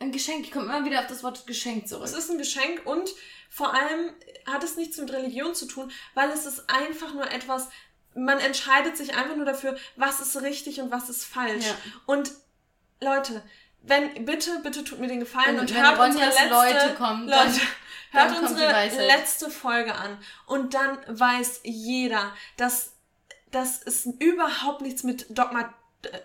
ein 0.03 0.13
Geschenk. 0.13 0.45
Ich 0.45 0.53
komme 0.53 0.67
immer 0.67 0.85
wieder 0.85 1.01
auf 1.01 1.07
das 1.07 1.23
Wort 1.23 1.47
Geschenk 1.47 1.89
zurück. 1.89 2.05
Es 2.05 2.13
ist 2.13 2.31
ein 2.31 2.39
Geschenk 2.39 2.83
und 2.85 3.09
vor 3.49 3.75
allem 3.75 4.13
hat 4.47 4.65
es 4.65 4.77
nichts 4.77 4.99
mit 4.99 5.13
Religion 5.13 5.55
zu 5.55 5.67
tun, 5.67 5.91
weil 6.15 6.31
es 6.31 6.47
ist 6.47 6.69
einfach 6.69 7.15
nur 7.15 7.31
etwas, 7.31 7.69
man 8.15 8.39
entscheidet 8.39 8.97
sich 8.97 9.15
einfach 9.15 9.37
nur 9.37 9.47
dafür, 9.47 9.77
was 9.97 10.21
ist 10.21 10.41
richtig 10.43 10.81
und 10.81 10.91
was 10.91 11.09
ist 11.09 11.25
falsch. 11.25 11.67
Ja. 11.67 11.75
Und 12.07 12.33
Leute, 13.01 13.43
wenn, 13.83 14.25
bitte, 14.25 14.61
bitte 14.63 14.85
tut 14.85 15.01
mir 15.01 15.09
den 15.09 15.21
Gefallen 15.21 15.59
und, 15.59 15.71
und 15.71 15.77
hört 15.77 15.99
unsere 15.99 16.27
letzte, 16.27 16.49
Leute 16.49 16.95
kommen, 16.95 17.29
Leute, 17.29 17.37
dann, 17.37 17.61
hört 18.11 18.31
dann 18.37 18.45
unsere 18.45 19.07
letzte 19.07 19.51
Folge 19.51 19.95
an. 19.95 20.19
Und 20.47 20.75
dann 20.75 20.99
weiß 21.07 21.61
jeder, 21.65 22.33
dass, 22.57 22.95
dass 23.51 23.83
es 23.83 24.07
überhaupt 24.19 24.83
nichts 24.83 25.03
mit 25.03 25.27
Dogma 25.37 25.75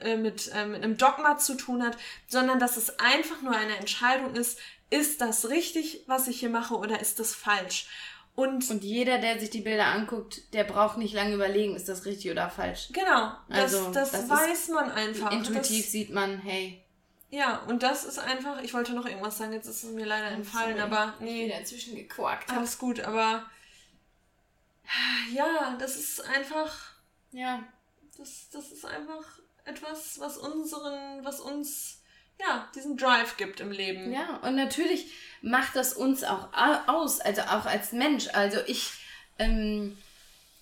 äh, 0.01 0.17
mit, 0.17 0.51
äh, 0.53 0.65
mit 0.65 0.83
einem 0.83 0.97
Dogma 0.97 1.37
zu 1.37 1.55
tun 1.55 1.83
hat, 1.83 1.97
sondern 2.27 2.59
dass 2.59 2.77
es 2.77 2.99
einfach 2.99 3.41
nur 3.41 3.55
eine 3.55 3.77
Entscheidung 3.77 4.35
ist, 4.35 4.59
ist 4.89 5.21
das 5.21 5.49
richtig, 5.49 6.03
was 6.07 6.27
ich 6.27 6.39
hier 6.39 6.49
mache, 6.49 6.75
oder 6.75 6.99
ist 6.99 7.19
das 7.19 7.35
falsch? 7.35 7.87
Und, 8.35 8.69
und 8.69 8.83
jeder, 8.83 9.17
der 9.17 9.39
sich 9.39 9.49
die 9.49 9.61
Bilder 9.61 9.87
anguckt, 9.87 10.53
der 10.53 10.63
braucht 10.63 10.97
nicht 10.97 11.13
lange 11.13 11.33
überlegen, 11.33 11.75
ist 11.75 11.89
das 11.89 12.05
richtig 12.05 12.29
oder 12.29 12.49
falsch. 12.49 12.89
Genau, 12.93 13.31
das, 13.49 13.73
also, 13.73 13.91
das, 13.91 14.11
das 14.11 14.29
weiß 14.29 14.67
man 14.69 14.91
einfach. 14.91 15.31
Intuitiv 15.31 15.83
das, 15.83 15.91
sieht 15.91 16.13
man, 16.13 16.37
hey. 16.39 16.83
Ja, 17.29 17.63
und 17.67 17.83
das 17.83 18.05
ist 18.05 18.19
einfach, 18.19 18.61
ich 18.61 18.73
wollte 18.73 18.93
noch 18.93 19.05
irgendwas 19.05 19.37
sagen, 19.37 19.53
jetzt 19.53 19.67
ist 19.67 19.83
es 19.83 19.91
mir 19.91 20.05
leider 20.05 20.27
entfallen, 20.27 20.79
aber 20.79 21.15
nee. 21.19 21.49
Dazwischen 21.49 21.95
gequakt. 21.95 22.49
Alles 22.51 22.77
gut, 22.77 22.99
aber 22.99 23.43
ja, 25.33 25.75
das 25.79 25.97
ist 25.97 26.21
einfach. 26.21 26.73
Ja. 27.31 27.63
Das, 28.17 28.49
das 28.51 28.71
ist 28.71 28.85
einfach 28.85 29.23
etwas, 29.67 30.19
was 30.19 30.37
unseren, 30.37 31.23
was 31.23 31.39
uns 31.39 31.97
ja, 32.39 32.67
diesen 32.75 32.97
Drive 32.97 33.37
gibt 33.37 33.59
im 33.59 33.71
Leben. 33.71 34.11
Ja, 34.11 34.39
und 34.43 34.55
natürlich 34.55 35.11
macht 35.41 35.75
das 35.75 35.93
uns 35.93 36.23
auch 36.23 36.49
aus, 36.87 37.19
also 37.19 37.41
auch 37.41 37.65
als 37.65 37.91
Mensch. 37.91 38.27
Also 38.33 38.59
ich, 38.67 38.91
ähm, 39.39 39.97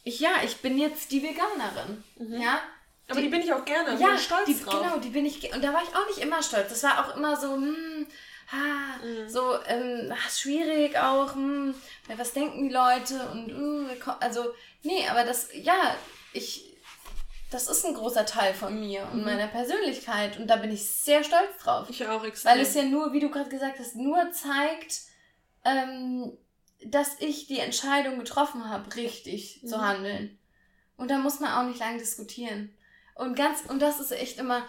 ich 0.04 0.20
ja, 0.20 0.32
ich 0.44 0.58
bin 0.58 0.78
jetzt 0.78 1.12
die 1.12 1.22
Veganerin. 1.22 2.04
Mhm. 2.18 2.42
Ja. 2.42 2.60
Aber 3.08 3.20
die, 3.20 3.26
die, 3.26 3.32
bin 3.32 3.42
ich 3.42 3.54
auch 3.54 3.66
gerne. 3.66 4.00
Ja, 4.00 4.10
bin 4.10 4.18
stolz 4.18 4.46
die, 4.46 4.64
drauf. 4.64 4.82
genau, 4.82 4.98
die 4.98 5.10
bin 5.10 5.26
ich. 5.26 5.54
Und 5.54 5.64
da 5.64 5.74
war 5.74 5.84
ich 5.84 5.96
auch 5.96 6.08
nicht 6.08 6.20
immer 6.20 6.42
stolz. 6.42 6.70
Das 6.70 6.84
war 6.84 7.06
auch 7.06 7.16
immer 7.18 7.36
so, 7.36 7.54
hm, 7.54 8.08
ha, 8.52 9.06
mhm. 9.06 9.30
so 9.30 9.60
ähm, 9.68 10.14
schwierig 10.30 10.98
auch. 10.98 11.36
Hm, 11.36 11.76
was 12.16 12.34
denken 12.34 12.70
die 12.70 12.74
Leute 12.74 13.28
und 13.32 13.50
hm, 13.50 13.90
also 14.22 14.46
nee, 14.82 15.08
aber 15.10 15.24
das 15.24 15.50
ja, 15.54 15.96
ich 16.34 16.75
das 17.52 17.68
ist 17.68 17.86
ein 17.86 17.94
großer 17.94 18.26
Teil 18.26 18.54
von 18.54 18.80
mir 18.80 19.08
und 19.12 19.20
mhm. 19.20 19.26
meiner 19.26 19.48
Persönlichkeit 19.48 20.40
und 20.40 20.48
da 20.48 20.56
bin 20.56 20.72
ich 20.72 20.90
sehr 20.90 21.24
stolz 21.24 21.58
drauf. 21.62 21.90
Ich 21.90 22.06
auch 22.08 22.24
extrem. 22.24 22.52
Weil 22.52 22.60
es 22.62 22.74
ja 22.74 22.84
nur, 22.84 23.14
wie 23.14 23.20
du 23.20 23.30
gerade 23.30 23.50
gesagt 23.50 23.80
hast, 23.80 23.96
nur 23.96 24.32
zeigt, 24.32 25.02
ähm, 25.64 26.38
dass 26.84 27.20
ich 27.20 27.48
die 27.48 27.60
Entscheidung 27.60 28.18
getroffen 28.18 28.70
habe, 28.70 28.96
richtig 28.96 29.62
mhm. 29.62 29.68
zu 29.68 29.82
handeln. 29.82 30.38
Und 30.98 31.12
da 31.12 31.18
muss 31.18 31.40
man 31.40 31.52
auch 31.52 31.68
nicht 31.68 31.80
lange 31.80 32.00
diskutieren. 32.00 32.74
Und 33.16 33.36
ganz, 33.36 33.62
und 33.68 33.82
das 33.82 34.00
ist 34.00 34.12
echt 34.12 34.40
immer, 34.40 34.66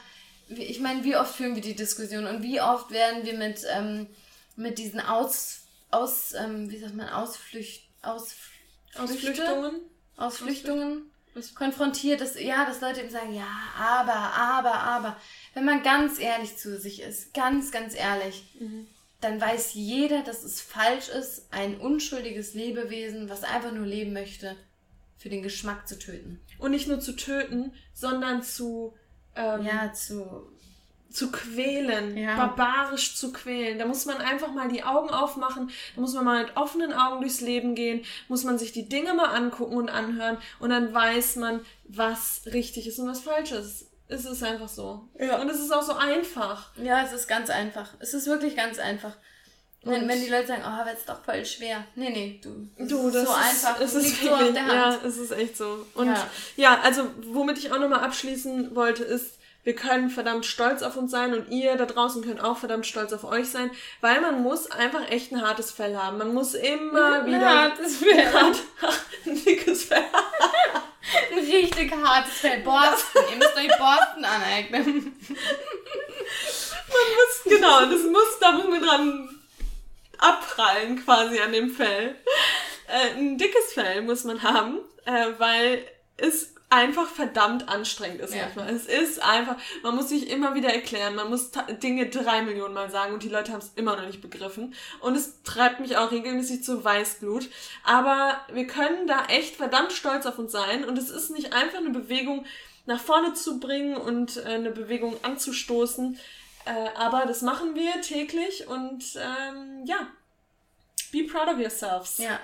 ich 0.49 0.81
meine, 0.81 1.03
wie 1.03 1.17
oft 1.17 1.35
führen 1.35 1.55
wir 1.55 1.63
die 1.63 1.75
Diskussion 1.75 2.27
und 2.27 2.43
wie 2.43 2.61
oft 2.61 2.91
werden 2.91 3.25
wir 3.25 3.35
mit, 3.35 3.65
ähm, 3.71 4.09
mit 4.55 4.79
diesen 4.79 5.01
Aus, 5.01 5.63
aus, 5.91 6.35
ähm, 6.35 6.71
wie 6.71 6.79
sagt 6.79 6.95
man, 6.95 7.09
Ausflücht, 7.09 7.89
Ausflüchte, 8.03 9.03
Ausflüchtungen, 9.03 9.81
Ausflüchtungen 10.17 11.11
konfrontiert, 11.55 12.21
dass, 12.21 12.41
ja, 12.41 12.65
dass 12.65 12.81
Leute 12.81 13.01
ihm 13.01 13.11
sagen, 13.11 13.35
ja, 13.35 13.49
aber, 13.79 14.15
aber, 14.15 14.75
aber. 14.75 15.17
Wenn 15.55 15.65
man 15.65 15.83
ganz 15.83 16.19
ehrlich 16.19 16.57
zu 16.57 16.79
sich 16.79 17.03
ist, 17.03 17.35
ganz, 17.35 17.71
ganz 17.71 17.95
ehrlich, 17.95 18.57
mhm. 18.59 18.87
dann 19.21 19.41
weiß 19.41 19.75
jeder, 19.75 20.23
dass 20.23 20.45
es 20.45 20.61
falsch 20.61 21.09
ist, 21.09 21.53
ein 21.53 21.79
unschuldiges 21.79 22.55
Lebewesen, 22.55 23.29
was 23.29 23.45
einfach 23.45 23.73
nur 23.73 23.87
leben 23.87 24.13
möchte, 24.13 24.57
für 25.19 25.29
den 25.29 25.43
Geschmack 25.43 25.89
zu 25.89 25.99
töten. 25.99 26.41
Und 26.59 26.71
nicht 26.71 26.89
nur 26.89 27.01
zu 27.01 27.17
töten, 27.17 27.73
sondern 27.93 28.43
zu, 28.43 28.95
ähm, 29.35 29.65
ja, 29.65 29.93
zu 29.93 30.51
zu 31.11 31.31
quälen, 31.31 32.17
Ja. 32.17 32.37
barbarisch 32.37 33.17
zu 33.17 33.33
quälen. 33.33 33.79
Da 33.79 33.87
muss 33.87 34.05
man 34.07 34.19
einfach 34.19 34.53
mal 34.53 34.69
die 34.69 34.83
Augen 34.85 35.11
aufmachen, 35.11 35.71
da 35.95 36.01
muss 36.01 36.15
man 36.15 36.25
mal 36.25 36.43
mit 36.45 36.57
offenen 36.57 36.93
Augen 36.93 37.21
durchs 37.23 37.41
Leben 37.41 37.75
gehen, 37.75 38.05
muss 38.29 38.45
man 38.45 38.59
sich 38.59 38.73
die 38.73 38.89
Dinge 38.89 39.15
mal 39.15 39.35
angucken 39.35 39.77
und 39.77 39.89
anhören 39.89 40.37
und 40.61 40.71
dann 40.71 40.93
weiß 40.93 41.37
man, 41.37 41.61
was 41.85 42.43
richtig 42.53 42.87
ist 42.87 42.99
und 42.99 43.09
was 43.09 43.21
falsch 43.21 43.53
ist. 43.53 43.87
Es 44.09 44.25
ist 44.25 44.43
einfach 44.45 44.69
so. 44.69 45.09
Ja. 45.19 45.41
Und 45.41 45.49
es 45.51 45.59
ist 45.59 45.73
auch 45.73 45.83
so 45.83 45.95
einfach. 45.95 46.71
Ja, 46.77 47.03
es 47.03 47.13
ist 47.13 47.27
ganz 47.27 47.51
einfach. 47.51 47.89
Es 47.99 48.15
ist 48.15 48.27
wirklich 48.27 48.55
ganz 48.55 48.79
einfach. 48.79 49.13
Wenn, 49.83 50.03
Und- 50.03 50.09
wenn 50.09 50.21
die 50.21 50.29
Leute 50.29 50.49
sagen, 50.49 50.63
oh, 50.65 50.69
aber 50.69 50.93
es 50.93 51.01
ist 51.01 51.09
doch 51.09 51.23
voll 51.25 51.45
schwer. 51.45 51.85
Nee, 51.95 52.11
nee, 52.11 52.41
du. 52.43 52.69
es 52.77 52.89
Du, 52.89 53.07
ist 53.09 53.15
das 53.15 53.25
so 53.27 53.31
ist, 53.33 53.37
einfach. 53.67 53.81
Es 53.81 53.95
ist 53.95 54.05
liegt 54.05 54.23
so 54.23 54.31
auf 54.33 54.39
wirklich, 54.41 54.55
der 54.55 54.75
ja, 54.75 54.85
Hand. 54.93 55.05
es 55.05 55.17
ist 55.17 55.31
echt 55.33 55.57
so. 55.57 55.87
Und 55.95 56.07
Ja. 56.09 56.27
ja, 56.57 56.81
also 56.83 57.03
womit 57.25 57.59
ich 57.59 57.71
auch 57.73 57.79
nochmal 57.79 58.01
abschließen 58.01 58.75
wollte, 58.77 59.03
ist, 59.05 59.36
wir 59.67 59.75
können 59.75 60.11
verdammt 60.11 60.47
stolz 60.47 60.83
auf 60.83 60.97
uns 60.97 61.11
sein 61.11 61.35
und 61.35 61.51
ihr 61.51 61.75
da 61.75 61.87
draußen 61.87 62.23
könnt 62.23 62.41
auch 62.41 62.57
verdammt 62.57 62.87
stolz 62.87 63.13
auf 63.13 63.25
euch 63.25 63.49
sein, 63.49 63.69
weil 64.01 64.21
man 64.21 64.43
muss 64.45 64.71
einfach 64.71 65.11
echt 65.11 65.33
ein 65.33 65.43
hartes 65.43 65.73
Fell 65.73 65.97
haben. 65.97 66.19
Man 66.19 66.33
muss 66.33 66.55
immer 66.55 67.27
wieder 67.27 67.41
Ja, 67.41 67.69
das 67.71 68.01
wäre 68.01 68.33
hart, 68.33 68.59
ein 69.27 69.45
dickes 69.45 69.85
Fell 69.85 70.05
ein 71.33 71.39
richtig 71.39 71.93
hartes 71.93 72.35
Fell. 72.35 72.61
Borsten. 72.61 73.23
Ihr 73.31 73.37
müsst 73.37 73.57
euch 73.57 73.79
Borsten 73.79 74.25
aneignen. 74.25 75.17
muss, 76.89 77.45
genau, 77.45 77.81
das 77.87 78.03
muss, 78.05 78.39
da 78.41 78.53
muss 78.53 78.69
man 78.69 78.83
dran 78.83 79.29
abprallen 80.19 81.05
quasi 81.05 81.41
an 81.41 81.53
dem 81.53 81.71
Fell. 81.71 82.15
Äh, 82.89 83.19
ein 83.19 83.37
dickes 83.39 83.73
Fell 83.73 84.03
muss 84.03 84.25
man 84.25 84.43
haben, 84.43 84.79
äh, 85.05 85.27
weil 85.39 85.85
es 86.17 86.55
einfach 86.69 87.09
verdammt 87.09 87.69
anstrengend 87.69 88.21
ist 88.21 88.35
Ja. 88.35 88.43
manchmal. 88.45 88.71
Es 88.71 88.87
ist 88.87 89.23
einfach, 89.23 89.57
man 89.83 89.95
muss 89.95 90.09
sich 90.09 90.29
immer 90.29 90.55
wieder 90.55 90.73
erklären, 90.73 91.15
man 91.15 91.31
muss 91.31 91.51
Dinge 91.83 92.09
drei 92.09 92.43
Millionen 92.43 92.75
Mal 92.75 92.91
sagen 92.91 93.15
und 93.15 93.23
die 93.23 93.29
Leute 93.29 93.53
haben 93.53 93.61
es 93.61 93.73
immer 93.77 93.97
noch 93.97 94.07
nicht 94.07 94.21
begriffen. 94.21 94.75
Und 95.01 95.17
es 95.17 95.43
treibt 95.45 95.79
mich 95.81 95.97
auch 95.97 96.11
regelmäßig 96.11 96.65
zu 96.65 96.83
Weißglut. 96.83 97.49
Aber 97.85 98.41
wir 98.53 98.67
können 98.67 99.07
da 99.07 99.27
echt 99.27 99.57
verdammt 99.57 99.93
stolz 99.93 100.27
auf 100.27 100.39
uns 100.39 100.53
sein 100.53 100.85
und 100.85 100.99
es 100.99 101.11
ist 101.11 101.31
nicht 101.31 101.53
einfach 101.53 101.79
eine 101.79 101.91
Bewegung 101.91 102.45
nach 102.87 103.01
vorne 103.01 103.35
zu 103.35 103.61
bringen 103.61 103.97
und 103.97 104.37
äh, 104.39 104.43
eine 104.45 104.71
Bewegung 104.71 105.17
anzustoßen. 105.23 106.19
Äh, 106.65 106.89
aber 106.97 107.27
das 107.27 107.43
machen 107.43 107.77
wir 107.77 108.01
täglich 108.01 108.67
und 108.67 109.05
ähm, 109.17 109.85
ja, 109.87 110.09
be 111.13 111.23
proud 111.25 111.49
of 111.49 111.59
yourselves. 111.61 112.19
Ja. 112.19 112.41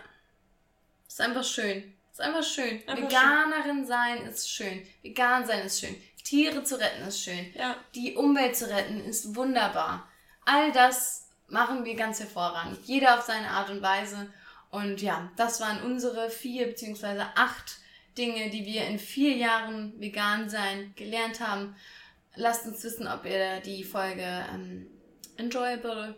Ist 1.09 1.20
einfach 1.20 1.45
schön. 1.45 1.93
Ist 2.13 2.21
einfach 2.21 2.45
schön. 2.45 2.87
Einfach 2.87 3.05
Veganerin 3.05 3.87
sein 3.87 4.27
ist 4.27 4.51
schön. 4.51 4.87
Vegan 5.01 5.47
sein 5.47 5.65
ist 5.65 5.81
schön. 5.81 5.97
Tiere 6.23 6.63
zu 6.63 6.79
retten 6.79 7.07
ist 7.09 7.23
schön. 7.25 7.53
Ja. 7.55 7.77
Die 7.95 8.15
Umwelt 8.15 8.55
zu 8.55 8.69
retten 8.69 9.01
ist 9.01 9.35
wunderbar. 9.35 10.07
All 10.45 10.73
das 10.73 11.29
machen 11.49 11.85
wir 11.85 11.95
ganz 11.95 12.21
hervorragend. 12.21 12.79
Jeder 12.85 13.19
auf 13.19 13.25
seine 13.25 13.49
Art 13.49 13.71
und 13.71 13.81
Weise. 13.81 14.31
Und 14.71 15.01
ja, 15.01 15.31
das 15.37 15.61
waren 15.61 15.83
unsere 15.83 16.31
vier 16.31 16.67
beziehungsweise 16.67 17.27
acht 17.35 17.79
Dinge, 18.17 18.51
die 18.51 18.67
wir 18.67 18.87
in 18.87 18.99
vier 18.99 19.37
Jahren 19.37 19.99
vegan 19.99 20.51
sein 20.51 20.93
gelernt 20.97 21.41
haben. 21.41 21.75
Lasst 22.35 22.67
uns 22.67 22.85
wissen, 22.85 23.09
ob 23.09 23.25
ihr 23.25 23.61
die 23.61 23.85
Folge 23.85 24.45
ähm, 24.53 24.87
enjoyable 25.37 26.15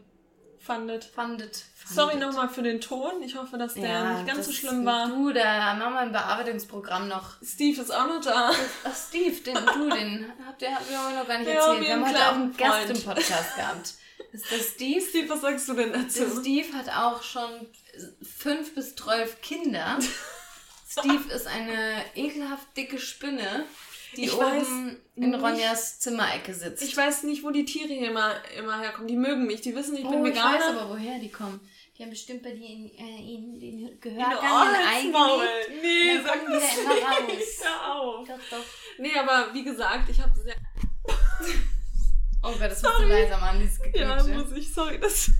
Fandet. 0.65 1.05
fandet. 1.05 1.63
Sorry 1.87 2.17
nochmal 2.17 2.49
für 2.49 2.63
den 2.63 2.81
Ton. 2.81 3.23
Ich 3.23 3.37
hoffe, 3.37 3.59
dass 3.59 3.75
der 3.75 3.89
Ja, 3.89 4.13
nicht 4.15 4.27
ganz 4.27 4.47
so 4.47 4.53
schlimm 4.53 4.85
war. 4.87 5.09
Du, 5.09 5.33
da 5.33 5.75
machen 5.75 5.93
wir 5.93 6.01
ein 6.01 6.13
Bearbeitungsprogramm 6.13 7.09
noch. 7.09 7.35
Steve 7.43 7.81
ist 7.81 7.91
auch 7.95 8.07
noch 8.07 8.21
da. 8.23 8.51
Ach, 8.85 8.97
Steve, 9.09 9.37
den, 9.43 9.55
du, 9.55 9.91
den 9.91 10.33
habt 10.47 10.63
ihr, 10.63 10.75
habt 10.75 10.91
ihr 10.91 10.99
mir 10.99 11.19
noch 11.21 11.29
gar 11.29 11.39
nicht 11.39 11.49
Ja, 11.49 11.55
erzählt. 11.67 11.81
Wir 11.87 11.93
haben 11.95 12.09
heute 12.09 12.19
auch 12.29 12.33
einen 12.35 12.57
kleinen 12.57 12.73
Gast 12.73 12.87
Freund. 12.87 12.99
im 12.99 13.05
Podcast 13.05 13.57
gehabt. 13.57 13.95
Ist 14.33 14.51
das 14.51 14.69
Steve? 14.75 15.01
Steve, 15.07 15.29
was 15.29 15.41
sagst 15.43 15.69
du 15.69 15.75
denn 15.75 15.93
dazu? 15.93 16.21
Der 16.25 16.41
Steve 16.41 16.73
hat 16.79 16.89
auch 16.89 17.23
schon 17.23 17.67
fünf 18.23 18.75
bis 18.75 18.97
zwölf 18.97 19.41
Kinder. 19.43 19.99
Steve 20.89 21.33
ist 21.35 21.47
eine 21.47 22.05
ekelhaft 22.15 22.67
dicke 22.77 22.99
Spinne, 22.99 23.65
die 24.17 24.25
Ich 24.25 24.35
oben 24.35 24.97
in 25.17 25.31
nicht- 25.31 25.43
Ronjas 25.43 26.01
Zimmerecke 26.01 26.55
sitzt. 26.55 26.83
Ich 26.83 26.97
weiß 26.97 27.23
nicht, 27.25 27.43
wo 27.45 27.51
die 27.51 27.65
Tiere 27.65 27.93
hier 27.93 28.11
immer, 28.11 28.33
immer 28.59 28.81
herkommen. 28.81 29.09
Die 29.09 29.17
mögen 29.17 29.47
mich. 29.47 29.61
Die 29.61 29.75
wissen, 29.75 29.97
ich 29.97 30.03
bin 30.03 30.21
oh, 30.23 30.27
ich 30.27 30.35
weiß 30.37 30.63
aber, 30.71 30.91
woher 30.91 31.19
die 31.19 31.31
kommen. 31.31 31.61
Die 31.97 32.03
haben 32.03 32.11
bestimmt 32.11 32.43
bei 32.43 32.51
dir 32.51 32.67
in, 32.69 32.91
äh, 32.99 33.35
in 33.35 33.61
den 33.61 34.01
Gehörgang 34.01 34.39
eingelegt. 34.41 35.71
Nee, 35.81 36.15
dann 36.17 36.25
sag 36.27 36.47
das 36.47 36.63
nicht. 37.29 37.65
Hör 37.65 37.95
auf. 37.95 38.27
Doch, 38.27 38.35
doch. 38.51 38.65
Nee, 38.99 39.17
aber 39.17 39.55
wie 39.55 39.63
gesagt, 39.63 40.09
ich 40.11 40.21
habe 40.21 40.33
sehr... 40.41 40.57
Oh 42.47 42.51
Gott, 42.59 42.71
das 42.73 42.83
musst 42.83 42.99
du 42.99 43.05
leiser 43.05 43.39
machen, 43.39 43.61
dieses 43.61 43.79
Ja, 43.95 44.17
Gequietsche. 44.17 44.39
muss 44.39 44.53
ich, 44.53 44.71
sorry, 44.75 44.99
das... 45.01 45.31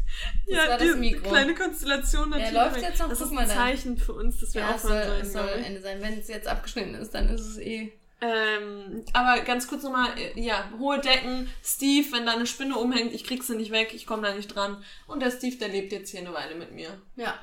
ja, 0.47 0.69
war 0.69 0.79
das 0.79 0.97
Mikro. 0.97 1.29
kleine 1.29 1.55
Konstellation 1.55 2.31
natürlich. 2.31 2.53
läuft 2.53 2.81
jetzt 2.81 2.99
noch, 2.99 3.09
Das 3.11 3.21
ist 3.21 3.31
ein. 3.37 3.47
Zeichen 3.49 3.99
für 3.99 4.15
uns, 4.15 4.41
dass 4.41 4.55
wir 4.55 4.63
Ja, 4.63 4.79
soll, 4.79 4.93
aufhören 4.93 5.09
sollen. 5.25 5.33
soll 5.33 5.47
glaub 5.49 5.59
ich. 5.61 5.67
Ende 5.67 5.81
sein. 5.83 6.01
Wenn 6.01 6.19
es 6.19 6.29
jetzt 6.29 6.49
abgeschnitten 6.49 6.95
ist, 6.95 7.11
dann 7.13 7.29
ist 7.29 7.43
es 7.43 7.59
eh. 7.59 7.93
Ähm, 8.21 9.05
aber 9.13 9.41
ganz 9.43 9.69
kurz 9.69 9.83
nochmal, 9.83 10.19
äh, 10.19 10.41
ja, 10.41 10.71
hohe 10.79 10.99
Decken, 10.99 11.51
Steve, 11.63 12.13
wenn 12.13 12.27
da 12.27 12.33
eine 12.33 12.47
Spinne 12.47 12.77
umhängt, 12.79 13.13
ich 13.13 13.25
krieg 13.25 13.43
sie 13.43 13.57
nicht 13.57 13.71
weg, 13.71 13.93
ich 13.93 14.07
komme 14.07 14.23
da 14.23 14.35
nicht 14.35 14.55
dran. 14.55 14.83
Und 15.07 15.21
der 15.21 15.31
Steve, 15.31 15.57
der 15.57 15.69
lebt 15.69 15.93
jetzt 15.93 16.11
hier 16.11 16.21
eine 16.21 16.33
Weile 16.33 16.55
mit 16.55 16.73
mir. 16.73 17.01
Ja. 17.17 17.39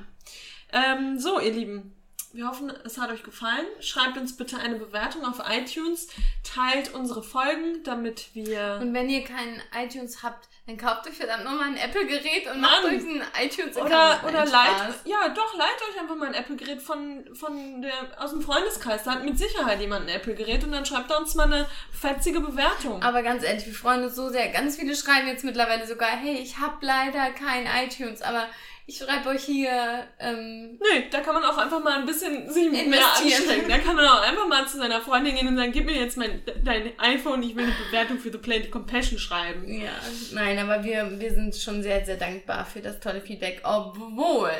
Ähm, 0.72 1.19
so, 1.19 1.39
ihr 1.39 1.51
Lieben, 1.51 1.95
wir 2.34 2.47
hoffen, 2.47 2.72
es 2.86 2.97
hat 2.97 3.11
euch 3.11 3.24
gefallen. 3.24 3.65
Schreibt 3.80 4.17
uns 4.17 4.38
bitte 4.38 4.57
eine 4.57 4.78
Bewertung 4.78 5.26
auf 5.26 5.41
iTunes, 5.49 6.07
teilt 6.43 6.93
unsere 6.93 7.24
Folgen, 7.24 7.84
damit 7.84 8.34
wir... 8.34 8.80
Und 8.82 8.93
wenn 8.93 9.09
ihr 9.09 9.24
keinen 9.24 9.61
iTunes 9.78 10.24
habt, 10.24 10.47
dann 10.68 10.78
kauft 10.78 11.07
euch 11.07 11.16
verdammt 11.16 11.43
nochmal 11.43 11.70
ein 11.70 11.78
Apple-Gerät 11.78 12.47
und 12.51 12.62
macht 12.62 12.84
Mann. 12.84 12.95
euch 12.95 13.01
einen 13.01 13.24
iTunes-Account. 13.43 13.88
Oder, 13.88 14.22
oder 14.28 14.45
leiht, 14.45 14.95
ja 15.05 15.28
doch, 15.30 15.57
leiht 15.57 15.82
euch 15.89 15.99
einfach 15.99 16.16
mal 16.16 16.28
ein 16.28 16.36
Apple-Gerät 16.36 16.82
von, 16.82 17.26
von 17.34 17.82
der, 17.82 17.91
aus 18.20 18.30
dem 18.30 18.41
Freundeskreis. 18.41 19.03
Da 19.03 19.16
hat 19.16 19.26
mit 19.26 19.39
Sicherheit 19.39 19.80
jemand 19.82 20.07
ein 20.07 20.16
Apple-Gerät 20.16 20.64
und 20.64 20.72
dann 20.72 20.86
schreibt 20.86 21.09
er 21.09 21.20
uns 21.20 21.34
mal 21.34 21.51
eine 21.51 21.68
fetzige 21.91 22.41
Bewertung. 22.41 23.01
Aber 23.01 23.24
ganz 23.24 23.43
ehrlich, 23.43 23.66
wir 23.66 23.74
freuen 23.74 24.03
uns 24.03 24.16
so 24.16 24.30
sehr. 24.30 24.49
Ganz 24.49 24.76
viele 24.78 24.95
schreiben 24.95 25.28
jetzt 25.28 25.43
mittlerweile 25.43 25.88
sogar, 25.88 26.09
hey, 26.09 26.36
ich 26.36 26.59
habe 26.59 26.78
leider 26.82 27.32
kein 27.32 27.66
iTunes, 27.84 28.22
aber 28.22 28.47
ich 28.91 28.97
schreibe 28.97 29.29
euch 29.29 29.43
hier, 29.43 30.05
ähm, 30.19 30.77
Nö, 30.79 31.01
da 31.09 31.21
kann 31.21 31.33
man 31.33 31.43
auch 31.45 31.57
einfach 31.57 31.81
mal 31.81 31.99
ein 31.99 32.05
bisschen 32.05 32.49
sich 32.49 32.69
mehr 32.69 32.83
anstrengen. 32.83 33.69
Da 33.69 33.77
kann 33.77 33.95
man 33.95 34.05
auch 34.05 34.21
einfach 34.21 34.47
mal 34.47 34.67
zu 34.67 34.77
seiner 34.77 34.99
Freundin 35.01 35.35
gehen 35.35 35.47
und 35.47 35.55
sagen, 35.55 35.71
gib 35.71 35.85
mir 35.85 35.95
jetzt 35.95 36.17
mein, 36.17 36.41
dein 36.63 36.91
iPhone, 36.99 37.41
ich 37.41 37.55
will 37.55 37.63
eine 37.63 37.73
Bewertung 37.87 38.19
für 38.19 38.31
The 38.31 38.37
Play 38.37 38.67
Compassion 38.67 39.17
schreiben. 39.17 39.71
ja, 39.71 39.91
nein, 40.33 40.59
aber 40.59 40.83
wir, 40.83 41.19
wir 41.19 41.33
sind 41.33 41.55
schon 41.55 41.81
sehr, 41.81 42.05
sehr 42.05 42.17
dankbar 42.17 42.65
für 42.65 42.81
das 42.81 42.99
tolle 42.99 43.21
Feedback, 43.21 43.61
obwohl 43.63 44.51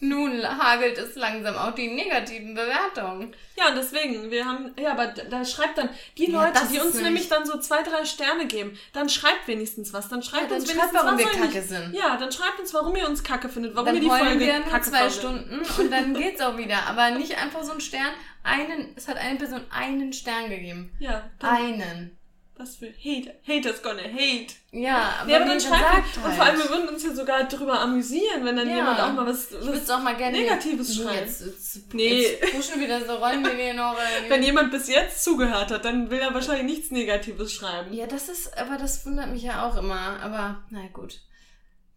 nun 0.00 0.42
hagelt 0.46 0.98
es 0.98 1.14
langsam 1.16 1.56
auch 1.56 1.74
die 1.74 1.88
negativen 1.88 2.54
Bewertungen. 2.54 3.34
Ja, 3.56 3.68
und 3.68 3.76
deswegen, 3.76 4.30
wir 4.30 4.44
haben, 4.44 4.72
ja, 4.78 4.92
aber 4.92 5.06
da, 5.08 5.44
schreibt 5.44 5.78
dann 5.78 5.88
die 6.18 6.30
Ja, 6.30 6.46
Leute, 6.46 6.60
die 6.72 6.80
uns 6.80 6.94
nämlich- 7.00 7.28
dann 7.28 7.46
so 7.46 7.58
zwei, 7.58 7.82
drei 7.82 8.04
Sterne 8.04 8.46
geben, 8.46 8.76
dann 8.92 9.08
schreibt 9.08 9.46
wenigstens 9.46 9.92
was. 9.92 10.08
Dann 10.08 10.22
schreibt 10.22 10.42
Ja, 10.44 10.48
dann 10.48 10.58
uns 10.60 10.66
schreibt, 10.70 10.78
wenigstens 10.92 11.02
warum 11.04 11.18
was 11.18 11.24
wir 11.24 11.40
kacke 11.40 11.58
nicht- 11.58 11.68
sind. 11.68 11.94
Ja, 11.94 12.16
dann 12.16 12.32
schreibt 12.32 12.60
uns, 12.60 12.74
warum 12.74 12.96
ihr 12.96 13.08
uns 13.08 13.22
kacke 13.22 13.48
findet, 13.48 13.74
warum 13.74 13.86
Dann 13.86 13.94
ihr 13.96 14.00
die 14.02 14.08
Folge 14.08 14.40
wir 14.40 14.60
kacke 14.62 14.90
zwei 14.90 15.08
findet. 15.08 15.12
Stunden 15.14 15.60
und 15.80 15.90
dann 15.90 16.14
geht's 16.14 16.40
auch 16.40 16.56
wieder. 16.56 16.86
Aber 16.88 17.10
nicht 17.12 17.36
einfach 17.38 17.62
so 17.62 17.72
ein 17.72 17.80
Stern. 17.80 18.12
Einen, 18.42 18.92
es 18.96 19.08
hat 19.08 19.16
eine 19.16 19.38
Person 19.38 19.62
einen 19.70 20.12
Stern 20.12 20.50
gegeben. 20.50 20.92
Ja, 20.98 21.30
dann, 21.38 21.56
Einen. 21.56 22.18
Was 22.56 22.76
für 22.76 22.86
Hate. 22.86 23.34
Haters 23.46 23.82
gonna 23.82 24.02
hate. 24.02 24.54
Ja, 24.70 25.16
aber, 25.20 25.30
Ja, 25.30 25.36
aber 25.36 25.44
nee, 25.46 25.50
dann 25.52 25.60
schreibt 25.60 25.82
sagt 25.82 26.16
Und 26.18 26.22
halt. 26.24 26.34
vor 26.36 26.44
allem, 26.44 26.58
wir 26.58 26.68
würden 26.68 26.88
uns 26.88 27.02
ja 27.02 27.12
sogar 27.12 27.44
drüber 27.44 27.80
amüsieren, 27.80 28.44
wenn 28.44 28.56
dann 28.56 28.68
Ja. 28.68 28.76
jemand 28.76 29.00
auch 29.00 29.12
mal 29.12 29.26
was, 29.26 29.48
was 29.60 29.90
auch 29.90 30.00
mal 30.00 30.14
gerne 30.16 30.38
Negatives 30.38 30.88
Nee, 30.96 31.02
schreiben. 31.02 31.18
Jetzt, 31.26 31.40
jetzt, 31.40 31.94
Nee. 31.94 32.22
jetzt 32.22 32.52
pushen 32.54 32.80
wieder 32.80 33.04
so 33.04 33.14
Rollen 33.16 33.44
wie 33.44 33.56
wir 33.58 33.74
noch. 33.74 33.96
Wenn 34.28 34.42
jemand 34.44 34.70
bis 34.70 34.86
jetzt 34.88 35.24
zugehört 35.24 35.70
hat, 35.72 35.84
dann 35.84 36.10
will 36.10 36.20
er 36.20 36.32
wahrscheinlich 36.32 36.64
nichts 36.76 36.90
Negatives 36.92 37.52
schreiben. 37.52 37.92
Ja, 37.92 38.06
das 38.06 38.28
ist, 38.28 38.56
aber 38.56 38.76
das 38.78 39.04
wundert 39.04 39.30
mich 39.30 39.42
ja 39.42 39.68
auch 39.68 39.76
immer. 39.76 40.20
Aber 40.22 40.62
na 40.70 40.86
gut. 40.92 41.20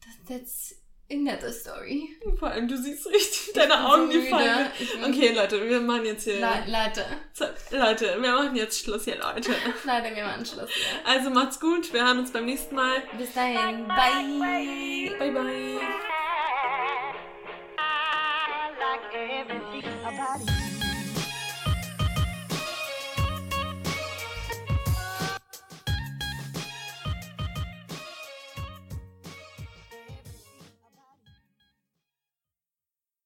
Das, 0.03 0.37
that's 0.39 0.75
in 1.09 1.23
netter 1.23 1.51
Story. 1.51 2.17
Vor 2.37 2.49
allem, 2.49 2.67
du 2.67 2.77
siehst 2.77 3.07
richtig, 3.07 3.53
deine 3.53 3.87
Augen 3.87 4.09
die 4.09 4.21
fallen. 4.23 4.67
Okay, 5.05 5.33
Leute, 5.33 5.67
wir 5.67 5.79
machen 5.79 6.05
jetzt 6.05 6.25
hier. 6.25 6.39
Le 6.39 6.63
Leute. 6.67 7.05
Leute, 7.71 8.21
wir 8.21 8.31
machen 8.31 8.55
jetzt 8.55 8.83
Schluss 8.83 9.05
hier, 9.05 9.15
Leute. 9.15 9.51
Leute, 9.85 10.15
wir 10.15 10.23
machen 10.23 10.45
Schluss 10.45 10.69
hier. 10.69 10.99
Also 11.05 11.29
macht's 11.29 11.59
gut, 11.59 11.93
wir 11.93 12.05
hören 12.05 12.19
uns 12.19 12.31
beim 12.31 12.45
nächsten 12.45 12.75
Mal. 12.75 13.03
Bis 13.17 13.33
dahin. 13.33 13.87
Bye. 13.87 15.15
Bye, 15.19 15.31
bye. 15.31 15.79
bye. 20.03 20.66